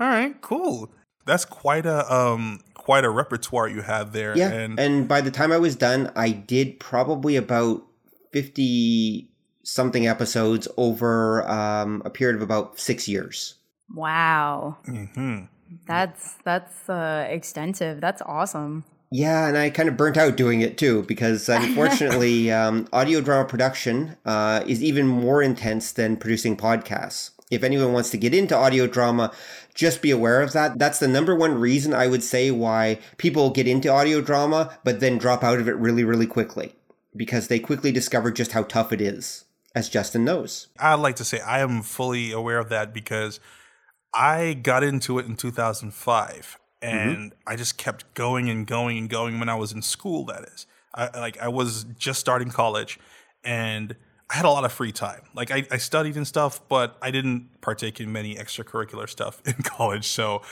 All 0.00 0.08
right. 0.08 0.40
Cool 0.40 0.90
that's 1.28 1.44
quite 1.44 1.86
a 1.86 2.12
um 2.12 2.60
quite 2.74 3.04
a 3.04 3.10
repertoire 3.10 3.68
you 3.68 3.82
had 3.82 4.12
there. 4.12 4.36
Yeah, 4.36 4.50
and, 4.50 4.80
and 4.80 5.06
by 5.06 5.20
the 5.20 5.30
time 5.30 5.52
I 5.52 5.58
was 5.58 5.76
done, 5.76 6.10
I 6.16 6.30
did 6.30 6.80
probably 6.80 7.36
about 7.36 7.84
fifty 8.32 9.30
something 9.62 10.06
episodes 10.08 10.66
over 10.78 11.46
um, 11.48 12.00
a 12.04 12.10
period 12.10 12.34
of 12.36 12.42
about 12.42 12.80
six 12.80 13.06
years. 13.06 13.56
Wow, 13.94 14.78
mm-hmm. 14.88 15.44
that's 15.86 16.36
that's 16.44 16.88
uh, 16.88 17.26
extensive. 17.28 18.00
That's 18.00 18.22
awesome. 18.22 18.84
Yeah, 19.10 19.48
and 19.48 19.56
I 19.56 19.70
kind 19.70 19.88
of 19.88 19.96
burnt 19.96 20.16
out 20.16 20.36
doing 20.36 20.60
it 20.60 20.78
too 20.78 21.02
because 21.02 21.48
unfortunately, 21.48 22.50
um, 22.50 22.88
audio 22.92 23.20
drama 23.20 23.46
production 23.46 24.16
uh, 24.24 24.62
is 24.66 24.82
even 24.82 25.06
more 25.06 25.42
intense 25.42 25.92
than 25.92 26.16
producing 26.16 26.56
podcasts. 26.56 27.30
If 27.50 27.62
anyone 27.62 27.92
wants 27.92 28.10
to 28.10 28.18
get 28.18 28.34
into 28.34 28.54
audio 28.54 28.86
drama, 28.86 29.32
just 29.74 30.02
be 30.02 30.10
aware 30.10 30.42
of 30.42 30.52
that. 30.52 30.78
That's 30.78 30.98
the 30.98 31.08
number 31.08 31.34
one 31.34 31.54
reason 31.54 31.94
I 31.94 32.06
would 32.06 32.22
say 32.22 32.50
why 32.50 32.98
people 33.16 33.50
get 33.50 33.66
into 33.66 33.88
audio 33.88 34.20
drama, 34.20 34.78
but 34.84 35.00
then 35.00 35.18
drop 35.18 35.42
out 35.42 35.58
of 35.58 35.68
it 35.68 35.76
really, 35.76 36.04
really 36.04 36.26
quickly 36.26 36.74
because 37.16 37.48
they 37.48 37.58
quickly 37.58 37.90
discover 37.90 38.30
just 38.30 38.52
how 38.52 38.64
tough 38.64 38.92
it 38.92 39.00
is, 39.00 39.44
as 39.74 39.88
Justin 39.88 40.24
knows. 40.24 40.68
I'd 40.78 40.94
like 40.94 41.16
to 41.16 41.24
say 41.24 41.40
I 41.40 41.60
am 41.60 41.82
fully 41.82 42.32
aware 42.32 42.58
of 42.58 42.68
that 42.68 42.92
because 42.92 43.40
I 44.14 44.54
got 44.54 44.84
into 44.84 45.18
it 45.18 45.26
in 45.26 45.36
2005 45.36 46.58
and 46.82 47.32
mm-hmm. 47.32 47.38
I 47.46 47.56
just 47.56 47.78
kept 47.78 48.12
going 48.14 48.48
and 48.48 48.66
going 48.66 48.98
and 48.98 49.08
going 49.08 49.38
when 49.38 49.48
I 49.48 49.56
was 49.56 49.72
in 49.72 49.82
school, 49.82 50.24
that 50.26 50.44
is. 50.44 50.66
I, 50.94 51.18
like 51.18 51.38
I 51.38 51.48
was 51.48 51.84
just 51.84 52.20
starting 52.20 52.50
college 52.50 52.98
and 53.44 53.96
I 54.30 54.36
had 54.36 54.44
a 54.44 54.50
lot 54.50 54.64
of 54.64 54.72
free 54.72 54.92
time. 54.92 55.22
Like 55.34 55.50
I, 55.50 55.66
I 55.70 55.78
studied 55.78 56.16
and 56.16 56.26
stuff, 56.26 56.60
but 56.68 56.96
I 57.00 57.10
didn't 57.10 57.60
partake 57.60 57.98
in 58.00 58.12
many 58.12 58.34
extracurricular 58.34 59.08
stuff 59.08 59.40
in 59.46 59.54
college. 59.54 60.06
So 60.06 60.42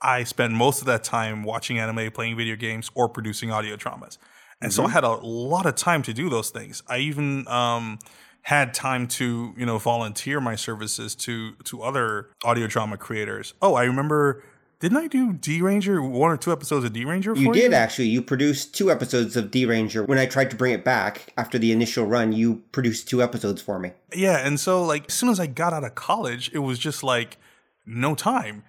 I 0.00 0.24
spent 0.24 0.52
most 0.52 0.80
of 0.80 0.86
that 0.86 1.04
time 1.04 1.42
watching 1.42 1.78
anime, 1.78 2.10
playing 2.12 2.36
video 2.36 2.56
games, 2.56 2.90
or 2.94 3.08
producing 3.08 3.50
audio 3.50 3.76
dramas. 3.76 4.18
And 4.60 4.70
mm-hmm. 4.70 4.82
so 4.82 4.86
I 4.86 4.90
had 4.90 5.04
a 5.04 5.12
lot 5.12 5.66
of 5.66 5.74
time 5.74 6.02
to 6.02 6.14
do 6.14 6.30
those 6.30 6.50
things. 6.50 6.82
I 6.88 6.98
even 6.98 7.46
um, 7.48 7.98
had 8.42 8.72
time 8.72 9.06
to, 9.08 9.54
you 9.56 9.66
know, 9.66 9.78
volunteer 9.78 10.40
my 10.40 10.54
services 10.54 11.14
to 11.16 11.52
to 11.64 11.82
other 11.82 12.30
audio 12.44 12.66
drama 12.66 12.96
creators. 12.96 13.54
Oh, 13.60 13.74
I 13.74 13.84
remember 13.84 14.42
didn't 14.78 14.98
I 14.98 15.06
do 15.06 15.32
D 15.32 15.62
Ranger 15.62 16.02
one 16.02 16.30
or 16.30 16.36
two 16.36 16.52
episodes 16.52 16.84
of 16.84 16.92
D 16.92 17.04
Ranger? 17.04 17.34
You 17.34 17.52
did 17.52 17.72
you? 17.72 17.76
actually. 17.76 18.08
You 18.08 18.20
produced 18.20 18.74
two 18.74 18.90
episodes 18.90 19.36
of 19.36 19.50
D 19.50 19.64
Ranger. 19.64 20.04
When 20.04 20.18
I 20.18 20.26
tried 20.26 20.50
to 20.50 20.56
bring 20.56 20.72
it 20.72 20.84
back 20.84 21.32
after 21.36 21.58
the 21.58 21.72
initial 21.72 22.04
run, 22.04 22.32
you 22.32 22.62
produced 22.72 23.08
two 23.08 23.22
episodes 23.22 23.62
for 23.62 23.78
me. 23.78 23.92
Yeah, 24.14 24.46
and 24.46 24.60
so 24.60 24.84
like 24.84 25.06
as 25.08 25.14
soon 25.14 25.30
as 25.30 25.40
I 25.40 25.46
got 25.46 25.72
out 25.72 25.84
of 25.84 25.94
college, 25.94 26.50
it 26.52 26.58
was 26.58 26.78
just 26.78 27.02
like 27.02 27.38
no 27.86 28.14
time. 28.14 28.64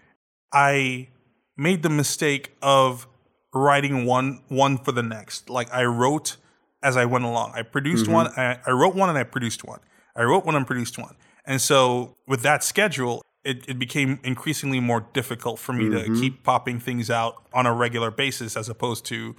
I 0.53 1.09
made 1.57 1.83
the 1.83 1.89
mistake 1.89 2.55
of 2.61 3.07
writing 3.53 4.05
one 4.05 4.41
one 4.47 4.77
for 4.77 4.93
the 4.93 5.03
next. 5.03 5.49
Like 5.49 5.71
I 5.73 5.83
wrote 5.83 6.37
as 6.81 6.95
I 6.95 7.05
went 7.05 7.25
along. 7.25 7.51
I 7.53 7.63
produced 7.63 8.05
mm-hmm. 8.05 8.13
one. 8.13 8.27
I, 8.37 8.59
I 8.65 8.71
wrote 8.71 8.95
one 8.95 9.09
and 9.09 9.17
I 9.17 9.23
produced 9.23 9.65
one. 9.65 9.79
I 10.15 10.23
wrote 10.23 10.45
one 10.45 10.55
and 10.55 10.65
produced 10.65 10.97
one. 10.97 11.15
And 11.45 11.61
so 11.61 12.15
with 12.27 12.41
that 12.43 12.63
schedule, 12.63 13.23
it, 13.48 13.69
it 13.69 13.79
became 13.79 14.19
increasingly 14.23 14.81
more 14.81 15.08
difficult 15.13 15.58
for 15.58 15.71
me 15.71 15.85
mm-hmm. 15.85 16.13
to 16.13 16.19
keep 16.19 16.43
popping 16.43 16.79
things 16.79 17.10
out 17.10 17.43
on 17.54 17.65
a 17.65 17.73
regular 17.73 18.12
basis 18.12 18.58
as 18.58 18.67
opposed 18.67 19.06
to 19.06 19.35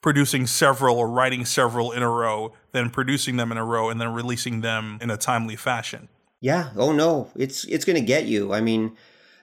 producing 0.00 0.46
several 0.46 0.96
or 0.96 1.08
writing 1.08 1.44
several 1.44 1.92
in 1.92 2.02
a 2.02 2.08
row, 2.08 2.54
then 2.72 2.88
producing 2.88 3.36
them 3.36 3.52
in 3.52 3.58
a 3.58 3.64
row 3.64 3.90
and 3.90 4.00
then 4.00 4.12
releasing 4.12 4.62
them 4.62 4.98
in 5.02 5.10
a 5.10 5.18
timely 5.18 5.54
fashion. 5.54 6.08
Yeah. 6.40 6.70
Oh 6.76 6.92
no, 6.92 7.30
it's 7.36 7.64
it's 7.64 7.84
going 7.84 8.00
to 8.00 8.06
get 8.06 8.24
you. 8.24 8.54
I 8.54 8.60
mean, 8.62 8.96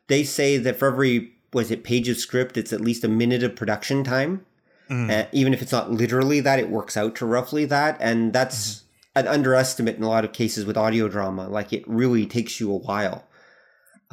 they 0.07 0.23
say 0.23 0.57
that 0.57 0.77
for 0.77 0.87
every 0.87 1.33
was 1.53 1.69
it 1.69 1.83
page 1.83 2.09
of 2.09 2.17
script, 2.17 2.57
it's 2.57 2.73
at 2.73 2.81
least 2.81 3.03
a 3.03 3.07
minute 3.07 3.43
of 3.43 3.55
production 3.55 4.03
time. 4.03 4.43
Mm. 4.89 5.11
Uh, 5.11 5.27
even 5.31 5.53
if 5.53 5.61
it's 5.61 5.71
not 5.71 5.91
literally 5.91 6.39
that, 6.39 6.59
it 6.59 6.69
works 6.69 6.97
out 6.97 7.15
to 7.17 7.25
roughly 7.25 7.65
that, 7.65 7.97
and 8.01 8.33
that's. 8.33 8.75
Mm 8.75 8.79
an 9.15 9.27
underestimate 9.27 9.95
in 9.95 10.01
a 10.01 10.09
lot 10.09 10.25
of 10.25 10.33
cases 10.33 10.65
with 10.65 10.75
audio 10.75 11.07
drama. 11.07 11.47
Like 11.47 11.71
it 11.71 11.87
really 11.87 12.25
takes 12.25 12.59
you 12.59 12.71
a 12.71 12.77
while 12.77 13.23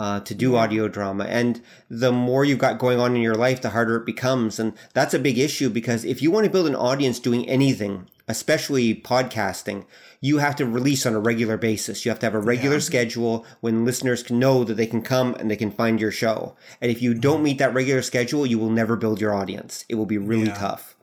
uh, 0.03 0.19
to 0.29 0.35
do 0.35 0.57
audio 0.57 0.89
drama. 0.89 1.25
And 1.41 1.61
the 2.05 2.11
more 2.11 2.43
you've 2.45 2.59
got 2.67 2.79
going 2.79 2.99
on 2.99 3.15
in 3.17 3.23
your 3.29 3.35
life, 3.47 3.61
the 3.61 3.71
harder 3.77 3.97
it 3.97 4.07
becomes. 4.07 4.59
And 4.59 4.73
that's 4.95 5.15
a 5.15 5.19
big 5.29 5.37
issue 5.39 5.69
because 5.81 6.05
if 6.05 6.23
you 6.23 6.31
want 6.31 6.45
to 6.47 6.51
build 6.51 6.67
an 6.69 6.75
audience 6.91 7.19
doing 7.21 7.47
anything, 7.49 7.95
especially 8.27 8.95
podcasting, 8.95 9.85
you 10.23 10.39
have 10.39 10.57
to 10.57 10.65
release 10.79 11.05
on 11.05 11.15
a 11.15 11.21
regular 11.31 11.57
basis. 11.59 12.05
You 12.05 12.11
have 12.13 12.19
to 12.21 12.27
have 12.27 12.35
a 12.35 12.47
regular 12.55 12.77
Yeah. 12.77 12.91
schedule 12.91 13.35
when 13.61 13.85
listeners 13.85 14.23
can 14.23 14.39
know 14.39 14.65
that 14.65 14.77
they 14.81 14.87
can 14.87 15.03
come 15.03 15.35
and 15.39 15.51
they 15.51 15.57
can 15.65 15.71
find 15.71 16.01
your 16.01 16.13
show. 16.13 16.57
And 16.81 16.91
if 16.91 17.03
you 17.03 17.13
don't 17.15 17.43
meet 17.43 17.59
that 17.59 17.75
regular 17.75 18.03
schedule, 18.03 18.47
you 18.47 18.59
will 18.59 18.71
never 18.71 18.97
build 18.97 19.21
your 19.21 19.35
audience. 19.35 19.85
It 19.91 19.97
will 19.97 20.07
be 20.17 20.19
really 20.33 20.47
Yeah. 20.53 20.55
tough. 20.67 20.97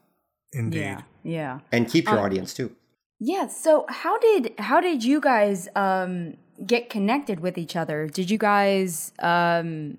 Indeed. 0.53 0.79
Yeah. 0.79 1.01
Yeah. 1.23 1.59
And 1.71 1.87
keep 1.93 2.05
your 2.09 2.19
Um, 2.19 2.25
audience 2.25 2.53
too. 2.53 2.71
Yeah. 3.19 3.45
So 3.47 3.85
how 4.01 4.17
did 4.19 4.53
how 4.69 4.79
did 4.81 5.03
you 5.03 5.19
guys 5.19 5.67
um 5.75 6.11
get 6.65 6.89
connected 6.89 7.39
with 7.39 7.57
each 7.57 7.75
other? 7.75 8.07
Did 8.07 8.29
you 8.29 8.37
guys 8.37 9.11
um 9.19 9.97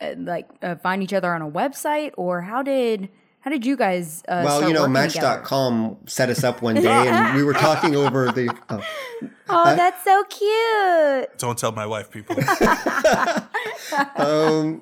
uh, 0.00 0.14
like 0.16 0.48
uh, 0.62 0.76
find 0.76 1.02
each 1.02 1.12
other 1.12 1.34
on 1.34 1.42
a 1.42 1.50
website 1.50 2.12
or 2.16 2.40
how 2.40 2.62
did 2.62 3.08
how 3.40 3.50
did 3.50 3.64
you 3.64 3.76
guys 3.76 4.22
uh, 4.28 4.42
well, 4.44 4.66
you 4.68 4.74
know? 4.74 4.86
Match.com 4.86 5.96
set 6.06 6.28
us 6.28 6.44
up 6.44 6.62
one 6.62 6.74
day 6.82 7.08
and 7.08 7.36
we 7.36 7.42
were 7.42 7.54
talking 7.54 7.96
over 7.96 8.30
the. 8.30 8.54
Oh. 8.68 8.82
Oh, 9.52 9.76
that's 9.76 10.04
so 10.04 10.24
cute. 10.24 11.38
Don't 11.38 11.58
tell 11.58 11.72
my 11.72 11.86
wife, 11.86 12.10
people. 12.10 12.36
um, 14.16 14.80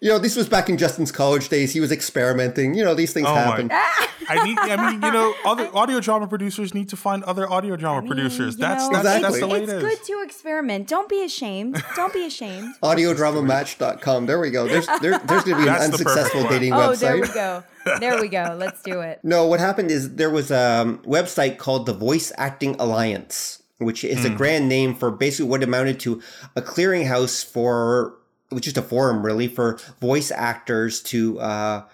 you 0.00 0.08
know, 0.08 0.18
this 0.18 0.36
was 0.36 0.48
back 0.48 0.68
in 0.68 0.76
Justin's 0.76 1.12
college 1.12 1.48
days. 1.48 1.72
He 1.72 1.80
was 1.80 1.92
experimenting. 1.92 2.74
You 2.74 2.84
know, 2.84 2.94
these 2.94 3.12
things 3.12 3.26
Oh 3.28 3.34
happen. 3.34 3.70
I 4.28 4.44
need. 4.44 4.58
I 4.58 4.90
mean, 4.90 5.02
you 5.02 5.12
know, 5.12 5.34
other 5.44 5.68
audio 5.74 6.00
drama 6.00 6.26
producers 6.26 6.74
need 6.74 6.88
to 6.90 6.96
find 6.96 7.22
other 7.24 7.50
audio 7.50 7.76
drama 7.76 8.06
producers. 8.06 8.56
That's 8.56 8.88
know, 8.88 9.02
that's, 9.02 9.22
that's 9.22 9.34
it's, 9.36 9.40
the 9.40 9.48
way 9.48 9.62
it's 9.62 9.72
it 9.72 9.76
is. 9.76 9.82
good 9.82 10.04
to 10.04 10.22
experiment. 10.22 10.88
Don't 10.88 11.08
be 11.08 11.24
ashamed. 11.24 11.82
Don't 11.96 12.12
be 12.12 12.26
ashamed. 12.26 12.74
Audiodramamatch.com. 12.82 14.26
There 14.26 14.40
we 14.40 14.50
go. 14.50 14.66
There's 14.66 14.86
there, 14.86 15.18
there's 15.18 15.44
going 15.44 15.44
to 15.44 15.56
be 15.56 15.62
an 15.62 15.66
That's 15.66 15.98
the 15.98 16.04
perfect 16.04 16.08
unsuccessful 16.08 16.40
one. 16.42 16.52
dating 16.52 16.72
oh, 16.72 16.76
website. 16.76 16.98
there 17.00 17.20
we 17.20 17.28
go. 17.28 17.64
There 18.00 18.20
we 18.20 18.28
go. 18.28 18.56
Let's 18.58 18.82
do 18.82 19.00
it. 19.00 19.20
No, 19.22 19.46
what 19.46 19.60
happened 19.60 19.90
is 19.90 20.14
there 20.14 20.30
was 20.30 20.50
a 20.50 20.98
website 21.04 21.58
called 21.58 21.86
the 21.86 21.94
Voice 21.94 22.32
Acting 22.36 22.76
Alliance, 22.78 23.61
which 23.84 24.04
is 24.04 24.24
a 24.24 24.30
grand 24.30 24.68
name 24.68 24.94
for 24.94 25.10
basically 25.10 25.48
what 25.48 25.62
amounted 25.62 26.00
to 26.00 26.22
a 26.56 26.62
clearinghouse 26.62 27.44
for, 27.44 28.18
which 28.50 28.66
is 28.66 28.76
a 28.76 28.82
forum 28.82 29.24
really 29.24 29.48
for 29.48 29.78
voice 30.00 30.30
actors 30.30 31.02
to 31.02 31.40
uh, 31.40 31.84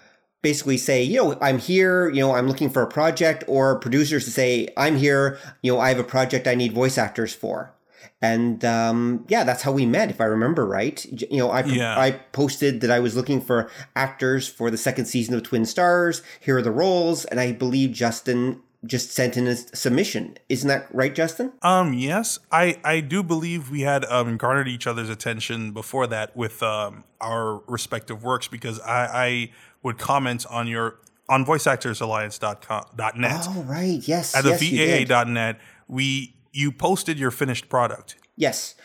basically 0.41 0.77
say, 0.77 1.03
you 1.03 1.17
know, 1.17 1.37
I'm 1.41 1.59
here, 1.59 2.09
you 2.09 2.21
know, 2.21 2.33
I'm 2.33 2.47
looking 2.47 2.69
for 2.69 2.81
a 2.81 2.87
project, 2.87 3.43
or 3.47 3.79
producers 3.79 4.25
to 4.25 4.31
say, 4.31 4.69
I'm 4.77 4.97
here, 4.97 5.37
you 5.61 5.73
know, 5.73 5.79
I 5.79 5.89
have 5.89 5.99
a 5.99 6.03
project 6.03 6.47
I 6.47 6.55
need 6.55 6.73
voice 6.73 6.97
actors 6.97 7.33
for. 7.33 7.73
And 8.21 8.65
um, 8.65 9.25
yeah, 9.29 9.45
that's 9.45 9.63
how 9.63 9.71
we 9.71 9.85
met, 9.85 10.09
if 10.09 10.19
I 10.19 10.25
remember 10.25 10.65
right. 10.65 11.05
You 11.31 11.37
know, 11.37 11.51
I 11.51 11.63
Yeah. 11.63 11.97
I 11.97 12.11
posted 12.11 12.81
that 12.81 12.91
I 12.91 12.99
was 12.99 13.15
looking 13.15 13.39
for 13.39 13.69
actors 13.95 14.47
for 14.47 14.69
the 14.69 14.77
second 14.77 15.05
season 15.05 15.35
of 15.35 15.43
Twin 15.43 15.65
Stars. 15.65 16.21
Here 16.39 16.57
are 16.57 16.61
the 16.61 16.71
roles, 16.71 17.23
and 17.25 17.39
I 17.39 17.53
believe 17.53 17.91
Justin 17.91 18.61
just 18.85 19.11
sent 19.11 19.35
in 19.35 19.45
a 19.47 19.55
submission. 19.55 20.37
Isn't 20.47 20.67
that 20.69 20.87
right, 20.93 21.13
Justin? 21.13 21.51
Um, 21.61 21.93
yes, 21.93 22.39
I 22.51 22.77
I 22.83 23.01
do 23.01 23.23
believe 23.23 23.69
we 23.69 23.81
had 23.81 24.05
um 24.05 24.37
garnered 24.37 24.67
each 24.67 24.87
other's 24.87 25.09
attention 25.09 25.71
before 25.71 26.07
that 26.07 26.35
with 26.35 26.63
um 26.63 27.03
our 27.19 27.61
respective 27.67 28.23
works 28.23 28.47
because 28.47 28.79
I 28.81 29.05
I 29.25 29.51
would 29.83 29.97
comment 29.97 30.45
on 30.49 30.67
your 30.67 30.99
on 31.27 31.45
voiceactorsalliance.com 31.45 32.85
dot 32.95 33.17
net 33.17 33.45
Oh, 33.49 33.63
right. 33.63 33.99
Yes. 34.07 34.35
at 34.35 34.43
the 34.43 34.65
yes. 34.65 35.07
VAA.net. 35.09 35.59
We 35.87 36.35
you 36.51 36.71
posted 36.71 37.19
your 37.19 37.31
finished 37.31 37.69
product. 37.69 38.15
Yes. 38.35 38.75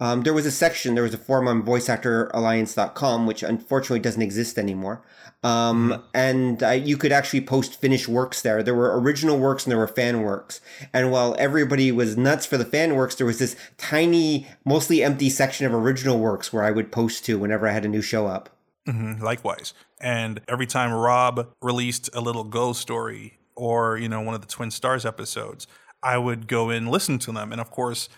Um, 0.00 0.22
there 0.22 0.32
was 0.32 0.46
a 0.46 0.50
section, 0.50 0.94
there 0.94 1.04
was 1.04 1.14
a 1.14 1.18
forum 1.18 1.46
on 1.46 1.62
voiceactoralliance.com, 1.62 3.26
which 3.26 3.42
unfortunately 3.42 4.00
doesn't 4.00 4.22
exist 4.22 4.58
anymore. 4.58 5.02
Um, 5.42 6.02
and 6.14 6.62
uh, 6.62 6.70
you 6.70 6.96
could 6.96 7.12
actually 7.12 7.42
post 7.42 7.80
finished 7.80 8.08
works 8.08 8.42
there. 8.42 8.62
There 8.62 8.74
were 8.74 8.98
original 9.00 9.38
works 9.38 9.64
and 9.64 9.70
there 9.70 9.78
were 9.78 9.88
fan 9.88 10.22
works. 10.22 10.60
And 10.92 11.10
while 11.10 11.34
everybody 11.38 11.92
was 11.92 12.16
nuts 12.16 12.46
for 12.46 12.58
the 12.58 12.64
fan 12.64 12.94
works, 12.94 13.14
there 13.14 13.26
was 13.26 13.38
this 13.38 13.56
tiny, 13.78 14.46
mostly 14.64 15.02
empty 15.02 15.30
section 15.30 15.66
of 15.66 15.74
original 15.74 16.18
works 16.18 16.52
where 16.52 16.64
I 16.64 16.70
would 16.70 16.92
post 16.92 17.24
to 17.26 17.38
whenever 17.38 17.68
I 17.68 17.72
had 17.72 17.84
a 17.84 17.88
new 17.88 18.02
show 18.02 18.26
up. 18.26 18.50
hmm 18.86 19.22
likewise. 19.22 19.74
And 20.00 20.40
every 20.48 20.66
time 20.66 20.92
Rob 20.92 21.52
released 21.60 22.08
a 22.14 22.20
little 22.20 22.44
Gou 22.44 22.74
story 22.74 23.38
or, 23.54 23.98
you 23.98 24.08
know, 24.08 24.20
one 24.20 24.34
of 24.34 24.40
the 24.40 24.46
Twin 24.46 24.70
Stars 24.70 25.04
episodes, 25.04 25.66
I 26.02 26.16
would 26.16 26.48
go 26.48 26.70
in, 26.70 26.86
listen 26.86 27.18
to 27.20 27.32
them. 27.32 27.52
And 27.52 27.60
of 27.60 27.70
course, 27.70 28.08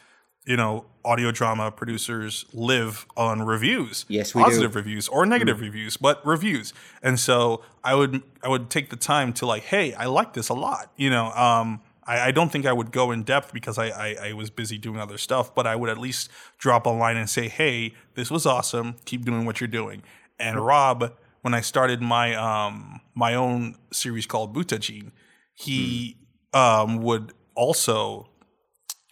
you 0.45 0.57
know, 0.57 0.85
audio 1.05 1.31
drama 1.31 1.71
producers 1.71 2.45
live 2.53 3.07
on 3.17 3.43
reviews. 3.43 4.05
Yes, 4.09 4.35
we 4.35 4.43
do. 4.43 4.45
Positive 4.45 4.75
reviews 4.75 5.09
or 5.09 5.27
negative 5.27 5.61
reviews, 5.61 5.97
but 5.97 6.25
reviews. 6.27 6.73
And 7.03 7.19
so 7.19 7.63
I 7.85 7.95
would 7.95 8.23
I 8.43 8.49
would 8.49 8.71
take 8.71 8.91
the 8.91 8.97
time 8.97 9.33
to 9.35 9.47
like, 9.47 9.65
hey, 9.65 9.95
I 9.95 10.07
like 10.07 10.33
this 10.35 10.49
a 10.49 10.55
lot. 10.55 10.93
You 10.97 11.11
know, 11.11 11.31
um, 11.33 11.81
I, 12.05 12.29
I 12.29 12.31
don't 12.33 12.51
think 12.51 12.67
I 12.67 12.73
would 12.73 12.93
go 12.93 13.11
in 13.11 13.23
depth 13.23 13.53
because 13.53 13.79
I, 13.79 13.89
I, 13.89 14.17
I 14.29 14.33
was 14.33 14.51
busy 14.51 14.79
doing 14.79 14.99
other 14.99 15.19
stuff, 15.19 15.55
but 15.55 15.67
I 15.67 15.77
would 15.77 15.91
at 15.91 15.99
least 15.99 16.31
drop 16.59 16.87
a 16.87 16.91
line 16.91 17.17
and 17.17 17.31
say, 17.31 17.49
hey, 17.49 17.95
this 18.15 18.31
was 18.31 18.47
awesome. 18.47 18.97
Keep 19.05 19.25
doing 19.25 19.45
what 19.45 19.61
you're 19.61 19.69
doing. 19.69 20.03
And 20.39 20.65
Rob, 20.65 21.13
when 21.43 21.55
I 21.55 21.61
started 21.61 22.01
my 22.01 22.35
um 22.35 23.01
my 23.15 23.35
own 23.35 23.77
series 23.93 24.27
called 24.27 24.55
Butajin, 24.55 25.13
he 25.55 26.17
um 26.53 27.03
would 27.03 27.33
also 27.55 28.29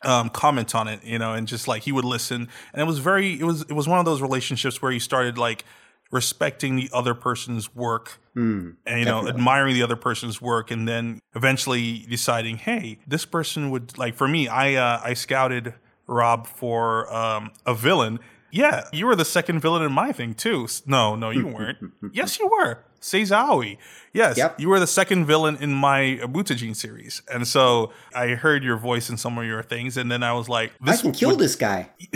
um, 0.03 0.29
comment 0.31 0.75
on 0.75 0.89
it, 0.89 1.05
you 1.05 1.19
know, 1.19 1.35
and 1.35 1.47
just 1.47 1.69
like 1.69 1.83
he 1.83 1.93
would 1.93 2.05
listen, 2.05 2.49
and 2.73 2.83
it 2.83 2.87
was 2.87 2.99
very, 2.99 3.39
it 3.39 3.45
was, 3.45 3.63
it 3.63 3.73
was 3.73 3.87
one 3.89 3.99
of 3.99 4.05
those 4.05 4.23
relationships 4.23 4.81
where 4.81 4.93
you 4.93 5.01
started 5.01 5.39
like 5.39 5.65
respecting 6.11 6.77
the 6.77 6.91
other 6.93 7.15
person's 7.15 7.75
work, 7.75 8.19
Mm, 8.37 8.77
and 8.87 8.99
you 9.01 9.05
know, 9.05 9.27
admiring 9.29 9.75
the 9.75 9.83
other 9.83 9.97
person's 9.97 10.41
work, 10.41 10.71
and 10.71 10.87
then 10.87 11.21
eventually 11.35 12.07
deciding, 12.09 12.59
hey, 12.59 12.99
this 13.07 13.25
person 13.25 13.71
would 13.71 13.99
like. 13.99 14.15
For 14.15 14.29
me, 14.29 14.47
I 14.47 14.75
uh, 14.75 15.01
I 15.03 15.15
scouted 15.15 15.75
Rob 16.07 16.47
for 16.47 17.13
um, 17.13 17.51
a 17.67 17.75
villain. 17.75 18.21
Yeah, 18.53 18.85
you 18.93 19.07
were 19.07 19.17
the 19.17 19.25
second 19.25 19.61
villain 19.61 19.83
in 19.83 19.93
my 19.93 20.13
thing 20.13 20.35
too. 20.35 20.69
No, 20.87 21.17
no, 21.17 21.31
you 21.31 21.47
weren't. 21.49 21.79
yes, 22.13 22.39
you 22.39 22.49
were. 22.49 22.85
Seizawi. 23.01 23.79
Yes, 24.13 24.39
you 24.59 24.69
were 24.69 24.81
the 24.81 24.87
second 24.87 25.27
villain 25.27 25.57
in 25.61 25.73
my 25.73 26.19
Butajin 26.23 26.75
series. 26.75 27.23
And 27.33 27.47
so 27.47 27.93
I 28.15 28.29
heard 28.31 28.65
your 28.65 28.77
voice 28.77 29.09
in 29.09 29.17
some 29.17 29.39
of 29.39 29.45
your 29.45 29.63
things, 29.63 29.97
and 29.97 30.11
then 30.11 30.23
I 30.23 30.33
was 30.33 30.49
like, 30.49 30.73
I 30.85 30.97
can 30.97 31.13
kill 31.13 31.37
this 31.37 31.55
guy. 31.57 31.91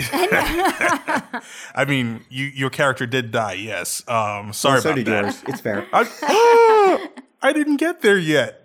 I 1.73 1.85
mean, 1.87 2.25
you, 2.29 2.45
your 2.45 2.69
character 2.69 3.05
did 3.05 3.31
die, 3.31 3.53
yes. 3.53 4.03
Um, 4.07 4.53
sorry 4.53 4.75
Well, 4.75 4.81
so 4.81 4.89
about 4.89 4.95
did 4.97 5.05
that. 5.07 5.23
yours. 5.23 5.43
It's 5.47 5.61
fair. 5.61 5.87
I, 5.93 7.09
I 7.41 7.53
didn't 7.53 7.77
get 7.77 8.01
there 8.01 8.17
yet. 8.17 8.64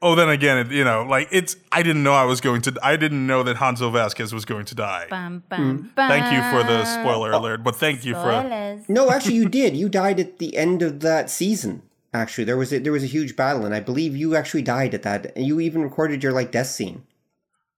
Oh, 0.00 0.14
then 0.14 0.28
again, 0.28 0.58
it, 0.58 0.70
you 0.70 0.84
know, 0.84 1.02
like 1.02 1.28
it's. 1.32 1.56
I 1.72 1.82
didn't 1.82 2.04
know 2.04 2.12
I 2.12 2.24
was 2.24 2.40
going 2.40 2.62
to. 2.62 2.74
I 2.82 2.96
didn't 2.96 3.26
know 3.26 3.42
that 3.42 3.56
Hanzo 3.56 3.92
Vasquez 3.92 4.32
was 4.32 4.44
going 4.44 4.64
to 4.66 4.74
die. 4.74 5.06
Bum, 5.10 5.42
bum, 5.48 5.78
hmm. 5.78 5.86
Thank 5.96 6.32
you 6.32 6.40
for 6.50 6.64
the 6.64 6.84
spoiler 6.84 7.34
oh. 7.34 7.40
alert, 7.40 7.64
but 7.64 7.74
thank 7.74 8.04
you 8.04 8.14
for. 8.14 8.80
No, 8.88 9.10
actually, 9.10 9.34
you 9.34 9.48
did. 9.48 9.76
You 9.76 9.88
died 9.88 10.20
at 10.20 10.38
the 10.38 10.56
end 10.56 10.82
of 10.82 11.00
that 11.00 11.30
season. 11.30 11.82
Actually, 12.14 12.44
there 12.44 12.56
was 12.56 12.72
a, 12.72 12.78
there 12.78 12.92
was 12.92 13.02
a 13.02 13.08
huge 13.08 13.34
battle, 13.34 13.66
and 13.66 13.74
I 13.74 13.80
believe 13.80 14.16
you 14.16 14.36
actually 14.36 14.62
died 14.62 14.94
at 14.94 15.02
that. 15.02 15.36
And 15.36 15.46
you 15.46 15.58
even 15.58 15.82
recorded 15.82 16.22
your 16.22 16.32
like 16.32 16.52
death 16.52 16.68
scene. 16.68 17.04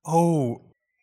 Oh, 0.04 0.60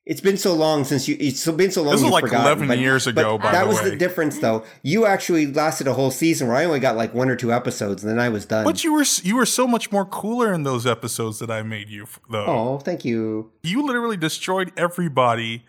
it's 0.10 0.22
been 0.22 0.38
so 0.38 0.54
long 0.54 0.86
since 0.86 1.06
you. 1.10 1.18
It's 1.20 1.46
been 1.52 1.70
so 1.70 1.84
long. 1.84 1.92
This 1.92 2.02
was 2.02 2.12
like 2.12 2.24
forgotten, 2.24 2.46
11 2.46 2.68
but- 2.70 2.80
years 2.80 3.04
but 3.06 3.18
ago, 3.18 3.38
by 3.38 3.52
that 3.52 3.68
was 3.68 3.82
way. 3.82 3.90
the 3.90 3.96
difference, 3.98 4.40
though. 4.40 4.64
You 4.82 5.06
actually 5.06 5.48
lasted 5.48 5.86
a 5.86 5.94
whole 5.94 6.12
season, 6.12 6.48
where 6.48 6.56
I 6.56 6.64
only 6.64 6.80
got 6.80 6.96
like 6.96 7.14
one 7.14 7.30
or 7.30 7.36
two 7.36 7.52
episodes, 7.52 8.04
and 8.04 8.10
then 8.12 8.18
I 8.18 8.30
was 8.30 8.46
done. 8.46 8.64
But 8.64 8.86
you 8.86 8.94
were 8.94 9.04
you 9.22 9.36
were 9.36 9.46
so 9.46 9.68
much 9.68 9.92
more 9.92 10.06
cooler 10.06 10.54
in 10.54 10.64
those 10.64 10.88
episodes 10.88 11.40
that 11.40 11.52
I 11.52 11.62
made 11.62 11.90
you 11.90 12.08
though. 12.30 12.46
Oh, 12.48 12.78
thank 12.80 13.04
you. 13.04 13.52
You 13.64 13.86
literally 13.86 14.16
destroyed 14.18 14.72
everybody 14.78 15.66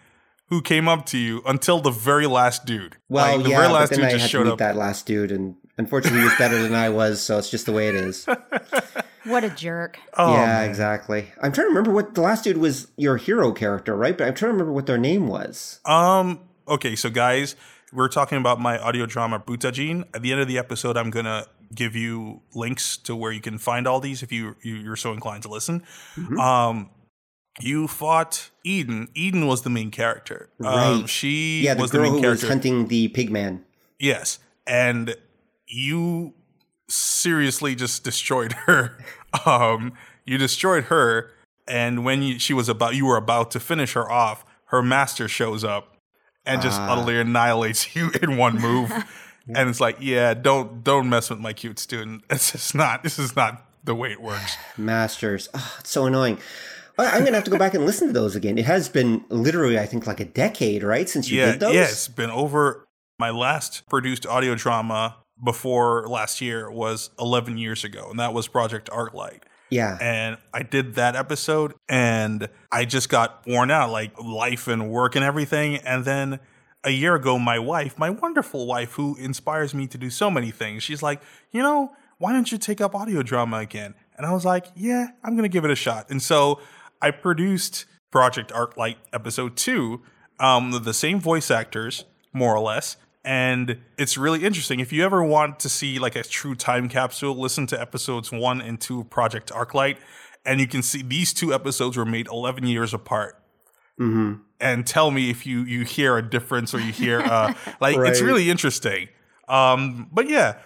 who 0.50 0.62
came 0.62 0.88
up 0.88 1.04
to 1.06 1.18
you 1.18 1.42
until 1.44 1.80
the 1.80 1.90
very 1.90 2.26
last 2.28 2.64
dude. 2.64 2.96
Well, 3.08 3.34
like, 3.36 3.44
the 3.44 3.50
yeah, 3.50 3.56
very 3.56 3.68
but 3.68 3.74
last 3.74 3.92
dude 3.92 4.04
I 4.04 4.12
just 4.12 4.30
showed 4.30 4.44
meet 4.46 4.52
up. 4.52 4.58
that 4.58 4.76
last 4.76 5.04
dude, 5.04 5.32
and 5.32 5.56
unfortunately, 5.78 6.20
he 6.20 6.24
was 6.26 6.36
better 6.36 6.60
than 6.62 6.74
I 6.74 6.88
was. 6.90 7.20
So 7.22 7.38
it's 7.38 7.48
just 7.50 7.66
the 7.66 7.72
way 7.72 7.88
it 7.88 7.94
is. 7.94 8.26
What 9.24 9.44
a 9.44 9.50
jerk. 9.50 9.98
Oh, 10.16 10.32
yeah, 10.32 10.62
exactly. 10.62 11.26
I'm 11.42 11.52
trying 11.52 11.66
to 11.66 11.68
remember 11.68 11.90
what 11.92 12.14
the 12.14 12.20
last 12.22 12.44
dude 12.44 12.56
was. 12.58 12.88
Your 12.96 13.16
hero 13.16 13.52
character, 13.52 13.94
right? 13.96 14.16
But 14.16 14.26
I'm 14.28 14.34
trying 14.34 14.50
to 14.50 14.52
remember 14.54 14.72
what 14.72 14.86
their 14.86 14.98
name 14.98 15.28
was. 15.28 15.80
Um. 15.84 16.40
Okay, 16.66 16.94
so 16.96 17.08
guys, 17.10 17.56
we're 17.92 18.08
talking 18.08 18.38
about 18.38 18.60
my 18.60 18.78
audio 18.78 19.06
drama 19.06 19.38
Butajin. 19.40 20.04
At 20.14 20.22
the 20.22 20.32
end 20.32 20.40
of 20.40 20.48
the 20.48 20.58
episode, 20.58 20.96
I'm 20.96 21.10
gonna 21.10 21.46
give 21.74 21.94
you 21.96 22.40
links 22.54 22.96
to 22.98 23.14
where 23.16 23.32
you 23.32 23.40
can 23.40 23.58
find 23.58 23.86
all 23.86 24.00
these 24.00 24.22
if 24.22 24.32
you, 24.32 24.56
you 24.62 24.74
you're 24.76 24.96
so 24.96 25.12
inclined 25.12 25.42
to 25.44 25.48
listen. 25.48 25.82
Mm-hmm. 26.16 26.38
Um. 26.40 26.90
You 27.60 27.88
fought 27.88 28.50
Eden. 28.62 29.08
Eden 29.14 29.48
was 29.48 29.62
the 29.62 29.70
main 29.70 29.90
character. 29.90 30.48
Um, 30.60 31.00
Right. 31.00 31.08
she 31.10 31.62
yeah, 31.62 31.74
the 31.74 31.82
was 31.82 31.90
girl 31.90 32.02
the 32.02 32.04
main 32.04 32.12
who 32.14 32.20
character. 32.20 32.46
was 32.46 32.48
hunting 32.48 32.86
the 32.86 33.08
pigman. 33.08 33.62
Yes, 33.98 34.38
and 34.64 35.16
you 35.68 36.34
seriously 36.88 37.74
just 37.74 38.04
destroyed 38.04 38.52
her. 38.66 38.98
um, 39.46 39.92
you 40.24 40.38
destroyed 40.38 40.84
her, 40.84 41.30
and 41.66 42.04
when 42.04 42.22
you, 42.22 42.38
she 42.38 42.52
was 42.54 42.68
about 42.68 42.94
you 42.94 43.06
were 43.06 43.16
about 43.16 43.50
to 43.52 43.60
finish 43.60 43.92
her 43.94 44.10
off, 44.10 44.44
her 44.66 44.82
master 44.82 45.28
shows 45.28 45.64
up 45.64 45.96
and 46.44 46.62
just 46.62 46.80
Ah. 46.80 46.92
utterly 46.92 47.18
annihilates 47.18 47.94
you 47.96 48.10
in 48.22 48.36
one 48.36 48.58
move. 48.60 48.90
and 49.54 49.68
it's 49.70 49.80
like, 49.80 49.96
yeah, 50.00 50.34
don't 50.34 50.82
don't 50.84 51.08
mess 51.08 51.30
with 51.30 51.38
my 51.40 51.52
cute 51.52 51.78
student. 51.78 52.22
It's 52.30 52.52
just 52.52 52.74
not. 52.74 53.02
This 53.02 53.18
is 53.18 53.34
not 53.36 53.64
the 53.84 53.94
way 53.94 54.12
it 54.12 54.20
works. 54.20 54.56
Masters. 54.76 55.48
Oh, 55.54 55.76
it's 55.80 55.90
so 55.90 56.06
annoying. 56.06 56.38
I'm 57.00 57.22
gonna 57.24 57.36
have 57.36 57.44
to 57.44 57.50
go 57.50 57.58
back 57.58 57.74
and 57.74 57.86
listen 57.86 58.08
to 58.08 58.12
those 58.12 58.34
again. 58.34 58.58
It 58.58 58.64
has 58.64 58.88
been 58.88 59.24
literally, 59.28 59.78
I 59.78 59.86
think, 59.86 60.06
like 60.08 60.18
a 60.20 60.24
decade, 60.24 60.82
right, 60.82 61.08
since 61.08 61.30
you 61.30 61.38
yeah, 61.38 61.52
did 61.52 61.60
those. 61.60 61.74
yeah, 61.74 61.82
it's 61.84 62.08
been 62.08 62.30
over. 62.30 62.84
My 63.20 63.30
last 63.30 63.86
produced 63.88 64.26
audio 64.26 64.54
drama 64.56 65.16
before 65.42 66.06
last 66.08 66.40
year 66.40 66.70
was 66.70 67.10
11 67.18 67.58
years 67.58 67.84
ago, 67.84 68.08
and 68.10 68.18
that 68.18 68.32
was 68.32 68.48
Project 68.48 68.90
Arclight. 68.90 69.42
Yeah. 69.70 69.98
And 70.00 70.38
I 70.52 70.62
did 70.62 70.94
that 70.94 71.14
episode, 71.14 71.74
and 71.88 72.48
I 72.72 72.84
just 72.84 73.08
got 73.08 73.46
worn 73.46 73.70
out, 73.70 73.90
like 73.90 74.18
life 74.22 74.66
and 74.68 74.90
work 74.90 75.14
and 75.14 75.24
everything. 75.24 75.76
And 75.76 76.04
then 76.04 76.40
a 76.84 76.90
year 76.90 77.14
ago, 77.14 77.38
my 77.38 77.58
wife, 77.58 77.98
my 77.98 78.10
wonderful 78.10 78.66
wife, 78.66 78.92
who 78.92 79.16
inspires 79.16 79.74
me 79.74 79.86
to 79.88 79.98
do 79.98 80.10
so 80.10 80.30
many 80.30 80.50
things, 80.50 80.82
she's 80.82 81.02
like, 81.02 81.20
you 81.50 81.62
know, 81.62 81.92
why 82.18 82.32
don't 82.32 82.50
you 82.50 82.58
take 82.58 82.80
up 82.80 82.94
audio 82.94 83.22
drama 83.22 83.58
again? 83.58 83.94
And 84.16 84.26
I 84.26 84.32
was 84.32 84.44
like, 84.44 84.66
yeah, 84.74 85.08
I'm 85.22 85.34
going 85.34 85.44
to 85.44 85.48
give 85.48 85.64
it 85.64 85.70
a 85.70 85.76
shot. 85.76 86.10
And 86.10 86.20
so 86.20 86.60
I 87.00 87.10
produced 87.10 87.86
Project 88.10 88.52
Arclight 88.52 88.96
episode 89.12 89.56
two, 89.56 90.02
um, 90.40 90.82
the 90.82 90.94
same 90.94 91.20
voice 91.20 91.50
actors, 91.50 92.04
more 92.32 92.54
or 92.54 92.60
less. 92.60 92.96
And 93.24 93.78
it's 93.98 94.16
really 94.16 94.44
interesting. 94.44 94.80
If 94.80 94.92
you 94.92 95.04
ever 95.04 95.22
want 95.22 95.60
to 95.60 95.68
see 95.68 95.98
like 95.98 96.16
a 96.16 96.22
true 96.22 96.54
time 96.54 96.88
capsule, 96.88 97.38
listen 97.38 97.66
to 97.68 97.80
episodes 97.80 98.32
one 98.32 98.60
and 98.60 98.80
two 98.80 99.00
of 99.00 99.10
Project 99.10 99.50
Arclight. 99.52 99.98
And 100.46 100.60
you 100.60 100.66
can 100.66 100.82
see 100.82 101.02
these 101.02 101.32
two 101.32 101.52
episodes 101.52 101.96
were 101.96 102.06
made 102.06 102.28
11 102.28 102.66
years 102.66 102.94
apart. 102.94 103.42
Mm-hmm. 104.00 104.42
And 104.60 104.86
tell 104.86 105.10
me 105.10 105.30
if 105.30 105.46
you 105.46 105.62
you 105.62 105.84
hear 105.84 106.16
a 106.16 106.22
difference 106.22 106.72
or 106.72 106.80
you 106.80 106.92
hear 106.92 107.20
uh 107.20 107.52
like 107.80 107.96
it's 107.96 108.20
really 108.20 108.50
interesting. 108.50 109.08
Um 109.48 110.08
but 110.12 110.28
yeah. 110.28 110.58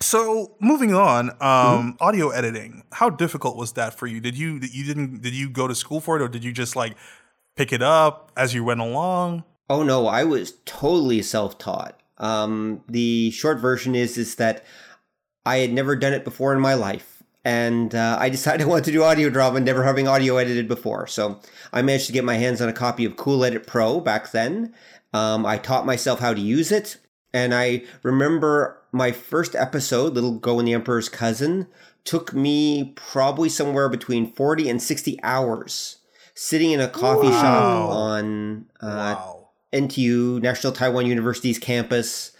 So 0.00 0.56
moving 0.60 0.94
on, 0.94 1.30
um 1.42 1.96
audio 2.00 2.30
editing. 2.30 2.84
How 2.92 3.10
difficult 3.10 3.56
was 3.56 3.72
that 3.74 3.94
for 3.94 4.06
you? 4.06 4.20
Did 4.20 4.36
you 4.36 4.60
you 4.72 4.84
didn't 4.84 5.20
did 5.20 5.34
you 5.34 5.50
go 5.50 5.68
to 5.68 5.74
school 5.74 6.00
for 6.00 6.16
it 6.16 6.22
or 6.22 6.28
did 6.28 6.42
you 6.42 6.52
just 6.52 6.74
like 6.74 6.96
pick 7.56 7.72
it 7.72 7.82
up 7.82 8.32
as 8.36 8.54
you 8.54 8.64
went 8.64 8.80
along? 8.80 9.44
Oh 9.68 9.82
no, 9.82 10.06
I 10.06 10.24
was 10.24 10.54
totally 10.64 11.22
self-taught. 11.22 12.00
Um, 12.18 12.82
the 12.88 13.30
short 13.32 13.58
version 13.58 13.94
is 13.94 14.16
is 14.16 14.36
that 14.36 14.64
I 15.44 15.58
had 15.58 15.72
never 15.72 15.96
done 15.96 16.12
it 16.12 16.24
before 16.24 16.52
in 16.52 16.60
my 16.60 16.74
life, 16.74 17.22
and 17.44 17.94
uh, 17.94 18.16
I 18.18 18.28
decided 18.28 18.62
I 18.66 18.68
wanted 18.68 18.84
to 18.86 18.92
do 18.92 19.02
audio 19.02 19.28
drama, 19.28 19.60
never 19.60 19.84
having 19.84 20.08
audio 20.08 20.36
edited 20.36 20.68
before. 20.68 21.06
So 21.06 21.40
I 21.72 21.82
managed 21.82 22.06
to 22.06 22.12
get 22.12 22.24
my 22.24 22.36
hands 22.36 22.60
on 22.60 22.68
a 22.68 22.72
copy 22.72 23.04
of 23.04 23.16
Cool 23.16 23.44
Edit 23.44 23.66
Pro 23.66 24.00
back 24.00 24.32
then. 24.32 24.72
Um, 25.12 25.44
I 25.46 25.58
taught 25.58 25.86
myself 25.86 26.20
how 26.20 26.34
to 26.34 26.40
use 26.40 26.70
it, 26.70 26.98
and 27.32 27.54
I 27.54 27.82
remember 28.02 28.82
my 28.92 29.12
first 29.12 29.54
episode, 29.54 30.14
"Little 30.14 30.38
Gou 30.38 30.58
and 30.58 30.68
the 30.68 30.74
Emperor's 30.74 31.08
Cousin," 31.08 31.66
took 32.04 32.32
me 32.32 32.92
probably 32.94 33.48
somewhere 33.48 33.88
between 33.88 34.32
forty 34.32 34.68
and 34.68 34.80
sixty 34.80 35.18
hours 35.22 35.96
sitting 36.36 36.70
in 36.70 36.80
a 36.80 36.88
coffee 36.88 37.30
shop 37.30 37.90
on 37.90 38.66
uh, 38.80 39.35
NTU, 39.76 40.40
National 40.42 40.72
Taiwan 40.72 41.06
University's 41.06 41.58
campus. 41.58 42.32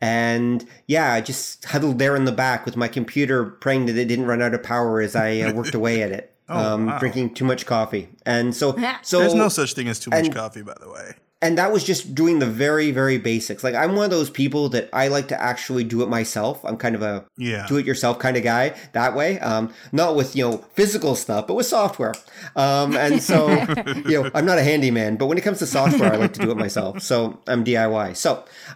And 0.00 0.66
yeah, 0.86 1.12
I 1.12 1.20
just 1.20 1.64
huddled 1.64 1.98
there 1.98 2.14
in 2.16 2.24
the 2.24 2.32
back 2.32 2.66
with 2.66 2.76
my 2.76 2.88
computer, 2.88 3.44
praying 3.44 3.86
that 3.86 3.96
it 3.96 4.04
didn't 4.06 4.26
run 4.26 4.42
out 4.42 4.52
of 4.54 4.62
power 4.62 5.00
as 5.00 5.16
I 5.16 5.40
uh, 5.40 5.52
worked 5.54 5.74
away 5.74 6.02
at 6.02 6.12
it, 6.12 6.34
Oh, 6.48 6.74
um, 6.74 6.86
wow. 6.86 6.98
drinking 6.98 7.34
too 7.34 7.44
much 7.44 7.64
coffee. 7.64 8.08
And 8.26 8.54
so, 8.54 8.76
so 9.02 9.20
There's 9.20 9.34
no 9.34 9.48
such 9.48 9.72
thing 9.74 9.88
as 9.88 9.98
too 9.98 10.10
much 10.10 10.26
and- 10.26 10.34
coffee, 10.34 10.62
by 10.62 10.74
the 10.80 10.90
way. 10.90 11.14
And 11.44 11.58
that 11.58 11.70
was 11.70 11.84
just 11.84 12.14
doing 12.14 12.38
the 12.40 12.46
very 12.64 12.90
very 12.90 13.18
basics. 13.18 13.62
Like 13.62 13.74
i'm 13.74 13.94
one 13.94 14.04
of 14.06 14.10
those 14.10 14.30
people 14.30 14.68
that 14.70 14.88
i 14.92 15.08
like 15.16 15.28
to 15.28 15.40
actually 15.50 15.84
do 15.84 16.02
it 16.02 16.08
myself. 16.08 16.64
I'm 16.64 16.76
kind 16.84 16.94
of 16.94 17.02
a 17.02 17.24
Yeah. 17.36 17.66
do 17.68 17.76
it 17.76 17.86
yourself 17.86 18.18
kind 18.18 18.36
of 18.36 18.42
guy 18.42 18.74
that 18.92 19.14
way. 19.14 19.38
Um 19.40 19.72
not 19.92 20.16
with 20.16 20.34
you 20.34 20.44
know 20.44 20.56
physical 20.74 21.14
stuff 21.14 21.46
but 21.46 21.54
with 21.54 21.66
software. 21.66 22.14
Um 22.56 22.96
and 22.96 23.22
so 23.22 23.36
you 24.10 24.16
know 24.22 24.30
i'm 24.34 24.46
not 24.46 24.58
a 24.58 24.64
handyman 24.70 25.16
but 25.16 25.26
when 25.26 25.38
it 25.38 25.44
comes 25.44 25.58
to 25.58 25.66
software 25.66 26.12
i 26.12 26.16
like 26.16 26.32
to 26.34 26.40
do 26.40 26.50
it 26.50 26.56
myself. 26.56 27.02
So 27.02 27.38
i'm 27.46 27.62
diy 27.64 28.16
so 28.16 28.30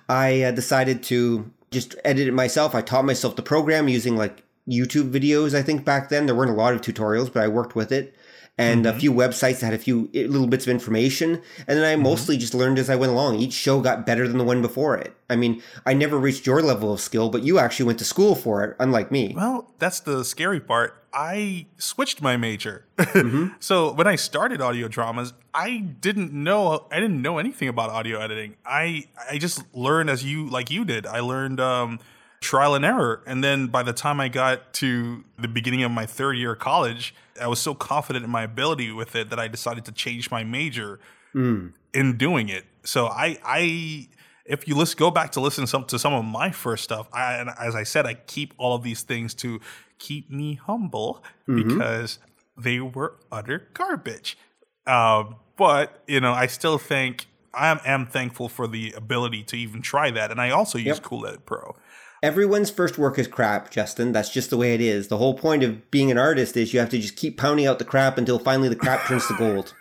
i 0.08 0.42
uh, 0.42 0.50
decided 0.52 1.02
to 1.04 1.50
just 1.70 1.94
edit 2.04 2.28
it 2.28 2.32
myself. 2.44 2.74
I 2.74 2.82
taught 2.82 3.04
myself 3.04 3.36
the 3.36 3.42
program 3.54 3.88
using 3.88 4.16
like 4.24 4.36
youtube 4.68 5.10
videos 5.10 5.54
i 5.54 5.62
think 5.62 5.82
back 5.84 6.10
then. 6.10 6.26
There 6.26 6.34
weren't 6.34 6.50
a 6.50 6.60
lot 6.64 6.74
of 6.74 6.80
tutorials 6.82 7.32
but 7.32 7.42
i 7.42 7.48
worked 7.48 7.74
with 7.74 7.90
it 7.90 8.14
and 8.58 8.86
a 8.86 8.92
few 8.92 9.12
websites 9.12 9.60
that 9.60 9.66
had 9.66 9.74
a 9.74 9.78
few 9.78 10.10
little 10.12 10.48
bits 10.48 10.66
of 10.66 10.70
information. 10.70 11.40
And 11.68 11.78
then 11.78 11.84
I 11.84 11.94
mostly 11.94 12.36
just 12.36 12.54
learned 12.54 12.78
as 12.78 12.90
I 12.90 12.96
went 12.96 13.12
along. 13.12 13.36
Each 13.36 13.52
show 13.52 13.80
got 13.80 14.04
better 14.04 14.26
than 14.26 14.36
the 14.36 14.44
one 14.44 14.60
before 14.60 14.98
it. 14.98 15.14
I 15.30 15.36
mean, 15.36 15.62
I 15.86 15.94
never 15.94 16.18
reached 16.18 16.44
your 16.44 16.60
level 16.60 16.92
of 16.92 17.00
skill, 17.00 17.30
but 17.30 17.44
you 17.44 17.58
actually 17.60 17.86
went 17.86 18.00
to 18.00 18.04
school 18.04 18.34
for 18.34 18.64
it, 18.64 18.76
unlike 18.80 19.12
me. 19.12 19.32
Well, 19.36 19.72
that's 19.78 20.00
the 20.00 20.24
scary 20.24 20.58
part. 20.58 20.94
I 21.12 21.66
switched 21.78 22.20
my 22.20 22.36
major. 22.36 22.84
Mm-hmm. 22.98 23.54
so 23.60 23.92
when 23.92 24.06
I 24.06 24.16
started 24.16 24.60
audio 24.60 24.88
dramas, 24.88 25.32
I 25.54 25.78
didn't 25.78 26.32
know 26.32 26.86
I 26.90 27.00
didn't 27.00 27.22
know 27.22 27.38
anything 27.38 27.68
about 27.68 27.90
audio 27.90 28.20
editing. 28.20 28.56
I 28.66 29.04
I 29.30 29.38
just 29.38 29.62
learned 29.74 30.10
as 30.10 30.24
you 30.24 30.48
like 30.48 30.70
you 30.70 30.84
did. 30.84 31.06
I 31.06 31.20
learned 31.20 31.60
um, 31.60 32.00
trial 32.40 32.74
and 32.74 32.84
error, 32.84 33.22
and 33.26 33.42
then 33.42 33.68
by 33.68 33.82
the 33.82 33.92
time 33.92 34.20
I 34.20 34.28
got 34.28 34.72
to 34.74 35.24
the 35.38 35.48
beginning 35.48 35.82
of 35.82 35.90
my 35.90 36.06
third 36.06 36.36
year 36.36 36.52
of 36.52 36.58
college, 36.58 37.14
I 37.40 37.46
was 37.46 37.60
so 37.60 37.74
confident 37.74 38.24
in 38.24 38.30
my 38.30 38.42
ability 38.42 38.90
with 38.92 39.14
it 39.16 39.30
that 39.30 39.38
I 39.38 39.48
decided 39.48 39.84
to 39.86 39.92
change 39.92 40.30
my 40.30 40.44
major 40.44 41.00
Mm. 41.34 41.72
in 41.92 42.16
doing 42.16 42.48
it. 42.48 42.64
So 42.84 43.06
I 43.06 43.38
I 43.44 44.08
if 44.46 44.66
you 44.66 44.74
listen 44.74 44.96
go 44.98 45.10
back 45.10 45.32
to 45.32 45.40
listen 45.40 45.66
some 45.66 45.84
to 45.86 45.98
some 45.98 46.14
of 46.14 46.24
my 46.24 46.50
first 46.50 46.82
stuff, 46.84 47.06
I, 47.12 47.34
and 47.34 47.50
as 47.58 47.74
I 47.74 47.82
said, 47.82 48.06
I 48.06 48.14
keep 48.14 48.54
all 48.56 48.74
of 48.74 48.82
these 48.82 49.02
things 49.02 49.34
to 49.34 49.60
keep 49.98 50.30
me 50.30 50.54
humble 50.54 51.22
Mhm. 51.46 51.68
because 51.68 52.18
they 52.56 52.80
were 52.80 53.16
utter 53.30 53.68
garbage. 53.74 54.38
Uh, 54.86 55.24
but 55.56 56.02
you 56.06 56.20
know, 56.20 56.32
I 56.32 56.46
still 56.46 56.78
think 56.78 57.26
I 57.52 57.68
am, 57.68 57.80
am 57.84 58.06
thankful 58.06 58.48
for 58.48 58.66
the 58.66 58.92
ability 58.92 59.42
to 59.44 59.56
even 59.56 59.82
try 59.82 60.10
that, 60.12 60.30
and 60.30 60.40
I 60.40 60.50
also 60.50 60.78
use 60.78 60.96
Yep. 60.98 61.02
Cool 61.02 61.26
Edit 61.26 61.44
Pro. 61.46 61.76
Everyone's 62.22 62.70
first 62.70 62.98
work 62.98 63.18
is 63.18 63.28
crap, 63.28 63.70
Justin. 63.70 64.10
That's 64.12 64.30
just 64.30 64.50
the 64.50 64.56
way 64.56 64.74
it 64.74 64.80
is. 64.80 65.06
The 65.06 65.18
whole 65.18 65.34
point 65.34 65.62
of 65.62 65.88
being 65.90 66.10
an 66.10 66.18
artist 66.18 66.56
is 66.56 66.74
you 66.74 66.80
have 66.80 66.88
to 66.90 66.98
just 66.98 67.16
keep 67.16 67.36
pounding 67.36 67.66
out 67.66 67.78
the 67.78 67.84
crap 67.84 68.18
until 68.18 68.40
finally 68.40 68.68
the 68.68 68.76
crap 68.76 69.06
turns 69.06 69.26
to 69.28 69.36
gold. 69.36 69.74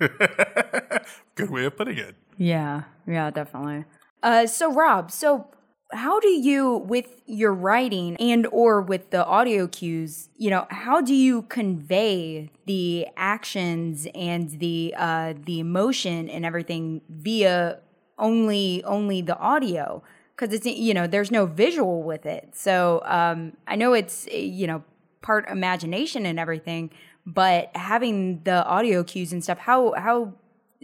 Good 1.36 1.50
way 1.50 1.64
of 1.64 1.76
putting 1.76 1.98
it. 1.98 2.16
Yeah, 2.36 2.82
yeah, 3.06 3.30
definitely. 3.30 3.84
Uh, 4.24 4.46
so 4.46 4.72
Rob, 4.72 5.12
so 5.12 5.46
how 5.92 6.18
do 6.18 6.28
you, 6.28 6.78
with 6.78 7.20
your 7.26 7.54
writing 7.54 8.16
and 8.16 8.46
or 8.48 8.80
with 8.80 9.10
the 9.10 9.24
audio 9.24 9.68
cues, 9.68 10.30
you 10.36 10.50
know, 10.50 10.66
how 10.70 11.00
do 11.00 11.14
you 11.14 11.42
convey 11.42 12.50
the 12.66 13.06
actions 13.16 14.08
and 14.16 14.50
the 14.58 14.94
uh, 14.96 15.34
the 15.44 15.60
emotion 15.60 16.28
and 16.28 16.44
everything 16.44 17.02
via 17.08 17.78
only 18.18 18.82
only 18.84 19.22
the 19.22 19.38
audio? 19.38 20.02
Because 20.36 20.54
it's 20.54 20.66
you 20.66 20.94
know, 20.94 21.06
there's 21.06 21.30
no 21.30 21.46
visual 21.46 22.02
with 22.02 22.26
it. 22.26 22.50
So 22.54 23.02
um, 23.04 23.56
I 23.66 23.76
know 23.76 23.92
it's 23.92 24.26
you 24.32 24.66
know 24.66 24.82
part 25.22 25.48
imagination 25.48 26.26
and 26.26 26.38
everything, 26.38 26.90
but 27.24 27.70
having 27.74 28.42
the 28.44 28.64
audio 28.66 29.04
cues 29.04 29.32
and 29.32 29.42
stuff, 29.42 29.58
how 29.58 29.94
how 29.96 30.34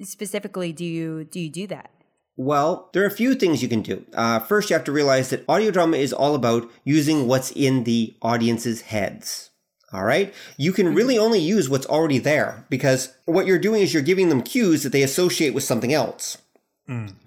specifically 0.02 0.72
do 0.72 0.84
you 0.84 1.24
do 1.24 1.40
you 1.40 1.50
do 1.50 1.66
that? 1.68 1.90
Well, 2.36 2.88
there 2.94 3.02
are 3.02 3.06
a 3.06 3.10
few 3.10 3.34
things 3.34 3.62
you 3.62 3.68
can 3.68 3.82
do. 3.82 4.04
Uh, 4.14 4.38
first, 4.38 4.70
you 4.70 4.74
have 4.74 4.84
to 4.84 4.92
realize 4.92 5.28
that 5.28 5.44
audio 5.46 5.70
drama 5.70 5.98
is 5.98 6.12
all 6.12 6.34
about 6.34 6.70
using 6.84 7.26
what's 7.26 7.50
in 7.50 7.84
the 7.84 8.16
audience's 8.22 8.80
heads. 8.82 9.50
All 9.92 10.04
right? 10.04 10.32
You 10.56 10.72
can 10.72 10.94
really 10.94 11.18
only 11.18 11.40
use 11.40 11.68
what's 11.68 11.84
already 11.86 12.18
there 12.18 12.64
because 12.70 13.12
what 13.26 13.46
you're 13.46 13.58
doing 13.58 13.82
is 13.82 13.92
you're 13.92 14.02
giving 14.02 14.30
them 14.30 14.40
cues 14.40 14.84
that 14.84 14.92
they 14.92 15.02
associate 15.02 15.52
with 15.52 15.64
something 15.64 15.92
else. 15.92 16.38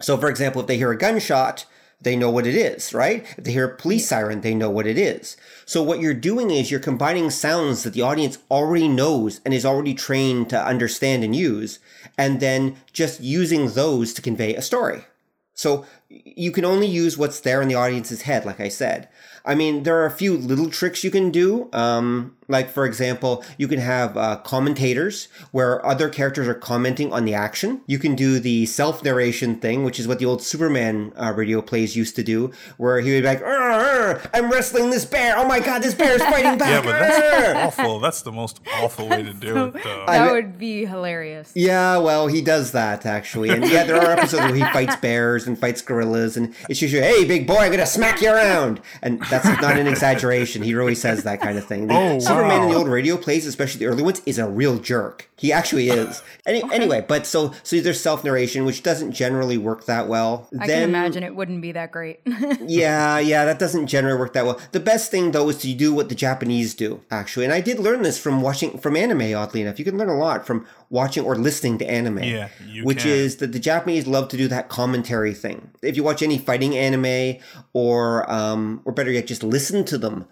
So, 0.01 0.17
for 0.17 0.29
example, 0.29 0.61
if 0.61 0.67
they 0.67 0.77
hear 0.77 0.91
a 0.91 0.97
gunshot, 0.97 1.65
they 2.03 2.15
know 2.15 2.29
what 2.29 2.47
it 2.47 2.55
is, 2.55 2.93
right? 2.93 3.25
If 3.37 3.43
they 3.43 3.51
hear 3.51 3.65
a 3.65 3.75
police 3.75 4.07
siren, 4.07 4.41
they 4.41 4.53
know 4.53 4.69
what 4.69 4.87
it 4.87 4.97
is. 4.97 5.37
So, 5.65 5.81
what 5.81 5.99
you're 5.99 6.13
doing 6.13 6.51
is 6.51 6.69
you're 6.69 6.79
combining 6.79 7.29
sounds 7.29 7.83
that 7.83 7.93
the 7.93 8.01
audience 8.01 8.37
already 8.51 8.87
knows 8.87 9.41
and 9.45 9.53
is 9.53 9.65
already 9.65 9.93
trained 9.93 10.49
to 10.49 10.65
understand 10.65 11.23
and 11.23 11.35
use, 11.35 11.79
and 12.17 12.39
then 12.39 12.75
just 12.91 13.21
using 13.21 13.69
those 13.69 14.13
to 14.13 14.21
convey 14.21 14.55
a 14.55 14.61
story. 14.61 15.05
So, 15.53 15.85
you 16.09 16.51
can 16.51 16.65
only 16.65 16.87
use 16.87 17.17
what's 17.17 17.39
there 17.39 17.61
in 17.61 17.67
the 17.67 17.75
audience's 17.75 18.23
head, 18.23 18.45
like 18.45 18.59
I 18.59 18.69
said. 18.69 19.09
I 19.45 19.55
mean, 19.55 19.83
there 19.83 19.97
are 19.97 20.05
a 20.05 20.11
few 20.11 20.37
little 20.37 20.69
tricks 20.69 21.03
you 21.03 21.11
can 21.11 21.31
do. 21.31 21.69
Um, 21.73 22.37
like, 22.47 22.69
for 22.69 22.85
example, 22.85 23.43
you 23.57 23.67
can 23.67 23.79
have 23.79 24.17
uh, 24.17 24.37
commentators 24.37 25.27
where 25.51 25.85
other 25.85 26.09
characters 26.09 26.47
are 26.47 26.53
commenting 26.53 27.11
on 27.13 27.25
the 27.25 27.33
action. 27.33 27.81
You 27.87 27.99
can 27.99 28.15
do 28.15 28.39
the 28.39 28.65
self 28.65 29.03
narration 29.03 29.55
thing, 29.59 29.83
which 29.83 29.99
is 29.99 30.07
what 30.07 30.19
the 30.19 30.25
old 30.25 30.41
Superman 30.41 31.13
uh, 31.15 31.33
radio 31.35 31.61
plays 31.61 31.95
used 31.95 32.15
to 32.15 32.23
do, 32.23 32.51
where 32.77 32.99
he 32.99 33.13
would 33.13 33.21
be 33.21 33.27
like, 33.27 33.41
"Arr, 33.41 33.71
arr, 33.71 34.21
I'm 34.33 34.49
wrestling 34.51 34.89
this 34.89 35.05
bear. 35.05 35.37
Oh 35.37 35.47
my 35.47 35.59
God, 35.59 35.81
this 35.81 35.93
bear 35.93 36.13
is 36.15 36.21
fighting 36.23 36.57
back. 36.57 36.83
Yeah, 36.83 36.91
but 36.91 36.99
that's 36.99 37.55
awful. 37.79 37.99
That's 37.99 38.21
the 38.21 38.31
most 38.31 38.59
awful 38.75 39.09
way 39.09 39.23
to 39.23 39.33
do 39.33 39.65
it, 39.65 39.73
though. 39.83 40.05
That 40.07 40.31
would 40.31 40.57
be 40.57 40.85
hilarious. 40.85 41.51
Yeah, 41.55 41.97
well, 41.97 42.27
he 42.27 42.41
does 42.41 42.71
that 42.71 43.05
actually, 43.05 43.49
and 43.49 43.65
yeah, 43.69 43.83
there 43.83 43.97
are 43.97 44.11
episodes 44.11 44.43
where 44.43 44.55
he 44.55 44.61
fights 44.73 44.95
bears 44.97 45.47
and 45.47 45.57
fights 45.57 45.81
gorillas, 45.81 46.37
and 46.37 46.53
it's 46.69 46.81
usually, 46.81 47.01
"Hey, 47.03 47.25
big 47.25 47.47
boy, 47.47 47.57
I'm 47.57 47.71
gonna 47.71 47.85
smack 47.85 48.21
you 48.21 48.31
around," 48.31 48.81
and 49.01 49.21
that's 49.29 49.45
not 49.61 49.77
an 49.77 49.87
exaggeration. 49.87 50.63
He 50.63 50.73
really 50.73 50.95
says 50.95 51.23
that 51.23 51.41
kind 51.41 51.57
of 51.57 51.65
thing. 51.65 51.87
The 51.87 51.93
Oh, 51.93 52.19
Superman 52.33 52.63
in 52.63 52.69
the 52.69 52.75
old 52.75 52.87
radio 52.87 53.17
plays, 53.17 53.45
especially 53.45 53.79
the 53.79 53.85
early 53.87 54.03
ones, 54.03 54.21
is 54.25 54.37
a 54.37 54.47
real 54.47 54.77
jerk. 54.77 55.29
He 55.37 55.51
actually 55.51 55.89
is. 55.89 56.21
Any, 56.45 56.63
Anyway, 56.71 57.05
but 57.07 57.27
so 57.27 57.53
so 57.63 57.79
there's 57.79 57.99
self 57.99 58.23
narration, 58.23 58.65
which 58.65 58.81
doesn't 58.83 59.11
generally 59.11 59.57
work 59.57 59.85
that 59.85 60.07
well. 60.07 60.47
I 60.59 60.67
then, 60.67 60.81
can 60.81 60.89
imagine 60.89 61.23
it 61.23 61.35
wouldn't 61.35 61.61
be 61.61 61.71
that 61.73 61.91
great. 61.91 62.21
yeah, 62.61 63.19
yeah, 63.19 63.45
that 63.45 63.59
doesn't 63.59 63.87
generally 63.87 64.17
work 64.17 64.33
that 64.33 64.45
well. 64.45 64.59
The 64.71 64.79
best 64.79 65.11
thing 65.11 65.31
though 65.31 65.49
is 65.49 65.57
to 65.57 65.73
do 65.73 65.93
what 65.93 66.09
the 66.09 66.15
Japanese 66.15 66.73
do, 66.73 67.01
actually. 67.11 67.45
And 67.45 67.53
I 67.53 67.61
did 67.61 67.79
learn 67.79 68.03
this 68.03 68.17
from 68.17 68.41
watching 68.41 68.77
from 68.77 68.95
anime, 68.95 69.35
oddly 69.35 69.61
enough. 69.61 69.79
You 69.79 69.85
can 69.85 69.97
learn 69.97 70.09
a 70.09 70.17
lot 70.17 70.45
from 70.47 70.65
watching 70.89 71.23
or 71.23 71.35
listening 71.35 71.77
to 71.79 71.89
anime. 71.89 72.23
Yeah, 72.23 72.49
you 72.65 72.83
which 72.83 73.03
can. 73.03 73.11
is 73.11 73.37
that 73.37 73.51
the 73.51 73.59
Japanese 73.59 74.07
love 74.07 74.29
to 74.29 74.37
do 74.37 74.47
that 74.47 74.69
commentary 74.69 75.33
thing. 75.33 75.71
If 75.81 75.95
you 75.95 76.03
watch 76.03 76.21
any 76.21 76.37
fighting 76.37 76.75
anime 76.77 77.39
or 77.73 78.29
um 78.31 78.81
or 78.85 78.93
better 78.93 79.11
yet, 79.11 79.27
just 79.27 79.43
listen 79.43 79.83
to 79.85 79.97
them, 79.97 80.25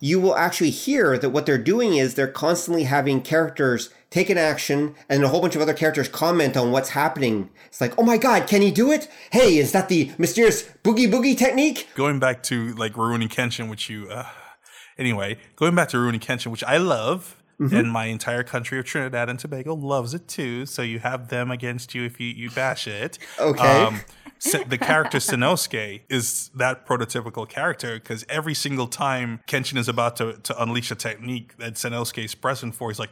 you 0.00 0.20
will 0.20 0.36
actually 0.36 0.70
hear 0.70 1.16
that 1.18 1.30
what 1.30 1.46
they're 1.46 1.56
doing 1.56 1.94
is 1.96 2.14
they're 2.14 2.26
constantly 2.28 2.84
having 2.84 3.22
characters 3.22 3.88
take 4.10 4.28
an 4.28 4.36
action 4.38 4.94
and 5.08 5.24
a 5.24 5.28
whole 5.28 5.40
bunch 5.40 5.56
of 5.56 5.62
other 5.62 5.72
characters 5.74 6.08
comment 6.08 6.56
on 6.56 6.70
what's 6.70 6.90
happening. 6.90 7.48
It's 7.66 7.80
like, 7.80 7.94
oh 7.98 8.02
my 8.02 8.16
god, 8.18 8.46
can 8.46 8.60
he 8.62 8.70
do 8.70 8.92
it? 8.92 9.08
Hey, 9.32 9.56
is 9.56 9.72
that 9.72 9.88
the 9.88 10.10
mysterious 10.18 10.64
boogie 10.84 11.10
boogie 11.10 11.36
technique? 11.36 11.88
Going 11.94 12.18
back 12.18 12.42
to 12.44 12.74
like 12.74 12.92
Rurouni 12.92 13.28
Kenshin, 13.28 13.70
which 13.70 13.88
you, 13.88 14.08
uh, 14.10 14.26
anyway, 14.98 15.38
going 15.56 15.74
back 15.74 15.88
to 15.90 15.96
Rurouni 15.96 16.20
Kenshin, 16.20 16.50
which 16.50 16.64
I 16.64 16.76
love, 16.76 17.36
Mm-hmm. 17.58 17.74
and 17.74 17.90
my 17.90 18.04
entire 18.04 18.42
country 18.42 18.78
of 18.78 18.84
Trinidad 18.84 19.30
and 19.30 19.38
Tobago 19.38 19.74
loves 19.74 20.12
it 20.12 20.28
too. 20.28 20.66
So 20.66 20.82
you 20.82 20.98
have 20.98 21.28
them 21.28 21.50
against 21.50 21.94
you 21.94 22.04
if 22.04 22.20
you, 22.20 22.26
you 22.28 22.50
bash 22.50 22.86
it. 22.86 23.18
Um, 23.40 23.48
Okay. 23.48 23.62
Sa- 23.62 23.92
the 24.68 24.78
character 24.78 25.18
Sanosuke 25.18 26.02
is 26.08 26.50
that 26.54 26.86
prototypical 26.86 27.48
character 27.48 27.94
because 27.94 28.24
every 28.28 28.54
single 28.54 28.86
time 28.86 29.40
Kenshin 29.46 29.76
is 29.76 29.88
about 29.88 30.16
to, 30.16 30.34
to 30.34 30.62
unleash 30.62 30.90
a 30.90 30.94
technique 30.94 31.56
that 31.58 31.74
Sanosuke 31.74 32.24
is 32.24 32.34
present 32.34 32.74
for, 32.74 32.90
he's 32.90 32.98
like, 32.98 33.10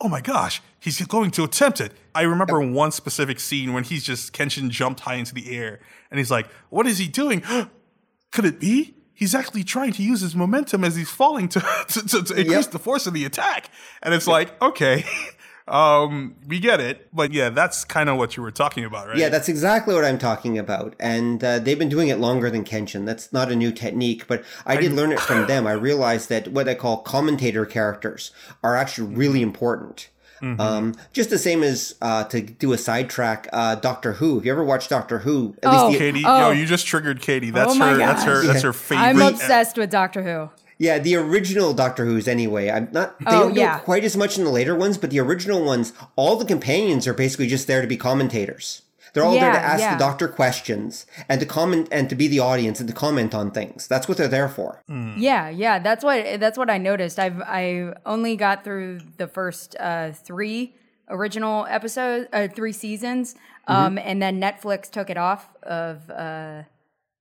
oh 0.00 0.08
my 0.08 0.20
gosh, 0.20 0.62
he's 0.80 1.00
going 1.06 1.30
to 1.32 1.44
attempt 1.44 1.80
it. 1.80 1.92
I 2.14 2.22
remember 2.22 2.60
one 2.60 2.92
specific 2.92 3.40
scene 3.40 3.72
when 3.72 3.84
he's 3.84 4.04
just, 4.04 4.32
Kenshin 4.32 4.68
jumped 4.68 5.00
high 5.00 5.14
into 5.14 5.34
the 5.34 5.56
air 5.56 5.80
and 6.10 6.18
he's 6.18 6.30
like, 6.30 6.46
what 6.70 6.86
is 6.86 6.98
he 6.98 7.08
doing? 7.08 7.42
Could 8.32 8.44
it 8.44 8.60
be? 8.60 8.94
He's 9.14 9.34
actually 9.34 9.62
trying 9.62 9.92
to 9.92 10.02
use 10.02 10.20
his 10.20 10.34
momentum 10.34 10.82
as 10.82 10.96
he's 10.96 11.10
falling 11.10 11.48
to, 11.50 11.60
to, 11.88 12.06
to, 12.06 12.22
to 12.22 12.34
increase 12.34 12.66
the 12.66 12.78
force 12.78 13.06
of 13.06 13.14
the 13.14 13.24
attack. 13.24 13.70
And 14.02 14.12
it's 14.12 14.26
like, 14.26 14.60
okay, 14.60 15.04
um, 15.66 16.34
we 16.46 16.58
get 16.60 16.80
it. 16.80 17.08
But 17.12 17.32
yeah, 17.32 17.48
that's 17.50 17.84
kind 17.84 18.08
of 18.08 18.16
what 18.18 18.36
you 18.36 18.42
were 18.42 18.50
talking 18.50 18.84
about, 18.84 19.08
right? 19.08 19.16
Yeah, 19.16 19.28
that's 19.28 19.48
exactly 19.48 19.94
what 19.94 20.04
I'm 20.04 20.18
talking 20.18 20.58
about. 20.58 20.94
And 21.00 21.42
uh, 21.42 21.58
they've 21.58 21.78
been 21.78 21.88
doing 21.88 22.08
it 22.08 22.18
longer 22.18 22.50
than 22.50 22.64
Kenshin. 22.64 23.06
That's 23.06 23.32
not 23.32 23.50
a 23.50 23.56
new 23.56 23.72
technique, 23.72 24.26
but 24.26 24.44
I 24.66 24.76
did 24.76 24.92
learn 24.92 25.12
it 25.12 25.20
from 25.20 25.46
them. 25.48 25.66
I 25.66 25.72
realized 25.72 26.28
that 26.28 26.48
what 26.48 26.68
I 26.68 26.74
call 26.74 26.98
commentator 26.98 27.64
characters 27.64 28.30
are 28.62 28.76
actually 28.76 29.14
really 29.14 29.42
important. 29.42 30.10
Mm-hmm. 30.42 30.60
Um, 30.60 30.94
just 31.14 31.30
the 31.30 31.38
same 31.38 31.62
as 31.62 31.94
uh, 32.02 32.24
to 32.24 32.42
do 32.42 32.72
a 32.74 32.78
sidetrack, 32.78 33.48
uh, 33.52 33.76
Doctor 33.76 34.12
Who. 34.14 34.38
If 34.38 34.44
you 34.44 34.52
ever 34.52 34.64
watched 34.64 34.90
Doctor 34.90 35.20
Who, 35.20 35.54
at 35.62 35.68
Oh. 35.72 35.86
least 35.88 35.98
the, 35.98 36.04
Katie, 36.04 36.24
Oh. 36.26 36.48
yo, 36.48 36.50
you 36.50 36.66
just 36.66 36.86
triggered 36.86 37.22
Katie. 37.22 37.50
That's 37.50 37.72
Oh 37.72 37.76
my 37.76 37.92
her. 37.92 37.96
That's 37.96 38.24
her. 38.24 38.42
gosh. 38.42 38.46
That's 38.48 38.62
her 38.62 38.72
favorite. 38.74 39.04
I'm 39.06 39.22
obsessed 39.22 39.78
with 39.78 39.90
Doctor 39.90 40.22
Who. 40.22 40.50
Yeah, 40.78 40.98
the 40.98 41.16
original 41.16 41.72
Doctor 41.72 42.04
Who's 42.04 42.26
anyway. 42.28 42.70
I'm 42.70 42.88
not. 42.92 43.18
They 43.20 43.26
Oh, 43.28 43.40
don't 43.44 43.54
do 43.54 43.60
yeah. 43.60 43.78
it 43.78 43.84
quite 43.84 44.04
as 44.04 44.16
much 44.16 44.38
in 44.38 44.44
the 44.44 44.50
later 44.50 44.74
ones, 44.74 44.98
but 44.98 45.10
the 45.10 45.20
original 45.20 45.64
ones, 45.64 45.92
all 46.16 46.36
the 46.36 46.44
companions 46.44 47.06
are 47.06 47.14
basically 47.14 47.46
just 47.46 47.66
there 47.66 47.80
to 47.80 47.86
be 47.86 47.96
commentators. 47.96 48.82
They're 49.12 49.22
all 49.22 49.34
there 49.38 49.52
to 49.52 49.58
ask 49.58 49.78
yeah. 49.80 49.94
the 49.94 49.98
Doctor 50.00 50.26
questions 50.26 51.06
and 51.28 51.38
to 51.40 51.46
comment 51.46 51.86
and 51.92 52.10
to 52.10 52.16
be 52.16 52.26
the 52.26 52.40
audience 52.40 52.80
and 52.80 52.88
to 52.88 52.94
comment 52.94 53.32
on 53.32 53.52
things. 53.52 53.86
That's 53.86 54.08
what 54.08 54.18
they're 54.18 54.26
there 54.26 54.48
for. 54.48 54.82
Yeah, 54.88 55.48
yeah, 55.50 55.78
that's 55.78 56.02
what 56.02 56.40
that's 56.40 56.58
what 56.58 56.68
I 56.68 56.78
noticed. 56.78 57.20
I've 57.20 57.40
I 57.40 57.92
only 58.04 58.34
got 58.34 58.64
through 58.64 59.02
the 59.16 59.28
first 59.28 59.76
uh, 59.78 60.10
three 60.10 60.74
original 61.08 61.64
episodes, 61.68 62.26
uh, 62.32 62.48
three 62.48 62.72
seasons, 62.72 63.36
um, 63.68 63.98
and 63.98 64.20
then 64.20 64.40
Netflix 64.40 64.90
took 64.90 65.10
it 65.10 65.16
off 65.16 65.48
of, 65.62 66.10
uh, 66.10 66.62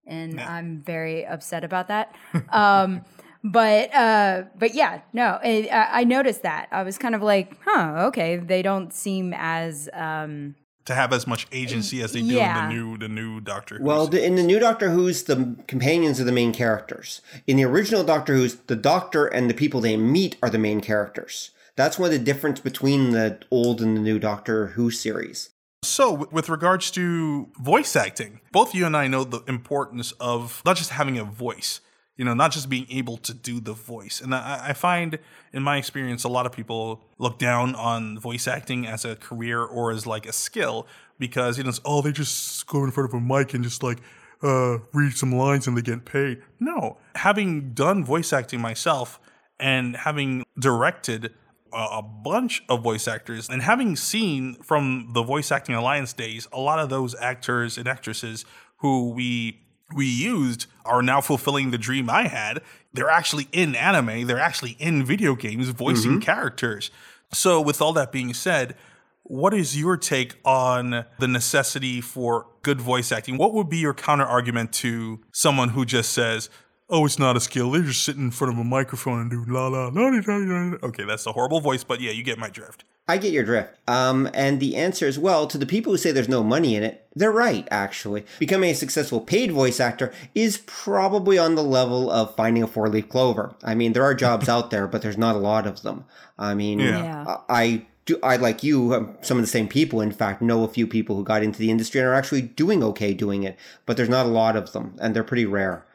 and 0.07 0.41
I'm 0.41 0.81
very 0.81 1.27
upset 1.27 1.63
about 1.63 1.89
that. 1.89 2.15
um, 2.49 3.05
but 3.43 3.93
uh, 3.93 4.43
but 4.57 4.73
yeah, 4.73 5.01
no, 5.11 5.39
I, 5.43 5.69
I 5.71 6.01
I 6.01 6.03
noticed 6.03 6.43
that. 6.43 6.67
I 6.71 6.83
was 6.83 6.97
kind 6.97 7.15
of 7.15 7.21
like, 7.21 7.57
huh, 7.65 8.05
okay, 8.07 8.37
they 8.37 8.61
don't 8.61 8.93
seem 8.93 9.33
as 9.35 9.89
um, 9.93 10.55
to 10.85 10.95
have 10.95 11.13
as 11.13 11.25
much 11.27 11.47
agency 11.51 12.01
as 12.01 12.13
they 12.13 12.21
do 12.21 12.27
Yeah. 12.27 12.63
in 12.63 12.69
the 12.69 12.75
new 12.75 12.97
the 12.97 13.09
new 13.09 13.39
Doctor. 13.41 13.77
Who 13.77 13.83
Well, 13.83 14.07
the, 14.07 14.23
in 14.23 14.35
the 14.35 14.43
new 14.43 14.59
Doctor 14.59 14.89
Who's, 14.91 15.23
the 15.23 15.55
companions 15.67 16.19
are 16.19 16.25
the 16.25 16.31
main 16.31 16.53
characters. 16.53 17.21
In 17.47 17.57
the 17.57 17.65
original 17.65 18.03
Doctor 18.03 18.33
Who's, 18.35 18.55
the 18.55 18.75
Doctor 18.75 19.25
and 19.27 19.49
the 19.49 19.53
people 19.53 19.81
they 19.81 19.97
meet 19.97 20.37
are 20.41 20.49
the 20.49 20.57
main 20.59 20.81
characters. 20.81 21.51
That's 21.75 21.97
one 21.97 22.07
of 22.07 22.11
the 22.13 22.23
difference 22.23 22.59
between 22.59 23.11
the 23.11 23.39
old 23.49 23.81
and 23.81 23.97
the 23.97 24.01
new 24.01 24.19
Doctor 24.19 24.67
Who 24.67 24.91
series. 24.91 25.49
So, 25.83 26.27
with 26.31 26.47
regards 26.47 26.91
to 26.91 27.49
voice 27.59 27.95
acting, 27.95 28.39
both 28.53 28.73
you 28.73 28.85
and 28.85 28.95
I 28.95 29.07
know 29.07 29.25
the 29.25 29.41
importance 29.49 30.13
of 30.13 30.61
not 30.65 30.77
just 30.77 30.91
having 30.91 31.17
a 31.17 31.25
voice, 31.25 31.81
you 32.17 32.25
know, 32.25 32.33
not 32.33 32.51
just 32.51 32.69
being 32.69 32.85
able 32.89 33.17
to 33.17 33.33
do 33.33 33.59
the 33.59 33.73
voice. 33.73 34.21
And 34.21 34.35
I, 34.35 34.69
I 34.69 34.73
find, 34.73 35.19
in 35.51 35.63
my 35.63 35.77
experience, 35.77 36.23
a 36.23 36.29
lot 36.29 36.45
of 36.45 36.51
people 36.51 37.01
look 37.17 37.39
down 37.39 37.75
on 37.75 38.19
voice 38.19 38.47
acting 38.47 38.85
as 38.85 39.03
a 39.03 39.15
career 39.15 39.61
or 39.61 39.91
as 39.91 40.05
like 40.05 40.25
a 40.25 40.33
skill 40.33 40.87
because, 41.17 41.57
you 41.57 41.63
know, 41.63 41.69
it's, 41.69 41.81
oh, 41.85 42.01
they 42.01 42.11
just 42.11 42.67
go 42.67 42.83
in 42.83 42.91
front 42.91 43.09
of 43.09 43.15
a 43.15 43.19
mic 43.19 43.53
and 43.53 43.63
just 43.63 43.81
like, 43.81 43.99
uh, 44.43 44.77
read 44.91 45.13
some 45.13 45.33
lines 45.33 45.67
and 45.67 45.77
they 45.77 45.81
get 45.81 46.05
paid. 46.05 46.41
No, 46.59 46.97
having 47.15 47.73
done 47.73 48.03
voice 48.03 48.33
acting 48.33 48.61
myself 48.61 49.19
and 49.59 49.95
having 49.95 50.43
directed 50.59 51.25
a 51.25 51.29
a 51.73 52.01
bunch 52.03 52.63
of 52.69 52.83
voice 52.83 53.07
actors 53.07 53.49
and 53.49 53.61
having 53.61 53.95
seen 53.95 54.55
from 54.61 55.09
the 55.13 55.23
voice 55.23 55.51
acting 55.51 55.73
alliance 55.73 56.13
days 56.13 56.47
a 56.53 56.59
lot 56.59 56.77
of 56.77 56.89
those 56.89 57.15
actors 57.15 57.79
and 57.79 57.87
actresses 57.87 58.45
who 58.77 59.09
we 59.09 59.62
we 59.93 60.05
used 60.05 60.67
are 60.85 61.01
now 61.01 61.21
fulfilling 61.21 61.71
the 61.71 61.77
dream 61.77 62.09
I 62.09 62.27
had. 62.27 62.61
They're 62.93 63.09
actually 63.09 63.47
in 63.51 63.75
anime, 63.75 64.27
they're 64.27 64.39
actually 64.39 64.75
in 64.79 65.03
video 65.03 65.35
games 65.35 65.69
voicing 65.69 66.11
mm-hmm. 66.11 66.19
characters. 66.19 66.91
So 67.31 67.59
with 67.61 67.81
all 67.81 67.93
that 67.93 68.11
being 68.11 68.33
said, 68.33 68.75
what 69.23 69.53
is 69.53 69.79
your 69.79 69.97
take 69.97 70.35
on 70.43 71.05
the 71.17 71.27
necessity 71.27 72.01
for 72.01 72.45
good 72.61 72.81
voice 72.81 73.11
acting? 73.11 73.37
What 73.37 73.53
would 73.53 73.69
be 73.69 73.77
your 73.77 73.93
counter 73.93 74.25
argument 74.25 74.73
to 74.73 75.21
someone 75.31 75.69
who 75.69 75.85
just 75.85 76.11
says, 76.11 76.49
"Oh, 76.93 77.05
it's 77.05 77.19
not 77.19 77.35
a 77.35 77.39
skill. 77.39 77.71
They're 77.71 77.81
just 77.81 78.03
sit 78.03 78.15
in 78.15 78.31
front 78.31 78.53
of 78.53 78.59
a 78.59 78.63
microphone 78.63 79.19
and 79.19 79.29
do 79.29 79.43
la 79.47 79.67
la 79.67 79.87
la 79.87 80.09
la 80.09 80.21
la." 80.25 80.35
la." 80.37 80.77
Okay, 80.83 81.03
that's 81.03 81.25
a 81.25 81.33
horrible 81.33 81.59
voice, 81.59 81.83
but 81.83 81.99
yeah, 81.99 82.11
you 82.11 82.23
get 82.23 82.37
my 82.37 82.49
drift. 82.49 82.85
I 83.07 83.17
get 83.17 83.33
your 83.33 83.43
drift. 83.43 83.75
Um, 83.85 84.29
and 84.33 84.61
the 84.61 84.77
answer 84.77 85.05
is 85.05 85.19
well, 85.19 85.45
to 85.47 85.57
the 85.57 85.65
people 85.65 85.91
who 85.91 85.97
say 85.97 86.11
there's 86.11 86.29
no 86.29 86.43
money 86.43 86.75
in 86.75 86.83
it, 86.83 87.05
they're 87.13 87.33
right, 87.33 87.67
actually. 87.69 88.25
Becoming 88.39 88.69
a 88.69 88.75
successful 88.75 89.19
paid 89.19 89.51
voice 89.51 89.81
actor 89.81 90.13
is 90.33 90.61
probably 90.65 91.37
on 91.37 91.55
the 91.55 91.63
level 91.63 92.09
of 92.09 92.35
finding 92.35 92.63
a 92.63 92.67
four 92.67 92.87
leaf 92.87 93.09
clover. 93.09 93.55
I 93.63 93.75
mean, 93.75 93.91
there 93.91 94.03
are 94.03 94.13
jobs 94.13 94.47
out 94.55 94.71
there, 94.71 94.87
but 94.87 95.01
there's 95.01 95.17
not 95.17 95.35
a 95.35 95.39
lot 95.39 95.67
of 95.67 95.81
them. 95.81 96.05
I 96.39 96.53
mean, 96.53 96.79
Yeah. 96.79 97.03
Yeah. 97.03 97.37
I 97.49 97.85
do, 98.05 98.19
I 98.23 98.35
like 98.37 98.63
you, 98.63 98.93
um, 98.93 99.17
some 99.21 99.37
of 99.37 99.43
the 99.43 99.47
same 99.47 99.67
people, 99.67 100.01
in 100.01 100.11
fact, 100.11 100.41
know 100.41 100.63
a 100.63 100.67
few 100.67 100.87
people 100.87 101.15
who 101.15 101.23
got 101.23 101.43
into 101.43 101.59
the 101.59 101.71
industry 101.71 101.99
and 102.01 102.07
are 102.07 102.13
actually 102.13 102.41
doing 102.41 102.83
okay 102.83 103.13
doing 103.13 103.43
it, 103.43 103.57
but 103.85 103.97
there's 103.97 104.09
not 104.09 104.25
a 104.25 104.29
lot 104.29 104.55
of 104.55 104.73
them, 104.73 104.95
and 105.01 105.15
they're 105.15 105.23
pretty 105.23 105.45
rare. 105.45 105.85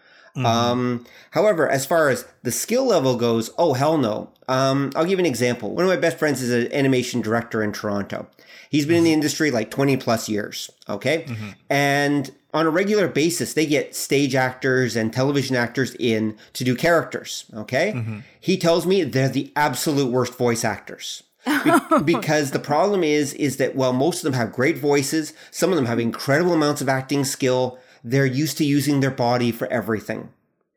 Um, 0.46 1.04
however, 1.32 1.68
as 1.68 1.86
far 1.86 2.08
as 2.08 2.24
the 2.42 2.52
skill 2.52 2.84
level 2.86 3.16
goes, 3.16 3.50
oh 3.58 3.74
hell 3.74 3.98
no. 3.98 4.30
Um, 4.48 4.90
I'll 4.96 5.04
give 5.04 5.18
you 5.18 5.24
an 5.24 5.26
example. 5.26 5.74
One 5.74 5.84
of 5.84 5.90
my 5.90 5.96
best 5.96 6.18
friends 6.18 6.40
is 6.42 6.50
an 6.50 6.72
animation 6.72 7.20
director 7.20 7.62
in 7.62 7.72
Toronto. 7.72 8.26
He's 8.70 8.86
been 8.86 8.96
in 8.98 9.04
the 9.04 9.12
industry 9.12 9.50
like 9.50 9.70
20 9.70 9.96
plus 9.98 10.28
years. 10.28 10.70
Okay. 10.88 11.26
And 11.70 12.30
on 12.54 12.66
a 12.66 12.70
regular 12.70 13.08
basis, 13.08 13.54
they 13.54 13.66
get 13.66 13.94
stage 13.94 14.34
actors 14.34 14.96
and 14.96 15.12
television 15.12 15.56
actors 15.56 15.94
in 15.98 16.36
to 16.54 16.64
do 16.64 16.74
characters. 16.74 17.44
Okay. 17.54 18.22
He 18.40 18.56
tells 18.56 18.86
me 18.86 19.04
they're 19.04 19.28
the 19.28 19.52
absolute 19.56 20.10
worst 20.10 20.34
voice 20.36 20.64
actors. 20.64 21.22
Be- 21.46 21.72
because 22.04 22.50
the 22.50 22.58
problem 22.58 23.02
is 23.02 23.32
is 23.34 23.56
that 23.56 23.74
while 23.74 23.92
most 23.92 24.18
of 24.18 24.24
them 24.24 24.32
have 24.34 24.52
great 24.52 24.76
voices, 24.78 25.32
some 25.50 25.70
of 25.70 25.76
them 25.76 25.86
have 25.86 25.98
incredible 25.98 26.52
amounts 26.52 26.80
of 26.82 26.88
acting 26.88 27.24
skill, 27.24 27.78
they're 28.04 28.26
used 28.26 28.58
to 28.58 28.64
using 28.64 29.00
their 29.00 29.10
body 29.10 29.52
for 29.52 29.66
everything. 29.68 30.30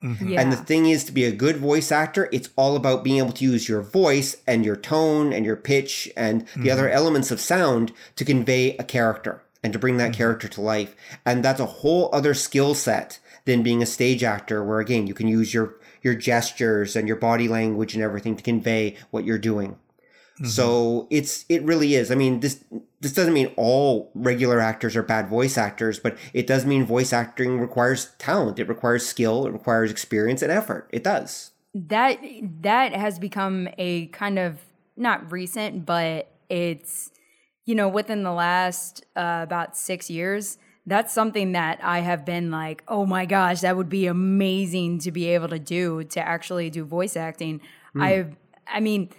Mm-hmm. 0.03 0.30
Yeah. 0.30 0.41
And 0.41 0.51
the 0.51 0.57
thing 0.57 0.88
is, 0.88 1.03
to 1.05 1.11
be 1.11 1.26
a 1.26 1.32
good 1.32 1.57
voice 1.57 1.91
actor, 1.91 2.28
it's 2.32 2.49
all 2.55 2.76
about 2.76 3.03
being 3.03 3.19
able 3.19 3.34
to 3.34 3.43
use 3.43 3.69
your 3.69 3.82
voice 3.82 4.38
and 4.47 4.65
your 4.65 4.76
tone 4.76 5.32
and 5.32 5.45
your 5.45 5.55
pitch 5.55 6.11
and 6.17 6.47
the 6.55 6.72
other 6.72 6.86
mm-hmm. 6.86 6.97
elements 6.97 7.30
of 7.30 7.39
sound 7.39 7.91
to 8.15 8.26
convey 8.26 8.76
a 8.78 8.84
character 8.84 9.43
and 9.63 9.72
to 9.74 9.80
bring 9.80 9.97
that 9.97 10.11
mm-hmm. 10.11 10.17
character 10.17 10.47
to 10.47 10.61
life. 10.61 10.95
And 11.24 11.45
that's 11.45 11.59
a 11.59 11.67
whole 11.67 12.09
other 12.11 12.34
skill 12.34 12.74
set 12.74 13.19
than 13.45 13.61
being 13.61 13.84
a 13.84 13.88
stage 13.88 14.24
actor, 14.24 14.63
where 14.63 14.80
again, 14.80 15.05
you 15.05 15.13
can 15.13 15.28
use 15.28 15.53
your, 15.53 15.76
your 16.01 16.15
gestures 16.15 16.95
and 16.95 17.07
your 17.07 17.17
body 17.17 17.47
language 17.47 17.93
and 17.93 18.03
everything 18.03 18.36
to 18.36 18.43
convey 18.43 18.97
what 19.11 19.24
you're 19.24 19.38
doing. 19.38 19.78
So 20.47 21.07
it's 21.09 21.45
it 21.49 21.63
really 21.63 21.95
is. 21.95 22.11
I 22.11 22.15
mean, 22.15 22.39
this 22.39 22.63
this 22.99 23.13
doesn't 23.13 23.33
mean 23.33 23.51
all 23.57 24.11
regular 24.15 24.59
actors 24.59 24.95
are 24.95 25.03
bad 25.03 25.27
voice 25.29 25.57
actors, 25.57 25.99
but 25.99 26.17
it 26.33 26.47
does 26.47 26.65
mean 26.65 26.85
voice 26.85 27.13
acting 27.13 27.59
requires 27.59 28.11
talent. 28.17 28.59
It 28.59 28.67
requires 28.67 29.05
skill. 29.05 29.45
It 29.45 29.51
requires 29.51 29.91
experience 29.91 30.41
and 30.41 30.51
effort. 30.51 30.89
It 30.91 31.03
does. 31.03 31.51
that 31.73 32.19
that 32.61 32.93
has 32.93 33.19
become 33.19 33.67
a 33.77 34.07
kind 34.07 34.37
of 34.39 34.59
not 34.97 35.31
recent, 35.31 35.85
but 35.85 36.31
it's 36.49 37.11
you 37.65 37.75
know 37.75 37.87
within 37.87 38.23
the 38.23 38.33
last 38.33 39.05
uh, 39.15 39.39
about 39.43 39.77
six 39.77 40.09
years. 40.09 40.57
That's 40.87 41.13
something 41.13 41.51
that 41.51 41.79
I 41.83 41.99
have 41.99 42.25
been 42.25 42.49
like, 42.49 42.83
oh 42.87 43.05
my 43.05 43.27
gosh, 43.27 43.61
that 43.61 43.77
would 43.77 43.87
be 43.87 44.07
amazing 44.07 44.97
to 44.99 45.11
be 45.11 45.27
able 45.27 45.47
to 45.49 45.59
do 45.59 46.03
to 46.05 46.19
actually 46.19 46.71
do 46.71 46.83
voice 46.83 47.15
acting. 47.15 47.61
I, 47.95 48.25
I 48.67 48.79
mean, 48.79 49.09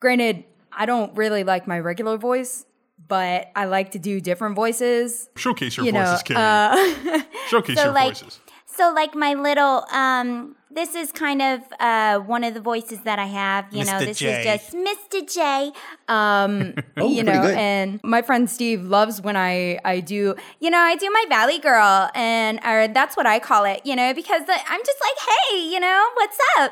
granted, 0.00 0.44
I 0.78 0.86
don't 0.86 1.14
really 1.16 1.42
like 1.44 1.66
my 1.66 1.78
regular 1.80 2.16
voice, 2.16 2.64
but 3.08 3.50
I 3.56 3.64
like 3.66 3.90
to 3.90 3.98
do 3.98 4.20
different 4.20 4.54
voices. 4.54 5.28
Showcase 5.36 5.76
your 5.76 5.84
You 5.86 5.92
know, 5.92 6.04
voices, 6.04 6.22
Katie. 6.22 6.38
uh, 6.40 7.22
Showcase 7.48 7.76
So, 7.76 7.84
your 7.84 7.92
like- 7.92 8.14
voices. 8.16 8.40
So, 8.78 8.92
like 8.94 9.14
my 9.14 9.34
little, 9.34 9.84
um, 9.90 10.54
this 10.70 10.94
is 10.94 11.10
kind 11.10 11.42
of 11.42 11.60
uh, 11.80 12.20
one 12.20 12.44
of 12.44 12.54
the 12.54 12.60
voices 12.60 13.00
that 13.02 13.18
I 13.18 13.24
have. 13.26 13.64
You 13.72 13.84
know, 13.84 13.98
this 13.98 14.18
J. 14.18 14.28
is 14.30 14.44
just 14.44 14.66
Mr. 14.88 15.18
J. 15.34 15.72
um 16.06 16.74
Oh, 17.00 17.08
you 17.10 17.22
know 17.22 17.42
good. 17.42 17.56
and 17.56 18.00
my 18.02 18.22
friend 18.22 18.50
steve 18.50 18.82
loves 18.84 19.20
when 19.22 19.36
i 19.36 19.78
i 19.84 20.00
do 20.00 20.34
You 20.60 20.70
know, 20.70 20.78
I 20.78 20.94
do 20.96 21.08
my 21.18 21.24
Valley 21.28 21.58
Girl, 21.58 22.10
and 22.14 22.58
or 22.64 22.88
that's 22.98 23.16
what 23.16 23.26
I 23.26 23.38
call 23.38 23.64
it. 23.64 23.80
You 23.84 23.94
know, 23.96 24.12
because 24.14 24.42
I'm 24.72 24.82
just 24.90 25.00
like, 25.06 25.18
hey, 25.30 25.58
you 25.72 25.80
know, 25.80 26.00
what's 26.18 26.38
up? 26.58 26.70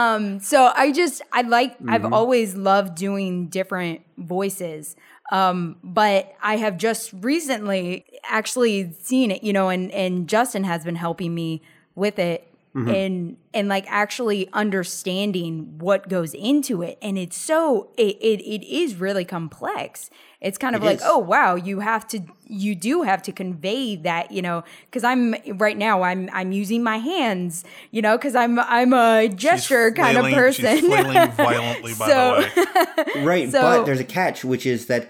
um 0.00 0.40
so 0.40 0.70
i 0.74 0.92
just 0.92 1.22
i 1.32 1.42
like 1.42 1.72
Mm-hmm. 1.78 1.90
i've 1.90 2.04
always 2.18 2.54
loved 2.56 2.94
doing 2.96 3.48
different 3.48 4.00
voices 4.16 4.96
um 5.32 5.76
but 5.84 6.34
i 6.42 6.56
have 6.56 6.76
just 6.76 7.12
recently 7.32 8.04
actually 8.28 8.92
seen 9.00 9.30
it 9.30 9.42
you 9.42 9.52
know 9.52 9.68
and 9.68 9.90
and 9.92 10.28
justin 10.28 10.64
has 10.64 10.84
been 10.84 10.96
helping 10.96 11.34
me 11.34 11.62
with 11.94 12.18
it 12.18 12.44
Mm-hmm. 12.74 12.90
and 12.90 13.36
and 13.54 13.68
like 13.68 13.86
actually 13.88 14.46
understanding 14.52 15.78
what 15.78 16.08
goes 16.08 16.34
into 16.34 16.82
it 16.82 16.98
and 17.00 17.16
it's 17.18 17.36
so 17.36 17.88
it 17.96 18.16
it, 18.20 18.40
it 18.42 18.62
is 18.64 18.96
really 18.96 19.24
complex 19.24 20.10
it's 20.42 20.58
kind 20.58 20.76
of 20.76 20.82
It 20.82 20.86
like 20.86 20.96
is. 20.98 21.02
oh 21.04 21.18
wow 21.18 21.54
you 21.54 21.80
have 21.80 22.06
to 22.08 22.20
you 22.46 22.74
do 22.74 23.02
have 23.02 23.22
to 23.22 23.32
convey 23.32 23.96
that 23.96 24.30
you 24.32 24.42
know 24.42 24.64
because 24.84 25.02
i'm 25.02 25.34
right 25.56 25.78
now 25.78 26.02
i'm 26.02 26.28
i'm 26.34 26.52
using 26.52 26.82
my 26.82 26.98
hands 26.98 27.64
you 27.90 28.02
know 28.02 28.18
because 28.18 28.34
i'm 28.36 28.58
i'm 28.60 28.92
a 28.92 29.28
gesture 29.28 29.90
kind 29.92 30.18
of 30.18 30.26
person 30.32 30.76
She's 30.78 30.86
flailing 30.86 31.30
violently, 31.32 31.94
by 31.98 32.06
So- 32.06 32.42
the 32.54 32.66
way. 33.16 33.22
Right, 33.24 33.50
So- 33.50 33.60
but 33.62 33.86
there's 33.86 34.00
a 34.00 34.04
catch, 34.04 34.44
which 34.44 34.66
is 34.66 34.86
that 34.86 35.04
m- 35.04 35.08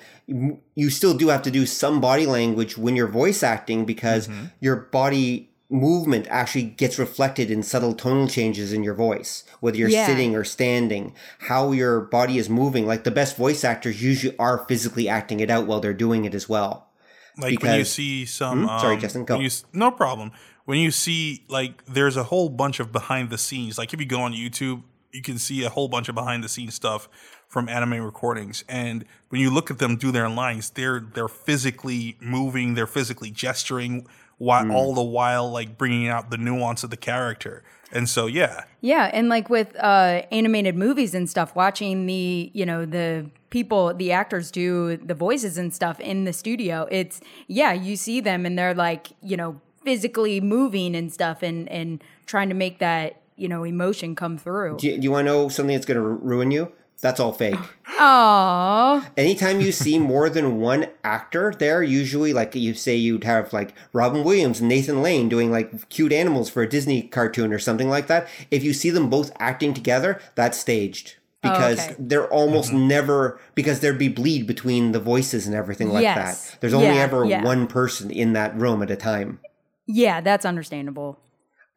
you 0.74 0.90
still 0.90 1.14
do 1.14 1.28
have 1.28 1.42
to 1.42 1.50
do 1.50 1.64
some 1.64 2.00
body 2.00 2.26
language 2.26 2.76
when 2.76 2.94
you're 2.94 3.08
voice 3.08 3.42
acting 3.42 3.84
because 3.86 4.28
your 4.60 4.76
body 4.76 5.50
movement 5.70 6.26
actually 6.30 6.62
gets 6.62 6.98
reflected 6.98 7.50
in 7.50 7.62
subtle 7.62 7.92
tonal 7.94 8.28
changes 8.28 8.72
in 8.72 8.82
your 8.82 8.94
voice, 8.94 9.44
whether 9.60 9.76
you're 9.76 9.88
Yeah. 9.88 10.06
sitting 10.06 10.34
or 10.34 10.44
standing, 10.44 11.14
how 11.40 11.72
your 11.72 12.00
body 12.00 12.38
is 12.38 12.48
moving. 12.48 12.86
Like 12.86 13.04
the 13.04 13.10
best 13.10 13.36
voice 13.36 13.64
actors 13.64 14.02
usually 14.02 14.36
are 14.38 14.64
physically 14.66 15.08
acting 15.08 15.40
it 15.40 15.50
out 15.50 15.66
while 15.66 15.80
they're 15.80 15.92
doing 15.94 16.24
it 16.24 16.34
as 16.34 16.48
well. 16.48 16.88
Like 17.36 17.62
when 17.62 17.78
you 17.78 17.84
see 17.84 18.24
some. 18.24 18.62
Hmm? 18.62 18.78
Sorry, 18.80 18.94
um, 18.94 19.00
Justin, 19.00 19.24
go. 19.24 19.34
when 19.34 19.44
you 19.44 19.50
no 19.72 19.90
problem. 19.90 20.32
When 20.64 20.78
you 20.78 20.90
see 20.90 21.44
like 21.48 21.84
there's 21.86 22.16
a 22.16 22.24
whole 22.24 22.48
bunch 22.48 22.80
of 22.80 22.92
behind 22.92 23.30
the 23.30 23.38
scenes. 23.38 23.78
Like 23.78 23.94
if 23.94 24.00
you 24.00 24.06
go 24.06 24.20
on 24.20 24.32
YouTube, 24.32 24.82
you 25.12 25.22
can 25.22 25.38
see 25.38 25.64
a 25.64 25.70
whole 25.70 25.88
bunch 25.88 26.08
of 26.08 26.14
behind 26.14 26.42
the 26.44 26.48
scenes 26.48 26.74
stuff 26.74 27.08
from 27.48 27.68
anime 27.68 28.00
recordings. 28.04 28.62
And 28.68 29.04
when 29.30 29.40
you 29.40 29.50
look 29.50 29.70
at 29.70 29.78
them 29.78 29.96
do 29.96 30.12
their 30.12 30.28
lines, 30.28 30.70
they're 30.70 31.00
they're 31.00 31.28
physically 31.28 32.16
moving, 32.20 32.74
they're 32.74 32.86
physically 32.86 33.30
gesturing, 33.30 34.06
while 34.36 34.64
Hmm. 34.64 34.70
all 34.70 34.94
the 34.94 35.02
while 35.02 35.50
like 35.50 35.76
bringing 35.78 36.08
out 36.08 36.30
the 36.30 36.36
nuance 36.36 36.84
of 36.84 36.90
the 36.90 36.96
character. 36.96 37.62
And 37.90 38.06
so 38.06 38.26
yeah, 38.26 38.64
Yeah, 38.82 39.10
and 39.14 39.30
like 39.30 39.48
with 39.48 39.74
uh, 39.76 40.22
animated 40.30 40.76
movies 40.76 41.14
and 41.14 41.28
stuff, 41.28 41.56
watching 41.56 42.04
the 42.06 42.50
you 42.52 42.66
know 42.66 42.84
the 42.84 43.30
people, 43.48 43.94
the 43.94 44.12
actors 44.12 44.50
do 44.50 44.98
the 44.98 45.14
voices 45.14 45.56
and 45.56 45.72
stuff 45.74 45.98
in 46.00 46.24
the 46.24 46.34
studio. 46.34 46.86
It's 46.90 47.20
yeah, 47.46 47.72
you 47.72 47.96
see 47.96 48.20
them 48.20 48.44
and 48.44 48.58
they're 48.58 48.74
like 48.74 49.08
you 49.22 49.38
know 49.38 49.60
physically 49.84 50.38
moving 50.38 50.94
and 50.94 51.10
stuff, 51.10 51.42
and 51.42 51.66
and 51.70 52.04
trying 52.26 52.50
to 52.50 52.54
make 52.54 52.78
that 52.78 53.22
you 53.36 53.48
know 53.48 53.64
emotion 53.64 54.14
come 54.14 54.36
through. 54.36 54.76
Do 54.78 54.86
you, 54.88 54.98
do 54.98 55.04
you 55.04 55.10
want 55.10 55.26
to 55.26 55.32
know 55.32 55.48
something 55.48 55.74
that's 55.74 55.86
going 55.86 55.96
to 55.98 56.06
ruin 56.06 56.50
you? 56.50 56.70
That's 57.00 57.20
all 57.20 57.32
fake. 57.32 57.58
Aww, 57.98 59.04
Anytime 59.16 59.60
you 59.60 59.70
see 59.72 59.98
more 59.98 60.28
than 60.28 60.60
one 60.60 60.86
actor 61.04 61.54
there, 61.56 61.82
usually 61.82 62.32
like 62.32 62.54
you 62.54 62.74
say 62.74 62.96
you'd 62.96 63.24
have 63.24 63.52
like 63.52 63.72
Robin 63.92 64.24
Williams 64.24 64.60
and 64.60 64.68
Nathan 64.68 65.02
Lane 65.02 65.28
doing 65.28 65.50
like 65.50 65.88
cute 65.88 66.12
animals 66.12 66.48
for 66.50 66.62
a 66.62 66.68
Disney 66.68 67.02
cartoon 67.02 67.52
or 67.52 67.58
something 67.58 67.88
like 67.88 68.06
that. 68.08 68.28
If 68.50 68.64
you 68.64 68.72
see 68.72 68.90
them 68.90 69.10
both 69.10 69.32
acting 69.38 69.74
together, 69.74 70.20
that's 70.34 70.58
staged. 70.58 71.16
Oh, 71.44 71.50
because 71.50 71.78
okay. 71.78 71.94
they're 72.00 72.28
almost 72.32 72.70
mm-hmm. 72.70 72.88
never 72.88 73.40
because 73.54 73.78
there'd 73.78 73.98
be 73.98 74.08
bleed 74.08 74.46
between 74.46 74.90
the 74.90 74.98
voices 74.98 75.46
and 75.46 75.54
everything 75.54 75.90
like 75.90 76.02
Yes. 76.02 76.50
that. 76.50 76.60
There's 76.60 76.74
only 76.74 76.88
Yeah, 76.88 77.02
ever 77.02 77.24
yeah. 77.24 77.44
one 77.44 77.68
person 77.68 78.10
in 78.10 78.32
that 78.32 78.56
room 78.56 78.82
at 78.82 78.90
a 78.90 78.96
time. 78.96 79.38
yeah, 79.86 80.20
that's 80.20 80.44
understandable. 80.44 81.18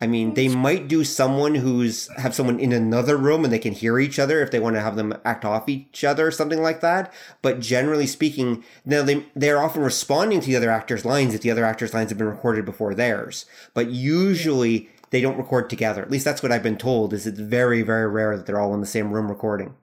I 0.01 0.07
mean, 0.07 0.33
they 0.33 0.47
might 0.47 0.87
do 0.87 1.03
someone 1.03 1.53
who's 1.53 2.07
have 2.17 2.33
someone 2.33 2.59
in 2.59 2.73
another 2.73 3.15
room 3.15 3.43
and 3.43 3.53
they 3.53 3.59
can 3.59 3.73
hear 3.73 3.99
each 3.99 4.17
other 4.17 4.41
if 4.41 4.49
they 4.49 4.59
want 4.59 4.75
to 4.75 4.81
have 4.81 4.95
them 4.95 5.13
act 5.23 5.45
off 5.45 5.69
each 5.69 6.03
other 6.03 6.25
or 6.25 6.31
something 6.31 6.59
like 6.59 6.81
that. 6.81 7.13
But 7.43 7.59
generally 7.59 8.07
speaking, 8.07 8.63
now 8.83 9.03
they 9.03 9.27
they're 9.35 9.61
often 9.61 9.83
responding 9.83 10.41
to 10.41 10.47
the 10.47 10.55
other 10.55 10.71
actor's 10.71 11.05
lines 11.05 11.35
if 11.35 11.41
the 11.41 11.51
other 11.51 11.63
actor's 11.63 11.93
lines 11.93 12.09
have 12.09 12.17
been 12.17 12.27
recorded 12.27 12.65
before 12.65 12.95
theirs. 12.95 13.45
But 13.75 13.91
usually 13.91 14.89
they 15.11 15.21
don't 15.21 15.37
record 15.37 15.69
together. 15.69 16.01
At 16.01 16.09
least 16.09 16.25
that's 16.25 16.41
what 16.41 16.51
I've 16.51 16.63
been 16.63 16.77
told. 16.77 17.13
Is 17.13 17.27
it's 17.27 17.39
very 17.39 17.83
very 17.83 18.07
rare 18.09 18.35
that 18.35 18.47
they're 18.47 18.59
all 18.59 18.73
in 18.73 18.81
the 18.81 18.87
same 18.87 19.11
room 19.11 19.29
recording. 19.29 19.75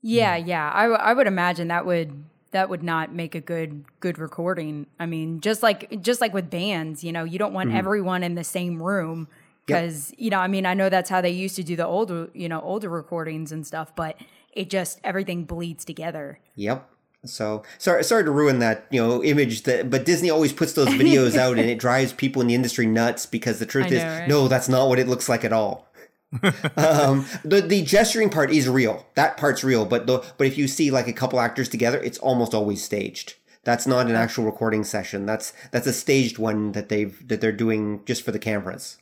Yeah, 0.00 0.40
hmm. 0.40 0.48
yeah. 0.48 0.70
I, 0.72 0.82
w- 0.84 1.00
I 1.02 1.12
would 1.12 1.26
imagine 1.26 1.68
that 1.68 1.84
would 1.84 2.24
that 2.52 2.70
would 2.70 2.82
not 2.82 3.12
make 3.12 3.34
a 3.34 3.42
good 3.42 3.84
good 4.00 4.18
recording. 4.18 4.86
I 4.98 5.04
mean, 5.04 5.42
just 5.42 5.62
like 5.62 6.00
just 6.00 6.22
like 6.22 6.32
with 6.32 6.48
bands, 6.48 7.04
you 7.04 7.12
know, 7.12 7.24
you 7.24 7.38
don't 7.38 7.52
want 7.52 7.68
mm-hmm. 7.68 7.78
everyone 7.78 8.22
in 8.22 8.36
the 8.36 8.44
same 8.44 8.82
room 8.82 9.28
because 9.66 10.12
you 10.16 10.30
know, 10.30 10.38
I 10.38 10.46
mean, 10.46 10.64
I 10.64 10.74
know 10.74 10.88
that's 10.88 11.10
how 11.10 11.20
they 11.20 11.30
used 11.30 11.56
to 11.56 11.62
do 11.62 11.76
the 11.76 11.86
older, 11.86 12.30
you 12.32 12.48
know, 12.48 12.60
older 12.60 12.88
recordings 12.88 13.52
and 13.52 13.66
stuff, 13.66 13.94
but 13.96 14.16
it 14.52 14.70
just 14.70 15.00
everything 15.04 15.44
bleeds 15.44 15.84
together. 15.84 16.38
Yep. 16.54 16.88
So 17.24 17.64
sorry, 17.78 18.04
sorry 18.04 18.24
to 18.24 18.30
ruin 18.30 18.60
that 18.60 18.86
you 18.90 19.02
know 19.02 19.22
image 19.22 19.62
that, 19.62 19.90
but 19.90 20.04
Disney 20.04 20.30
always 20.30 20.52
puts 20.52 20.72
those 20.74 20.88
videos 20.88 21.36
out 21.38 21.58
and 21.58 21.68
it 21.68 21.78
drives 21.78 22.12
people 22.12 22.40
in 22.40 22.48
the 22.48 22.54
industry 22.54 22.86
nuts 22.86 23.26
because 23.26 23.58
the 23.58 23.66
truth 23.66 23.86
I 23.86 23.94
is, 23.96 24.02
right? 24.02 24.28
no, 24.28 24.48
that's 24.48 24.68
not 24.68 24.88
what 24.88 24.98
it 24.98 25.08
looks 25.08 25.28
like 25.28 25.44
at 25.44 25.52
all. 25.52 25.88
um, 26.76 27.26
the 27.44 27.60
the 27.66 27.82
gesturing 27.82 28.30
part 28.30 28.50
is 28.50 28.68
real. 28.68 29.06
That 29.14 29.36
part's 29.36 29.64
real, 29.64 29.84
but 29.84 30.06
the 30.06 30.24
but 30.38 30.46
if 30.46 30.56
you 30.56 30.68
see 30.68 30.90
like 30.90 31.08
a 31.08 31.12
couple 31.12 31.40
actors 31.40 31.68
together, 31.68 32.00
it's 32.00 32.18
almost 32.18 32.54
always 32.54 32.82
staged. 32.82 33.34
That's 33.64 33.86
not 33.86 34.06
an 34.06 34.14
actual 34.14 34.44
recording 34.44 34.84
session. 34.84 35.26
That's 35.26 35.52
that's 35.72 35.86
a 35.88 35.92
staged 35.92 36.38
one 36.38 36.72
that 36.72 36.88
they've 36.88 37.26
that 37.28 37.40
they're 37.40 37.52
doing 37.52 38.02
just 38.04 38.22
for 38.22 38.30
the 38.30 38.38
cameras 38.38 38.98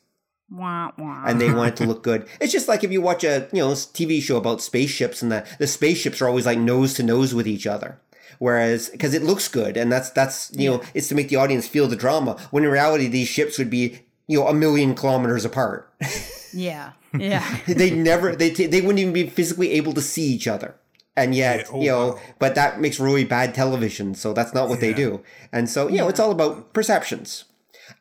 Wah, 0.51 0.93
wah. 0.99 1.25
and 1.27 1.41
they 1.41 1.51
want 1.53 1.69
it 1.71 1.77
to 1.77 1.87
look 1.87 2.03
good. 2.03 2.29
It's 2.41 2.53
just 2.53 2.69
like 2.69 2.85
if 2.85 2.93
you 2.93 3.01
watch 3.01 3.25
a 3.25 3.49
you 3.53 3.61
know 3.63 3.71
TV 3.73 4.21
show 4.23 4.37
about 4.37 4.61
spaceships 4.63 5.23
and 5.23 5.33
the 5.33 5.47
the 5.59 5.67
spaceships 5.67 6.21
are 6.21 6.29
always 6.29 6.47
like 6.47 6.59
nose 6.59 6.95
to 6.95 7.03
nose 7.03 7.35
with 7.35 7.47
each 7.49 7.67
other. 7.67 7.99
Whereas, 8.41 8.89
because 8.91 9.15
it 9.15 9.23
looks 9.23 9.47
good, 9.49 9.77
and 9.77 9.91
that's 9.93 10.11
that's 10.11 10.51
you 10.55 10.69
know, 10.71 10.83
it's 10.93 11.09
to 11.09 11.15
make 11.15 11.29
the 11.29 11.37
audience 11.37 11.69
feel 11.69 11.87
the 11.87 11.97
drama. 11.97 12.37
When 12.51 12.65
in 12.65 12.71
reality, 12.71 13.07
these 13.07 13.29
ships 13.29 13.59
would 13.59 13.71
be 13.71 14.01
you 14.27 14.39
know 14.41 14.49
a 14.49 14.55
million 14.55 14.95
kilometers 14.95 15.45
apart. 15.45 15.89
yeah, 16.53 16.93
yeah. 17.17 17.59
they 17.67 17.91
never 17.91 18.35
they 18.37 18.51
t- 18.51 18.67
they 18.67 18.81
wouldn't 18.81 18.99
even 18.99 19.13
be 19.13 19.29
physically 19.29 19.71
able 19.73 19.93
to 19.95 20.01
see 20.03 20.27
each 20.27 20.47
other. 20.49 20.75
And 21.17 21.33
yet, 21.33 21.61
Yeah, 21.61 21.67
oh, 21.73 21.81
you 21.81 21.91
know, 21.91 22.07
wow. 22.09 22.21
but 22.41 22.57
that 22.57 22.81
makes 22.81 22.99
really 22.99 23.25
bad 23.25 23.55
television. 23.55 24.17
So 24.17 24.33
that's 24.33 24.53
not 24.53 24.69
what 24.69 24.81
they 24.81 24.93
do. 24.93 25.23
And 25.53 25.71
so, 25.71 25.87
you 25.87 25.99
know, 25.99 26.09
it's 26.09 26.19
all 26.19 26.33
about 26.33 26.73
perceptions. 26.73 27.45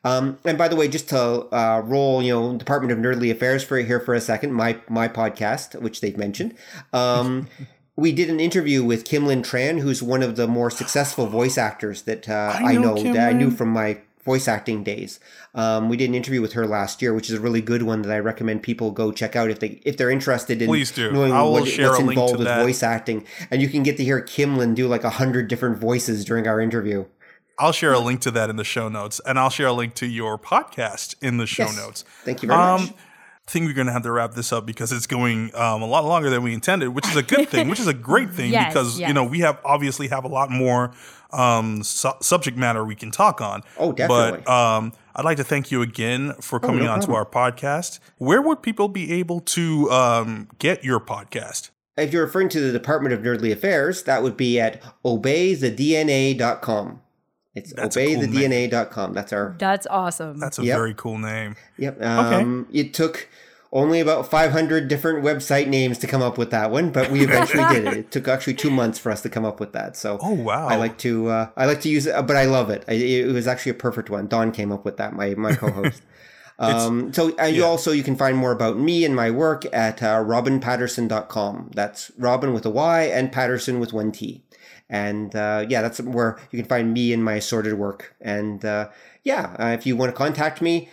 Um, 0.04 0.38
and 0.44 0.58
by 0.58 0.68
the 0.68 0.76
way, 0.76 0.88
just 0.88 1.08
to 1.10 1.18
uh, 1.18 1.82
roll, 1.84 2.22
you 2.22 2.32
know, 2.32 2.56
Department 2.56 2.92
of 2.92 2.98
Nerdly 2.98 3.30
Affairs 3.30 3.64
for 3.64 3.78
here 3.78 4.00
for 4.00 4.14
a 4.14 4.20
second, 4.20 4.52
my 4.52 4.78
my 4.88 5.08
podcast, 5.08 5.80
which 5.80 6.00
they've 6.00 6.16
mentioned. 6.16 6.54
Um, 6.92 7.48
we 7.96 8.12
did 8.12 8.28
an 8.28 8.40
interview 8.40 8.84
with 8.84 9.04
Kimlinh 9.04 9.44
Tran, 9.44 9.80
who's 9.80 10.02
one 10.02 10.22
of 10.22 10.36
the 10.36 10.46
more 10.46 10.70
successful 10.70 11.26
voice 11.26 11.56
actors 11.56 12.02
that 12.02 12.28
uh, 12.28 12.54
I 12.54 12.72
I 12.72 12.72
know 12.74 12.94
know, 12.94 13.12
that 13.12 13.28
I 13.28 13.32
knew 13.32 13.50
from 13.50 13.70
my 13.70 13.98
voice 14.24 14.48
acting 14.48 14.82
days. 14.82 15.20
Um, 15.54 15.88
we 15.88 15.96
did 15.96 16.08
an 16.08 16.14
interview 16.14 16.40
with 16.40 16.54
her 16.54 16.66
last 16.66 17.02
year, 17.02 17.14
which 17.14 17.28
is 17.28 17.36
a 17.36 17.40
really 17.40 17.60
good 17.60 17.82
one 17.82 18.02
that 18.02 18.12
I 18.12 18.18
recommend 18.18 18.62
people 18.62 18.90
go 18.90 19.12
check 19.12 19.36
out 19.36 19.50
if 19.50 19.60
they 19.60 19.80
if 19.84 19.96
they're 19.96 20.10
interested 20.10 20.62
in 20.62 20.68
Please 20.68 20.90
do. 20.90 21.12
knowing 21.12 21.32
what, 21.32 21.68
share 21.68 21.90
what's 21.90 22.00
involved 22.00 22.38
with 22.38 22.46
that. 22.46 22.62
voice 22.62 22.82
acting. 22.82 23.26
And 23.50 23.60
you 23.62 23.68
can 23.68 23.82
get 23.82 23.96
to 23.98 24.04
hear 24.04 24.20
Kimlinh 24.20 24.74
do 24.74 24.88
like 24.88 25.04
a 25.04 25.10
hundred 25.10 25.48
different 25.48 25.78
voices 25.78 26.24
during 26.24 26.48
our 26.48 26.60
interview. 26.60 27.04
I'll 27.58 27.72
share 27.72 27.92
a 27.92 27.98
link 27.98 28.20
to 28.22 28.30
that 28.32 28.50
in 28.50 28.56
the 28.56 28.64
show 28.64 28.88
notes, 28.88 29.20
and 29.26 29.38
I'll 29.38 29.50
share 29.50 29.68
a 29.68 29.72
link 29.72 29.94
to 29.94 30.06
your 30.06 30.38
podcast 30.38 31.14
in 31.22 31.36
the 31.38 31.46
show 31.46 31.64
Yes. 31.64 31.76
notes. 31.76 32.04
Thank 32.24 32.42
you 32.42 32.48
very 32.48 32.58
much. 32.60 32.90
I 33.46 33.50
think 33.50 33.66
we're 33.66 33.74
going 33.74 33.86
to 33.88 33.92
have 33.92 34.02
to 34.04 34.10
wrap 34.10 34.32
this 34.32 34.52
up 34.54 34.64
because 34.64 34.90
it's 34.90 35.06
going 35.06 35.54
um, 35.54 35.82
a 35.82 35.86
lot 35.86 36.04
longer 36.06 36.30
than 36.30 36.42
we 36.42 36.54
intended, 36.54 36.88
which 36.88 37.06
is 37.06 37.14
a 37.14 37.22
good 37.22 37.46
thing, 37.50 37.68
which 37.68 37.78
is 37.78 37.86
a 37.86 37.92
great 37.92 38.30
thing 38.34 38.50
Yes, 38.50 38.72
because 38.72 38.98
you 38.98 39.12
know 39.12 39.22
we 39.22 39.40
have 39.40 39.58
obviously 39.66 40.08
have 40.08 40.24
a 40.24 40.28
lot 40.28 40.50
more 40.50 40.92
um, 41.30 41.82
su- 41.82 42.08
subject 42.22 42.56
matter 42.56 42.82
we 42.84 42.94
can 42.94 43.10
talk 43.10 43.42
on. 43.42 43.62
Oh, 43.76 43.92
definitely. 43.92 44.40
But 44.46 44.50
um, 44.50 44.92
I'd 45.14 45.26
like 45.26 45.36
to 45.36 45.44
thank 45.44 45.70
you 45.70 45.82
again 45.82 46.32
for 46.40 46.56
Oh, 46.56 46.60
coming 46.60 46.84
no 46.84 46.92
on 46.92 47.00
to 47.02 47.12
our 47.14 47.26
podcast. 47.26 47.98
Where 48.16 48.40
would 48.40 48.62
people 48.62 48.88
be 48.88 49.12
able 49.12 49.40
to 49.40 49.90
um, 49.90 50.48
get 50.58 50.82
your 50.82 50.98
podcast? 50.98 51.68
If 51.98 52.12
you're 52.14 52.24
referring 52.24 52.48
to 52.48 52.60
the 52.60 52.72
Department 52.72 53.12
of 53.12 53.20
Nerdly 53.20 53.52
Affairs, 53.52 54.04
that 54.04 54.22
would 54.22 54.36
be 54.38 54.58
at 54.58 54.82
obeythedna.com. 55.04 57.00
It's 57.54 57.72
That's 57.72 57.96
a 57.96 58.06
cool 58.14 58.22
name. 58.26 58.30
obeythedna.com. 58.50 59.12
That's 59.12 59.32
our 59.32 59.54
That's 59.58 59.86
awesome. 59.88 60.38
That's 60.38 60.58
a 60.58 60.64
Yep. 60.64 60.76
very 60.76 60.94
cool 60.94 61.18
name. 61.18 61.56
Yep. 61.78 62.02
Um, 62.02 62.66
It 62.72 62.92
took 62.94 63.28
only 63.72 63.98
about 64.00 64.28
500 64.30 64.86
different 64.88 65.24
website 65.24 65.66
names 65.68 65.98
to 65.98 66.06
come 66.06 66.22
up 66.22 66.38
with 66.38 66.50
that 66.50 66.70
one, 66.70 66.90
but 66.90 67.10
we 67.10 67.20
eventually 67.24 67.64
did 67.74 67.84
it. 67.86 67.96
It 67.96 68.10
took 68.10 68.28
actually 68.28 68.54
two 68.54 68.70
months 68.70 68.98
for 68.98 69.10
us 69.12 69.20
to 69.22 69.28
come 69.28 69.44
up 69.44 69.60
with 69.60 69.72
that. 69.72 69.96
So 69.96 70.18
Oh 70.22 70.32
wow! 70.32 70.66
I 70.68 70.76
like 70.76 70.96
to 70.98 71.28
uh, 71.28 71.48
I 71.56 71.66
like 71.66 71.80
to 71.82 71.88
use 71.88 72.06
it, 72.06 72.14
but 72.26 72.36
I 72.36 72.44
love 72.44 72.70
it. 72.70 72.84
I, 72.88 72.92
it 72.92 73.32
was 73.32 73.46
actually 73.46 73.70
a 73.70 73.74
perfect 73.74 74.10
one. 74.10 74.26
Don 74.28 74.50
came 74.52 74.70
up 74.72 74.84
with 74.84 74.96
that. 74.98 75.12
My 75.12 75.34
my 75.34 75.54
co-host. 75.62 76.02
Um, 76.56 77.12
so 77.12 77.36
uh, 77.40 77.46
you 77.46 77.64
also 77.64 77.90
you 77.90 78.04
can 78.04 78.14
find 78.14 78.36
more 78.36 78.52
about 78.52 78.78
me 78.78 79.04
and 79.04 79.14
my 79.16 79.28
work 79.30 79.64
at 79.72 80.00
uh, 80.04 80.22
robinpatterson.com. 80.22 81.70
That's 81.74 82.12
Robin 82.16 82.52
with 82.54 82.64
a 82.66 82.70
Y 82.70 83.02
and 83.02 83.32
Patterson 83.32 83.80
with 83.80 83.92
one 83.92 84.12
T. 84.12 84.44
And 84.94 85.34
uh, 85.34 85.66
yeah, 85.68 85.82
that's 85.82 86.00
where 86.00 86.38
you 86.52 86.58
can 86.60 86.68
find 86.68 86.92
me 86.92 87.12
and 87.12 87.24
my 87.24 87.34
assorted 87.34 87.74
work. 87.74 88.14
And 88.20 88.64
uh, 88.64 88.90
yeah, 89.24 89.56
uh, 89.58 89.74
if 89.76 89.86
you 89.86 89.96
want 89.96 90.12
to 90.12 90.16
contact 90.16 90.62
me, 90.62 90.88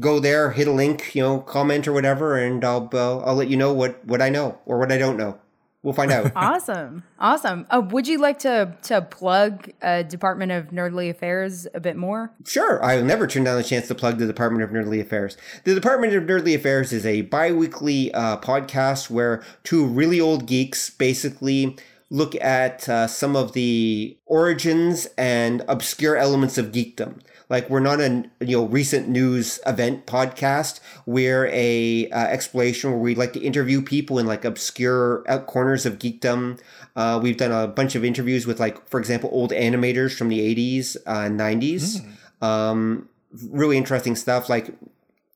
go 0.00 0.18
there, 0.18 0.52
hit 0.52 0.66
a 0.66 0.72
link, 0.72 1.14
you 1.14 1.22
know, 1.22 1.40
comment 1.40 1.86
or 1.86 1.92
whatever, 1.92 2.38
and 2.38 2.64
I'll 2.64 2.88
uh, 2.90 3.18
I'll 3.18 3.34
let 3.34 3.48
you 3.48 3.58
know 3.58 3.70
what 3.74 4.02
what 4.06 4.22
I 4.22 4.30
know 4.30 4.58
or 4.64 4.78
what 4.78 4.90
I 4.90 4.96
don't 4.96 5.18
know. 5.18 5.38
We'll 5.82 5.92
find 5.92 6.10
out. 6.10 6.32
awesome. 6.36 7.04
Awesome. 7.18 7.66
Oh, 7.70 7.80
would 7.80 8.08
you 8.08 8.18
like 8.18 8.38
to 8.38 8.74
to 8.84 9.02
plug 9.02 9.70
uh, 9.82 10.04
Department 10.04 10.50
of 10.50 10.68
Nerdly 10.68 11.10
Affairs 11.10 11.66
a 11.74 11.80
bit 11.80 11.96
more? 11.96 12.32
Sure, 12.46 12.82
I'll 12.82 13.04
never 13.04 13.26
turn 13.26 13.44
down 13.44 13.58
the 13.58 13.62
chance 13.62 13.88
to 13.88 13.94
plug 13.94 14.16
the 14.16 14.26
Department 14.26 14.64
of 14.64 14.70
Nerdly 14.70 15.02
Affairs. 15.02 15.36
The 15.64 15.74
Department 15.74 16.14
of 16.14 16.22
Nerdly 16.22 16.54
Affairs 16.54 16.94
is 16.94 17.04
a 17.04 17.20
biweekly 17.20 18.10
uh, 18.14 18.38
podcast 18.38 19.10
where 19.10 19.42
two 19.64 19.84
really 19.84 20.18
old 20.18 20.46
geeks 20.46 20.88
basically 20.88 21.76
look 22.14 22.36
at 22.36 22.88
uh, 22.88 23.08
some 23.08 23.34
of 23.34 23.54
the 23.54 24.16
origins 24.24 25.08
and 25.18 25.64
obscure 25.66 26.16
elements 26.16 26.56
of 26.56 26.66
geekdom. 26.66 27.20
Like 27.50 27.68
we're 27.68 27.80
not 27.80 28.00
a 28.00 28.24
you 28.40 28.56
know 28.56 28.66
recent 28.66 29.08
news 29.08 29.58
event 29.66 30.06
podcast. 30.06 30.78
We're 31.06 31.48
a 31.52 32.08
uh, 32.10 32.26
exploration 32.26 32.90
where 32.90 33.00
we 33.00 33.16
like 33.16 33.32
to 33.32 33.40
interview 33.40 33.82
people 33.82 34.20
in 34.20 34.26
like 34.26 34.44
obscure 34.44 35.24
corners 35.46 35.86
of 35.86 35.98
geekdom. 35.98 36.60
Uh, 36.94 37.18
we've 37.20 37.36
done 37.36 37.50
a 37.50 37.66
bunch 37.66 37.96
of 37.96 38.04
interviews 38.04 38.46
with 38.46 38.60
like, 38.60 38.88
for 38.88 39.00
example, 39.00 39.28
old 39.32 39.50
animators 39.50 40.16
from 40.16 40.28
the 40.28 40.38
'80s, 40.54 40.96
uh, 41.06 41.28
'90s. 41.28 42.06
Um, 42.40 43.08
really 43.50 43.76
interesting 43.76 44.14
stuff. 44.14 44.48
Like 44.48 44.70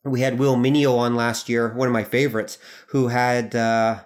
we 0.04 0.20
had 0.20 0.38
Will 0.38 0.56
Meugniot 0.56 0.96
on 0.96 1.16
last 1.16 1.48
year, 1.48 1.74
one 1.74 1.88
of 1.88 1.92
my 1.92 2.04
favorites, 2.04 2.56
who 2.88 3.08
had, 3.08 3.54
uh, 3.56 4.00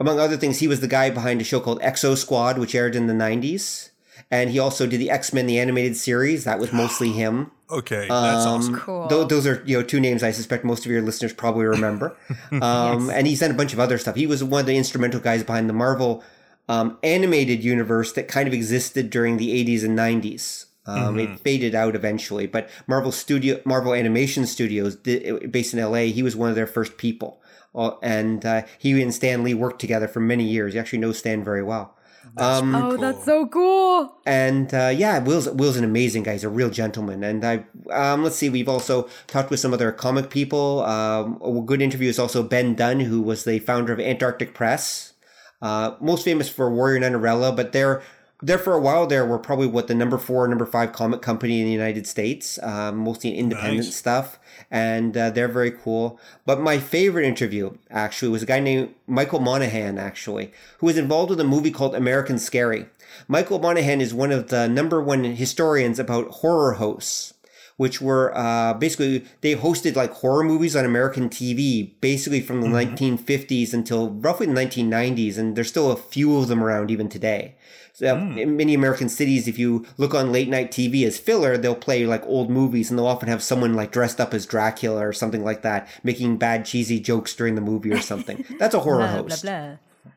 among 0.00 0.18
other 0.18 0.36
things, 0.36 0.58
he 0.60 0.68
was 0.68 0.80
the 0.80 0.88
guy 0.88 1.10
behind 1.10 1.40
a 1.40 1.44
show 1.44 1.60
called 1.60 1.80
Exo 1.80 2.16
Squad, 2.16 2.58
which 2.58 2.74
aired 2.74 2.96
in 2.96 3.06
the 3.06 3.14
'90s, 3.14 3.90
and 4.30 4.50
he 4.50 4.58
also 4.58 4.86
did 4.86 5.00
the 5.00 5.10
X 5.10 5.32
Men 5.32 5.46
the 5.46 5.58
animated 5.58 5.96
series. 5.96 6.44
That 6.44 6.58
was 6.58 6.72
mostly 6.72 7.10
him. 7.22 7.50
Okay, 7.70 8.06
that's 8.08 8.44
Um, 8.46 8.60
awesome. 8.60 8.76
Cool. 8.78 9.08
tho- 9.08 9.24
those 9.24 9.46
are 9.46 9.62
you 9.66 9.78
know 9.78 9.82
two 9.82 9.98
names 10.00 10.22
I 10.22 10.30
suspect 10.32 10.64
most 10.64 10.84
of 10.84 10.92
your 10.92 11.02
listeners 11.02 11.32
probably 11.32 11.64
remember. 11.64 12.16
Um, 12.52 13.10
And 13.10 13.26
he's 13.26 13.40
done 13.40 13.50
a 13.50 13.54
bunch 13.54 13.72
of 13.72 13.80
other 13.80 13.98
stuff. 13.98 14.16
He 14.16 14.26
was 14.26 14.44
one 14.44 14.60
of 14.60 14.66
the 14.66 14.76
instrumental 14.76 15.18
guys 15.20 15.42
behind 15.42 15.68
the 15.68 15.72
Marvel 15.74 16.22
um, 16.68 16.98
animated 17.02 17.64
universe 17.64 18.12
that 18.12 18.28
kind 18.28 18.46
of 18.48 18.54
existed 18.54 19.10
during 19.10 19.36
the 19.38 19.50
80s 19.64 19.84
and 19.84 19.98
90s. 19.98 20.66
Um, 20.86 21.18
It 21.18 21.40
faded 21.40 21.74
out 21.74 21.96
eventually, 21.96 22.46
but 22.46 22.68
Marvel 22.86 23.10
Studio, 23.12 23.58
Marvel 23.64 23.94
Animation 23.94 24.46
Studios, 24.46 24.96
di- 24.96 25.32
based 25.50 25.72
in 25.74 25.80
LA, 25.80 26.12
he 26.12 26.22
was 26.22 26.36
one 26.36 26.50
of 26.50 26.54
their 26.56 26.66
first 26.66 26.96
people, 26.98 27.40
and 27.74 28.44
uh, 28.44 28.62
he 28.78 29.00
and 29.02 29.12
Stan 29.14 29.42
Lee 29.44 29.54
worked 29.54 29.80
together 29.80 30.08
for 30.08 30.20
many 30.20 30.44
years. 30.44 30.74
He 30.74 30.78
actually 30.78 31.00
knows 31.00 31.18
Stan 31.18 31.42
very 31.44 31.62
well. 31.62 31.96
Um, 32.38 32.74
Oh, 32.74 32.96
that's 32.96 33.24
so 33.24 33.46
cool. 33.46 34.16
and 34.26 34.72
uh, 34.72 34.90
yeah, 34.94 35.18
Will's 35.18 35.48
Will's 35.50 35.76
an 35.76 35.84
amazing 35.84 36.22
guy. 36.22 36.32
He's 36.32 36.42
a 36.44 36.48
real 36.48 36.70
gentleman. 36.70 37.22
And 37.22 37.44
I 37.44 37.64
um, 37.90 38.22
let's 38.24 38.36
see, 38.36 38.48
we've 38.48 38.68
also 38.68 39.08
talked 39.26 39.50
with 39.50 39.60
some 39.60 39.74
other 39.74 39.92
comic 39.92 40.30
people. 40.30 40.82
Um, 40.84 41.38
a 41.44 41.60
good 41.60 41.82
interview 41.82 42.08
is 42.08 42.18
also 42.18 42.42
Ben 42.42 42.74
Dunn, 42.74 43.00
who 43.00 43.20
was 43.20 43.44
the 43.44 43.58
founder 43.58 43.92
of 43.92 44.00
Antarctic 44.00 44.54
Press, 44.54 45.12
uh, 45.60 45.96
most 46.00 46.24
famous 46.24 46.48
for 46.48 46.72
Warrior 46.72 47.00
Nun 47.00 47.12
Areala, 47.12 47.54
but 47.54 47.72
they're 47.72 48.02
there 48.42 48.58
for 48.58 48.72
a 48.74 48.80
while. 48.80 49.06
There 49.06 49.26
were 49.26 49.38
probably 49.38 49.66
what 49.66 49.86
the 49.88 49.94
number 49.94 50.16
four, 50.18 50.48
number 50.48 50.66
five 50.66 50.92
comic 50.92 51.20
company 51.20 51.60
in 51.60 51.66
the 51.66 51.72
United 51.72 52.06
States, 52.06 52.58
um, 52.62 52.96
mostly 52.98 53.36
independent 53.36 53.84
Nice. 53.84 53.94
stuff, 53.96 54.38
and 54.70 55.16
uh, 55.16 55.30
they're 55.30 55.48
very 55.48 55.70
cool. 55.70 56.18
But 56.44 56.60
my 56.60 56.78
favorite 56.78 57.26
interview 57.26 57.76
actually 57.90 58.30
was 58.30 58.42
a 58.42 58.46
guy 58.46 58.60
named 58.60 58.94
Michael 59.06 59.40
Monahan, 59.40 59.98
actually, 59.98 60.52
who 60.78 60.86
was 60.86 60.98
involved 60.98 61.30
with 61.30 61.40
a 61.40 61.44
movie 61.44 61.70
called 61.70 61.94
American 61.94 62.38
Scary. 62.38 62.86
Michael 63.28 63.58
Monahan 63.58 64.00
is 64.00 64.12
one 64.12 64.32
of 64.32 64.48
the 64.48 64.68
number 64.68 65.00
one 65.00 65.24
historians 65.24 65.98
about 65.98 66.28
horror 66.28 66.74
hosts, 66.74 67.34
which 67.76 68.00
were 68.00 68.36
uh, 68.36 68.74
basically 68.74 69.24
they 69.40 69.54
hosted 69.54 69.96
like 69.96 70.12
horror 70.12 70.44
movies 70.44 70.76
on 70.76 70.84
American 70.84 71.28
TV, 71.28 71.92
basically 72.00 72.40
from 72.40 72.60
the 72.60 72.68
1950s 72.68 73.72
until 73.72 74.10
roughly 74.10 74.46
the 74.46 74.52
1990s, 74.52 75.38
and 75.38 75.56
there's 75.56 75.68
still 75.68 75.90
a 75.90 75.96
few 75.96 76.36
of 76.38 76.48
them 76.48 76.62
around 76.62 76.90
even 76.90 77.08
today. 77.08 77.56
So 77.94 78.16
in 78.16 78.56
many 78.56 78.74
American 78.74 79.08
cities, 79.08 79.46
if 79.46 79.56
you 79.56 79.86
look 79.98 80.14
on 80.14 80.32
late 80.32 80.48
night 80.48 80.72
TV 80.72 81.06
as 81.06 81.16
filler, 81.16 81.56
they'll 81.56 81.76
play 81.76 82.06
like 82.06 82.26
old 82.26 82.50
movies, 82.50 82.90
and 82.90 82.98
they'll 82.98 83.06
often 83.06 83.28
have 83.28 83.40
someone 83.40 83.74
like 83.74 83.92
dressed 83.92 84.20
up 84.20 84.34
as 84.34 84.46
Dracula 84.46 85.06
or 85.06 85.12
something 85.12 85.44
like 85.44 85.62
that, 85.62 85.88
making 86.02 86.36
bad 86.38 86.64
cheesy 86.64 86.98
jokes 86.98 87.34
during 87.36 87.54
the 87.54 87.60
movie 87.60 87.92
or 87.92 88.00
something. 88.00 88.44
That's 88.58 88.74
a 88.74 88.80
horror 88.80 88.98
Blah, 88.98 89.22
blah, 89.22 89.22
host 89.22 89.42
blah. 89.44 89.76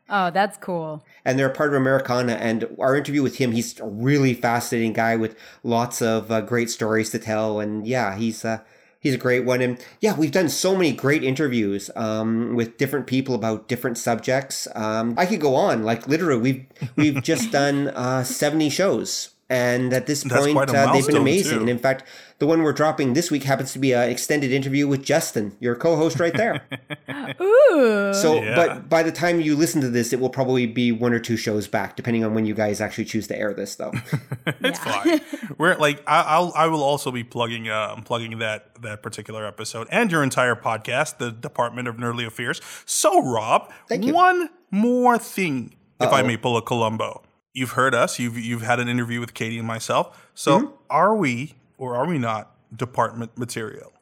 Oh, 0.09 0.31
that's 0.31 0.57
cool. 0.57 1.03
and 1.25 1.37
they're 1.37 1.49
part 1.49 1.69
of 1.69 1.75
Americana. 1.75 2.33
And 2.33 2.67
our 2.79 2.95
interview 2.95 3.21
with 3.21 3.37
him, 3.37 3.51
he's 3.51 3.77
a 3.79 3.85
really 3.85 4.33
fascinating 4.33 4.93
guy 4.93 5.15
with 5.17 5.35
lots 5.63 6.01
of 6.01 6.31
uh, 6.31 6.41
great 6.41 6.69
stories 6.69 7.09
to 7.11 7.19
tell. 7.19 7.59
And 7.59 7.85
yeah, 7.85 8.15
he's 8.17 8.43
uh, 8.45 8.59
he's 9.07 9.15
a 9.15 9.17
great 9.17 9.45
one. 9.45 9.61
And 9.61 9.79
yeah, 10.01 10.15
we've 10.15 10.31
done 10.31 10.49
so 10.49 10.75
many 10.75 10.91
great 10.91 11.23
interviews 11.23 11.89
um, 11.95 12.55
with 12.55 12.77
different 12.77 13.07
people 13.07 13.33
about 13.35 13.67
different 13.67 13.97
subjects. 13.97 14.67
Um, 14.75 15.15
I 15.17 15.25
could 15.25 15.41
go 15.41 15.55
on, 15.55 15.83
like 15.83 16.07
literally, 16.07 16.41
we've 16.41 16.65
we've 16.95 17.23
just 17.23 17.51
done 17.59 17.89
uh, 17.89 18.23
seventy 18.23 18.69
shows. 18.69 19.29
And 19.49 19.93
at 19.93 20.07
this 20.07 20.23
That's 20.23 20.45
point, 20.51 20.69
uh, 20.75 20.91
they've 20.91 21.07
been 21.07 21.15
amazing. 21.15 21.53
too. 21.53 21.59
And 21.61 21.69
in 21.69 21.79
fact, 21.79 22.03
the 22.39 22.45
one 22.45 22.63
we're 22.63 22.73
dropping 22.73 23.13
this 23.13 23.31
week 23.31 23.43
happens 23.43 23.71
to 23.73 23.79
be 23.79 23.93
an 23.93 24.09
extended 24.09 24.51
interview 24.51 24.87
with 24.89 25.03
Justin, 25.03 25.55
your 25.61 25.73
co-host 25.73 26.19
right 26.19 26.33
there. 26.33 26.65
Ooh. 27.41 28.13
So, 28.13 28.41
Yeah. 28.43 28.55
but 28.55 28.89
by 28.89 29.03
the 29.03 29.11
time 29.11 29.39
you 29.39 29.55
listen 29.55 29.79
to 29.81 29.89
this, 29.89 30.11
it 30.11 30.19
will 30.19 30.29
probably 30.29 30.65
be 30.67 30.91
one 30.91 31.13
or 31.13 31.19
two 31.19 31.37
shows 31.37 31.65
back, 31.67 31.95
depending 31.95 32.25
on 32.25 32.33
when 32.33 32.45
you 32.45 32.53
guys 32.53 32.81
actually 32.81 33.05
choose 33.05 33.27
to 33.27 33.37
air 33.39 33.53
this, 33.53 33.75
though. 33.75 33.93
it's 34.47 34.79
fine. 34.79 35.21
We're 35.57 35.75
like 35.77 36.03
I, 36.05 36.23
I'll 36.23 36.51
I 36.55 36.67
will 36.67 36.83
also 36.83 37.09
be 37.11 37.23
plugging 37.23 37.69
um 37.69 38.03
plugging 38.03 38.39
that 38.39 38.81
that 38.81 39.01
particular 39.01 39.45
episode 39.45 39.87
and 39.91 40.11
your 40.11 40.23
entire 40.23 40.55
podcast, 40.55 41.19
the 41.19 41.31
Department 41.31 41.87
of 41.87 41.95
Nerdly 41.95 42.25
Affairs. 42.27 42.59
So 42.85 43.21
Rob, 43.23 43.71
Thank 43.87 44.03
you. 44.05 44.13
one 44.13 44.49
more 44.71 45.17
thing, 45.17 45.75
if 46.01 46.11
I 46.11 46.21
may 46.21 46.35
pull 46.37 46.57
a 46.57 46.61
Columbo. 46.61 47.23
You've 47.57 47.71
heard 47.71 47.95
us. 47.95 48.19
You've 48.19 48.37
you've 48.37 48.61
had 48.61 48.79
an 48.79 48.87
interview 48.87 49.19
with 49.19 49.33
Katie 49.33 49.57
and 49.57 49.67
myself. 49.67 50.29
So 50.35 50.59
Mm-hmm. 50.59 50.71
are 50.91 51.15
we 51.15 51.55
or 51.79 51.95
are 51.95 52.05
we 52.07 52.17
not 52.19 52.55
department 52.75 53.37
material? 53.37 53.93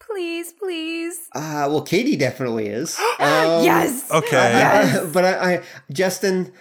please, 0.00 0.52
please. 0.52 1.28
Uh, 1.34 1.66
well, 1.70 1.80
Katie 1.82 2.16
definitely 2.16 2.66
is. 2.66 2.98
Um, 2.98 3.06
yes. 3.64 4.10
Okay. 4.10 4.62
uh, 4.62 5.06
but 5.12 5.24
I, 5.24 5.54
I, 5.54 5.62
Justin. 5.92 6.52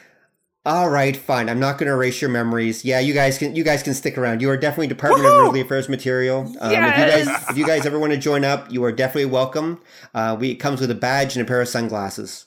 All 0.63 0.91
right, 0.91 1.17
fine. 1.17 1.49
I'm 1.49 1.59
not 1.59 1.79
going 1.79 1.87
to 1.87 1.93
erase 1.93 2.21
your 2.21 2.29
memories. 2.29 2.85
Yeah, 2.85 2.99
you 2.99 3.15
guys 3.15 3.39
can. 3.39 3.55
You 3.55 3.63
guys 3.63 3.81
can 3.81 3.95
stick 3.95 4.15
around. 4.15 4.41
You 4.43 4.49
are 4.51 4.57
definitely 4.57 4.87
Department 4.87 5.25
of 5.25 5.31
Nerdly 5.31 5.61
Affairs 5.65 5.89
material. 5.89 6.41
Um, 6.59 6.71
If 6.71 6.77
you 6.77 6.77
Yes! 6.77 7.27
guys, 7.27 7.49
if 7.49 7.57
you 7.57 7.65
guys 7.65 7.85
ever 7.87 7.97
want 7.97 8.13
to 8.13 8.17
join 8.19 8.45
up, 8.45 8.71
you 8.71 8.83
are 8.83 8.91
definitely 8.91 9.25
welcome. 9.25 9.81
Uh, 10.13 10.37
we 10.39 10.51
it 10.51 10.55
comes 10.57 10.79
with 10.79 10.91
a 10.91 10.95
badge 10.95 11.35
and 11.35 11.43
a 11.43 11.47
pair 11.47 11.61
of 11.61 11.67
sunglasses. 11.67 12.45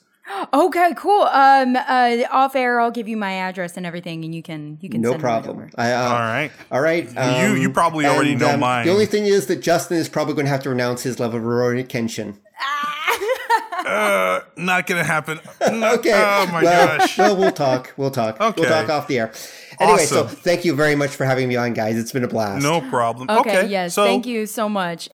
Okay, 0.53 0.93
cool. 0.97 1.23
Um, 1.23 1.75
uh, 1.75 2.17
off 2.31 2.55
air, 2.55 2.79
I'll 2.79 2.91
give 2.91 3.07
you 3.07 3.17
my 3.17 3.33
address 3.33 3.77
and 3.77 3.85
everything, 3.85 4.25
and 4.25 4.33
you 4.33 4.41
can 4.41 4.77
you 4.81 4.89
can. 4.89 5.01
No 5.01 5.11
send 5.11 5.21
problem. 5.21 5.69
I, 5.75 5.91
uh, 5.91 6.01
All 6.03 6.19
right. 6.19 6.51
All 6.71 6.81
right. 6.81 7.07
You- 7.41 7.55
you 7.55 7.69
probably 7.69 8.05
already 8.05 8.31
and, 8.31 8.41
know 8.41 8.57
mine. 8.57 8.85
The 8.85 8.91
only 8.91 9.05
thing 9.05 9.25
is 9.25 9.47
that 9.47 9.57
Justin 9.61 9.97
is 9.97 10.09
probably 10.09 10.33
going 10.33 10.45
to 10.45 10.51
have 10.51 10.63
to 10.63 10.69
renounce 10.69 11.03
his 11.03 11.19
love 11.19 11.33
of 11.33 11.43
Rurouni 11.43 11.87
Kenshin. 11.87 12.37
Uh, 13.85 14.41
not 14.57 14.87
gonna 14.87 15.03
happen. 15.03 15.37
okay. 15.61 16.11
Oh 16.11 16.47
my 16.51 16.63
well, 16.63 16.97
gosh. 16.97 17.17
Well, 17.19 17.37
we'll 17.37 17.51
talk. 17.51 17.93
We'll 17.97 18.09
talk. 18.09 18.41
Okay. 18.41 18.61
We'll 18.61 18.69
talk 18.69 18.89
off 18.89 19.07
the 19.07 19.19
air. 19.19 19.31
Anyway, 19.79 20.05
so 20.05 20.25
thank 20.25 20.65
you 20.65 20.73
very 20.73 20.95
much 20.95 21.11
for 21.11 21.23
having 21.23 21.47
me 21.47 21.55
on, 21.55 21.73
guys. 21.73 21.95
It's 21.95 22.11
been 22.11 22.23
a 22.23 22.27
blast. 22.27 22.63
No 22.63 22.81
problem. 22.81 23.29
Okay, 23.29 23.59
Okay. 23.59 23.67
yes, 23.67 23.93
so 23.93 24.03
thank 24.03 24.25
you 24.25 24.47
so 24.47 24.67
much. 24.67 25.07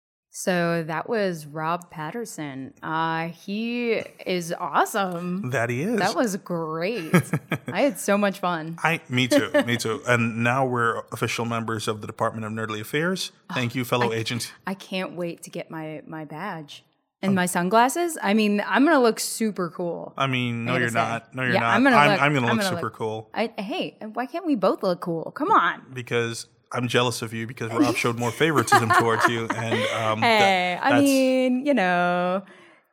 So 0.40 0.84
that 0.86 1.08
was 1.08 1.46
Rob 1.46 1.90
Paterson. 1.90 2.72
Uh, 2.80 3.26
he 3.26 3.94
is 4.24 4.54
awesome. 4.56 5.50
That 5.50 5.68
he 5.68 5.82
is. 5.82 5.98
That 5.98 6.14
was 6.14 6.36
great. 6.36 7.12
I 7.66 7.80
had 7.80 7.98
so 7.98 8.16
much 8.16 8.38
fun. 8.38 8.78
I, 8.84 9.00
me 9.08 9.26
too, 9.26 9.50
me 9.66 9.76
too. 9.76 10.00
And 10.06 10.44
now 10.44 10.64
we're 10.64 11.02
official 11.10 11.44
members 11.44 11.88
of 11.88 12.02
the 12.02 12.06
Department 12.06 12.46
of 12.46 12.52
Nerdly 12.52 12.80
Affairs. 12.80 13.32
Thank 13.52 13.74
you, 13.74 13.84
fellow 13.84 14.12
I- 14.12 14.14
agent. 14.14 14.52
I 14.64 14.74
can't 14.74 15.14
wait 15.16 15.42
to 15.42 15.50
get 15.50 15.72
my 15.72 16.02
my 16.06 16.24
badge 16.24 16.84
and 17.20 17.34
my 17.34 17.46
sunglasses. 17.46 18.16
I 18.22 18.32
mean, 18.32 18.62
I'm 18.64 18.84
gonna 18.84 19.00
look 19.00 19.18
super 19.18 19.70
cool. 19.70 20.14
I 20.16 20.28
mean, 20.28 20.66
no, 20.66 20.74
I 20.76 20.78
you're 20.78 20.88
say. 20.90 20.94
not. 20.94 21.34
No, 21.34 21.42
you're 21.42 21.54
Yeah, 21.54 21.60
not. 21.62 21.74
I'm 21.74 21.82
gonna 21.82 21.96
I'm, 21.96 22.10
look- 22.12 22.22
I'm 22.22 22.34
gonna 22.34 22.46
I'm 22.46 22.56
look 22.58 22.64
gonna 22.64 22.76
super 22.76 22.86
look- 22.86 22.94
cool 22.94 23.30
I, 23.34 23.52
hey, 23.58 23.96
why 24.12 24.26
can't 24.26 24.46
we 24.46 24.54
both 24.54 24.84
look 24.84 25.00
cool? 25.00 25.32
Come 25.32 25.50
on. 25.50 25.82
because 25.92 26.46
I'm 26.72 26.88
jealous 26.88 27.22
of 27.22 27.32
you 27.32 27.46
because 27.46 27.72
Rob 27.72 27.96
showed 28.02 28.18
more 28.18 28.30
favoritism 28.30 28.90
towards 28.90 29.26
you, 29.28 29.48
and 29.48 29.74
um, 29.94 30.20
that- 30.20 30.40
Hey, 30.40 30.78
I 30.80 31.00
mean, 31.00 31.64
you 31.66 31.74
know, 31.74 32.42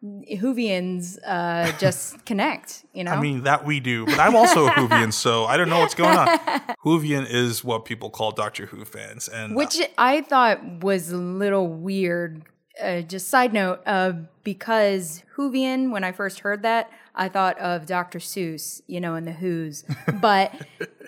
Whovians 0.03 1.17
uh, 1.25 1.71
just 1.77 2.25
connect. 2.25 2.85
You 2.93 3.03
know. 3.03 3.11
I 3.11 3.19
mean, 3.19 3.43
that 3.43 3.65
we 3.65 3.79
do, 3.79 4.05
but 4.05 4.19
I'm 4.19 4.35
also 4.35 4.67
a 4.67 4.71
Whovian, 4.71 5.11
so 5.13 5.45
I 5.45 5.57
don't 5.57 5.69
know 5.69 5.79
what's 5.79 5.95
going 5.95 6.17
on. 6.17 6.27
Whovian 6.85 7.25
is 7.29 7.63
what 7.63 7.85
people 7.85 8.09
call 8.09 8.31
Doctor 8.31 8.65
Who 8.67 8.85
fans, 8.85 9.27
and 9.27 9.55
Which 9.55 9.79
I 9.97 10.21
thought 10.21 10.63
was 10.83 11.11
a 11.11 11.17
little 11.17 11.67
weird. 11.67 12.43
Uh, 12.81 13.01
just 13.01 13.29
side 13.29 13.53
note, 13.53 13.81
uh, 13.85 14.11
because 14.43 15.23
Whovian, 15.37 15.91
when 15.91 16.03
I 16.03 16.11
first 16.11 16.39
heard 16.41 16.61
that, 16.63 16.89
I 17.15 17.29
thought 17.29 17.57
of 17.59 17.85
Dr. 17.85 18.19
Seuss, 18.19 18.81
you 18.85 18.99
know, 18.99 19.15
in 19.15 19.23
the 19.23 19.31
Who's. 19.31 19.85
But, 20.21 20.53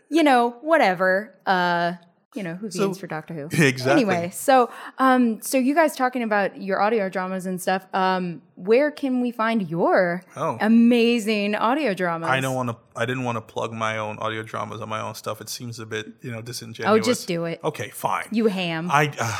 you 0.10 0.24
know, 0.24 0.52
whatever. 0.62 1.36
You 2.38 2.44
know, 2.44 2.60
Whovians 2.62 2.74
So- 2.74 2.94
for 2.94 3.08
Doctor 3.08 3.34
Who. 3.34 3.50
Exactly. 3.64 3.92
Anyway, 4.04 4.30
so 4.32 4.70
um, 5.00 5.42
so 5.42 5.58
you 5.58 5.74
guys 5.76 5.96
talking 5.96 6.24
about 6.24 6.62
your 6.62 6.80
audio 6.82 7.10
dramas 7.10 7.46
and 7.46 7.62
stuff. 7.62 7.86
Um, 7.94 8.42
where 8.56 8.92
can 8.92 9.22
we 9.22 9.32
find 9.32 9.70
your 9.70 10.22
Oh. 10.36 10.58
amazing 10.62 11.56
audio 11.56 11.94
dramas? 11.94 12.30
I 12.30 12.40
don't 12.40 12.56
want 12.56 12.70
to. 12.70 12.78
I 12.96 13.06
didn't 13.06 13.24
want 13.24 13.36
to 13.38 13.42
plug 13.42 13.74
my 13.74 13.98
own 13.98 14.18
audio 14.20 14.42
dramas 14.44 14.82
on 14.82 14.90
my 14.90 15.02
own 15.02 15.16
stuff. 15.16 15.42
It 15.42 15.50
seems 15.50 15.80
a 15.80 15.86
bit, 15.86 16.08
you 16.22 16.32
know, 16.32 16.42
disingenuous. 16.42 16.90
Oh, 16.92 17.00
just 17.04 17.28
do 17.28 17.46
it. 17.46 17.60
Okay, 17.64 17.90
fine. 17.90 18.26
You 18.32 18.48
ham. 18.48 18.90
I, 18.92 19.12
uh, 19.20 19.38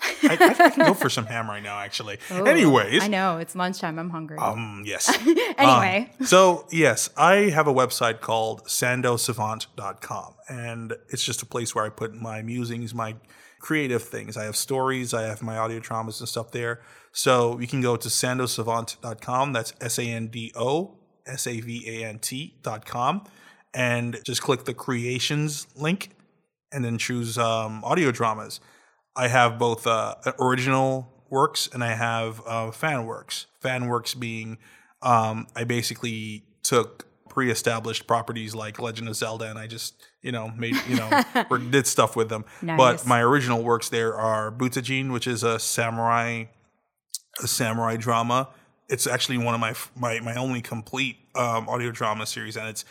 I, 0.00 0.36
I 0.60 0.70
can 0.70 0.86
go 0.86 0.94
for 0.94 1.10
some 1.10 1.26
ham 1.26 1.48
right 1.48 1.62
now, 1.62 1.78
actually. 1.78 2.18
Oh, 2.30 2.44
Anyways, 2.44 3.02
I 3.02 3.08
know 3.08 3.38
it's 3.38 3.54
lunchtime. 3.56 3.98
I'm 3.98 4.10
hungry. 4.10 4.38
Um, 4.38 4.82
yes. 4.84 5.08
Anyway. 5.58 6.10
Um, 6.20 6.26
so, 6.26 6.66
yes, 6.70 7.10
I 7.16 7.50
have 7.50 7.66
a 7.66 7.74
website 7.74 8.20
called 8.20 8.64
sandosavant.com, 8.66 10.34
and 10.48 10.92
it's 11.08 11.24
just 11.24 11.42
a 11.42 11.46
place 11.46 11.74
where 11.74 11.84
I 11.84 11.88
put 11.88 12.14
my 12.14 12.42
musings, 12.42 12.94
my 12.94 13.16
creative 13.60 14.02
things. 14.02 14.36
I 14.36 14.44
have 14.44 14.56
stories, 14.56 15.12
I 15.14 15.22
have 15.22 15.42
my 15.42 15.56
audio 15.58 15.80
dramas 15.80 16.20
and 16.20 16.28
stuff 16.28 16.52
there. 16.52 16.80
So, 17.12 17.58
you 17.58 17.66
can 17.66 17.80
go 17.80 17.96
to 17.96 18.08
sandosavant.com. 18.08 19.52
That's 19.52 19.72
S 19.80 19.98
A 19.98 20.04
N 20.04 20.28
D 20.28 20.52
O 20.54 20.98
S 21.26 21.46
A 21.46 21.60
V 21.60 21.84
A 21.88 22.04
N 22.06 22.18
T.com, 22.20 23.24
and 23.74 24.18
just 24.24 24.42
click 24.42 24.64
the 24.64 24.74
creations 24.74 25.66
link 25.74 26.10
and 26.70 26.84
then 26.84 26.98
choose 26.98 27.38
um, 27.38 27.82
audio 27.84 28.10
dramas. 28.12 28.60
I 29.18 29.26
have 29.28 29.58
both 29.58 29.86
uh, 29.86 30.14
original 30.38 31.12
works 31.28 31.68
and 31.72 31.82
I 31.82 31.94
have 31.94 32.40
uh, 32.46 32.70
fan 32.70 33.04
works. 33.04 33.46
Fan 33.60 33.88
works 33.88 34.14
being 34.14 34.58
um, 35.02 35.48
I 35.54 35.64
basically 35.64 36.44
took 36.62 37.04
pre-established 37.28 38.06
properties 38.06 38.54
like 38.54 38.80
Legend 38.80 39.08
of 39.08 39.16
Zelda 39.16 39.50
and 39.50 39.58
I 39.58 39.66
just 39.66 39.94
you 40.22 40.32
know 40.32 40.50
made 40.56 40.76
you 40.88 40.96
know 40.96 41.22
did 41.70 41.86
stuff 41.86 42.14
with 42.14 42.28
them. 42.28 42.44
Nice. 42.62 42.78
But 42.78 43.06
my 43.06 43.20
original 43.20 43.62
works 43.62 43.88
there 43.88 44.16
are 44.16 44.52
Butajin, 44.52 45.12
which 45.12 45.26
is 45.26 45.42
a 45.42 45.58
samurai 45.58 46.44
a 47.42 47.48
samurai 47.48 47.96
drama. 47.96 48.48
It's 48.88 49.06
actually 49.06 49.38
one 49.38 49.54
of 49.54 49.60
my 49.60 49.74
my 49.96 50.20
my 50.20 50.36
only 50.36 50.62
complete 50.62 51.16
um, 51.34 51.68
audio 51.68 51.90
drama 51.90 52.24
series, 52.24 52.56
and 52.56 52.68
it's 52.68 52.84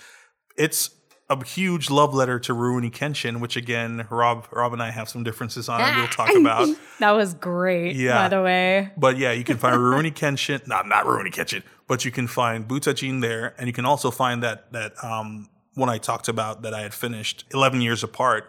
it's 0.58 0.90
a 1.30 1.44
huge 1.44 1.90
love 1.90 2.14
letter 2.14 2.40
to 2.40 2.54
Rurouni 2.54 2.92
Kenshin, 2.92 3.42
which 3.42 3.58
again, 3.58 4.08
Rob 4.10 4.48
Rob 4.52 4.74
and 4.74 4.82
I 4.82 4.92
have 4.92 5.10
some 5.10 5.24
differences 5.24 5.68
on, 5.68 5.80
we'll 5.98 6.08
talk 6.08 6.34
about. 6.36 6.70
that 7.00 7.12
was 7.12 7.34
great. 7.34 7.96
Yeah. 7.96 8.16
By 8.16 8.30
the 8.30 8.42
way. 8.42 8.92
But 8.96 9.18
yeah, 9.18 9.34
you 9.34 9.44
can 9.44 9.58
find 9.58 9.76
Rurouni 9.76 10.14
Kenshin, 10.14 10.66
not 10.68 10.88
not 10.88 11.06
Rurouni 11.06 11.32
Kenshin, 11.34 11.64
but 11.88 12.06
you 12.06 12.12
can 12.12 12.28
find 12.28 12.68
Butajin 12.68 13.22
there, 13.22 13.54
and 13.58 13.68
you 13.68 13.74
can 13.74 13.86
also 13.86 14.10
find 14.12 14.42
that 14.44 14.72
that 14.72 14.94
um, 15.04 15.50
one 15.74 15.90
I 15.90 15.98
talked 15.98 16.28
about 16.30 16.62
that 16.62 16.74
I 16.74 16.82
had 16.82 16.94
finished 16.94 17.46
eleven 17.54 17.82
years 17.82 18.04
apart, 18.04 18.46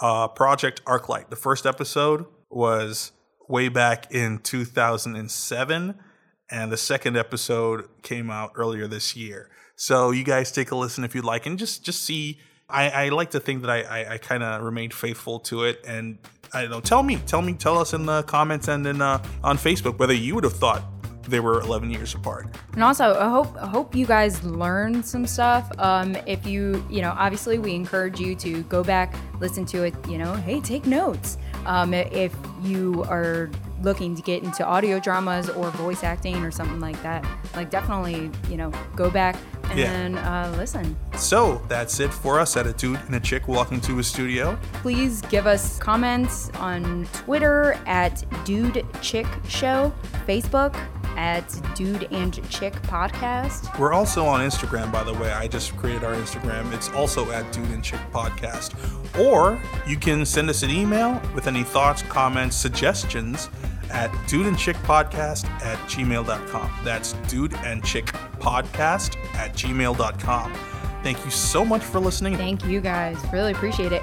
uh, 0.00 0.28
Project 0.28 0.84
Arclight. 0.84 1.30
The 1.30 1.36
first 1.36 1.64
episode 1.64 2.26
was 2.50 3.12
way 3.48 3.68
back 3.68 4.12
in 4.12 4.38
two 4.40 4.66
thousand 4.66 5.16
and 5.16 5.30
seven, 5.30 5.94
and 6.50 6.70
the 6.70 6.76
second 6.76 7.16
episode 7.16 7.88
came 8.02 8.30
out 8.30 8.52
earlier 8.54 8.86
this 8.86 9.16
year. 9.16 9.48
So 9.80 10.10
you 10.10 10.24
guys 10.24 10.50
take 10.50 10.72
a 10.72 10.76
listen 10.76 11.04
if 11.04 11.14
you'd 11.14 11.24
like, 11.24 11.46
and 11.46 11.56
just 11.56 11.84
just 11.84 12.02
see. 12.02 12.40
I, 12.68 12.90
I 12.90 13.08
like 13.10 13.30
to 13.30 13.40
think 13.40 13.62
that 13.62 13.70
I 13.70 13.82
I, 13.82 14.14
I 14.14 14.18
kind 14.18 14.42
of 14.42 14.62
remained 14.62 14.92
faithful 14.92 15.38
to 15.40 15.62
it, 15.62 15.84
and 15.86 16.18
I 16.52 16.62
don't 16.62 16.70
know. 16.70 16.80
Tell 16.80 17.04
me, 17.04 17.16
tell 17.26 17.42
me, 17.42 17.52
tell 17.52 17.78
us 17.78 17.92
in 17.92 18.04
the 18.04 18.24
comments 18.24 18.66
and 18.66 18.84
in 18.84 19.00
uh, 19.00 19.22
on 19.44 19.56
Facebook 19.56 20.00
whether 20.00 20.12
you 20.12 20.34
would 20.34 20.42
have 20.42 20.56
thought 20.56 20.82
they 21.28 21.38
were 21.38 21.60
11 21.60 21.90
years 21.90 22.14
apart. 22.14 22.48
And 22.72 22.82
also, 22.82 23.14
I 23.14 23.28
hope 23.28 23.56
I 23.56 23.66
hope 23.66 23.94
you 23.94 24.04
guys 24.04 24.42
learned 24.42 25.06
some 25.06 25.26
stuff. 25.28 25.70
Um, 25.78 26.16
if 26.26 26.44
you, 26.44 26.84
you 26.90 27.00
know, 27.00 27.14
obviously 27.16 27.58
we 27.60 27.74
encourage 27.76 28.18
you 28.18 28.34
to 28.34 28.64
go 28.64 28.82
back, 28.82 29.14
listen 29.38 29.64
to 29.66 29.84
it. 29.84 29.94
You 30.08 30.18
know, 30.18 30.34
hey, 30.34 30.60
take 30.60 30.86
notes. 30.86 31.38
Um, 31.66 31.94
if 31.94 32.34
you 32.62 33.04
are 33.04 33.48
looking 33.82 34.14
to 34.14 34.22
get 34.22 34.42
into 34.42 34.64
audio 34.64 34.98
dramas 34.98 35.48
or 35.50 35.70
voice 35.70 36.04
acting 36.04 36.36
or 36.44 36.50
something 36.50 36.80
like 36.80 37.00
that, 37.02 37.24
like 37.54 37.70
definitely, 37.70 38.30
you 38.50 38.56
know, 38.56 38.72
go 38.96 39.10
back 39.10 39.36
and 39.70 40.18
uh, 40.18 40.52
listen. 40.56 40.96
So 41.16 41.62
that's 41.68 42.00
it 42.00 42.12
for 42.12 42.40
us 42.40 42.56
at 42.56 42.66
a 42.66 42.72
dude 42.72 43.00
and 43.06 43.14
a 43.14 43.20
chick 43.20 43.48
walking 43.48 43.80
to 43.82 43.98
a 43.98 44.02
studio. 44.02 44.58
Please 44.74 45.20
give 45.22 45.46
us 45.46 45.78
comments 45.78 46.50
on 46.56 47.06
Twitter 47.12 47.78
at 47.86 48.24
Dude 48.44 48.84
Chick 49.00 49.26
Show, 49.46 49.92
Facebook 50.26 50.74
at 51.18 51.74
Dude 51.74 52.04
and 52.12 52.48
Chick 52.48 52.74
Podcast. 52.82 53.76
We're 53.76 53.92
also 53.92 54.24
on 54.24 54.40
Instagram, 54.40 54.92
by 54.92 55.02
the 55.02 55.12
way. 55.14 55.32
I 55.32 55.48
just 55.48 55.76
created 55.76 56.04
our 56.04 56.14
Instagram. 56.14 56.72
It's 56.72 56.88
also 56.90 57.28
at 57.32 57.52
Dude 57.52 57.68
and 57.70 57.82
Chick 57.82 57.98
Podcast. 58.12 58.72
Or 59.18 59.60
you 59.86 59.96
can 59.96 60.24
send 60.24 60.48
us 60.48 60.62
an 60.62 60.70
email 60.70 61.20
with 61.34 61.48
any 61.48 61.64
thoughts, 61.64 62.02
comments, 62.02 62.56
suggestions 62.56 63.50
at 63.90 64.10
dude 64.28 64.46
and 64.46 64.58
chick 64.58 64.76
podcast 64.78 65.46
at 65.62 65.78
gmail.com. 65.88 66.70
That's 66.84 67.14
dude 67.26 67.54
and 67.54 67.82
chick 67.84 68.06
podcast 68.38 69.16
at 69.34 69.54
gmail.com. 69.54 70.54
Thank 71.02 71.24
you 71.24 71.30
so 71.30 71.64
much 71.64 71.82
for 71.82 71.98
listening. 71.98 72.36
Thank 72.36 72.64
you 72.64 72.80
guys. 72.80 73.16
Really 73.32 73.52
appreciate 73.52 73.92
it. 73.92 74.02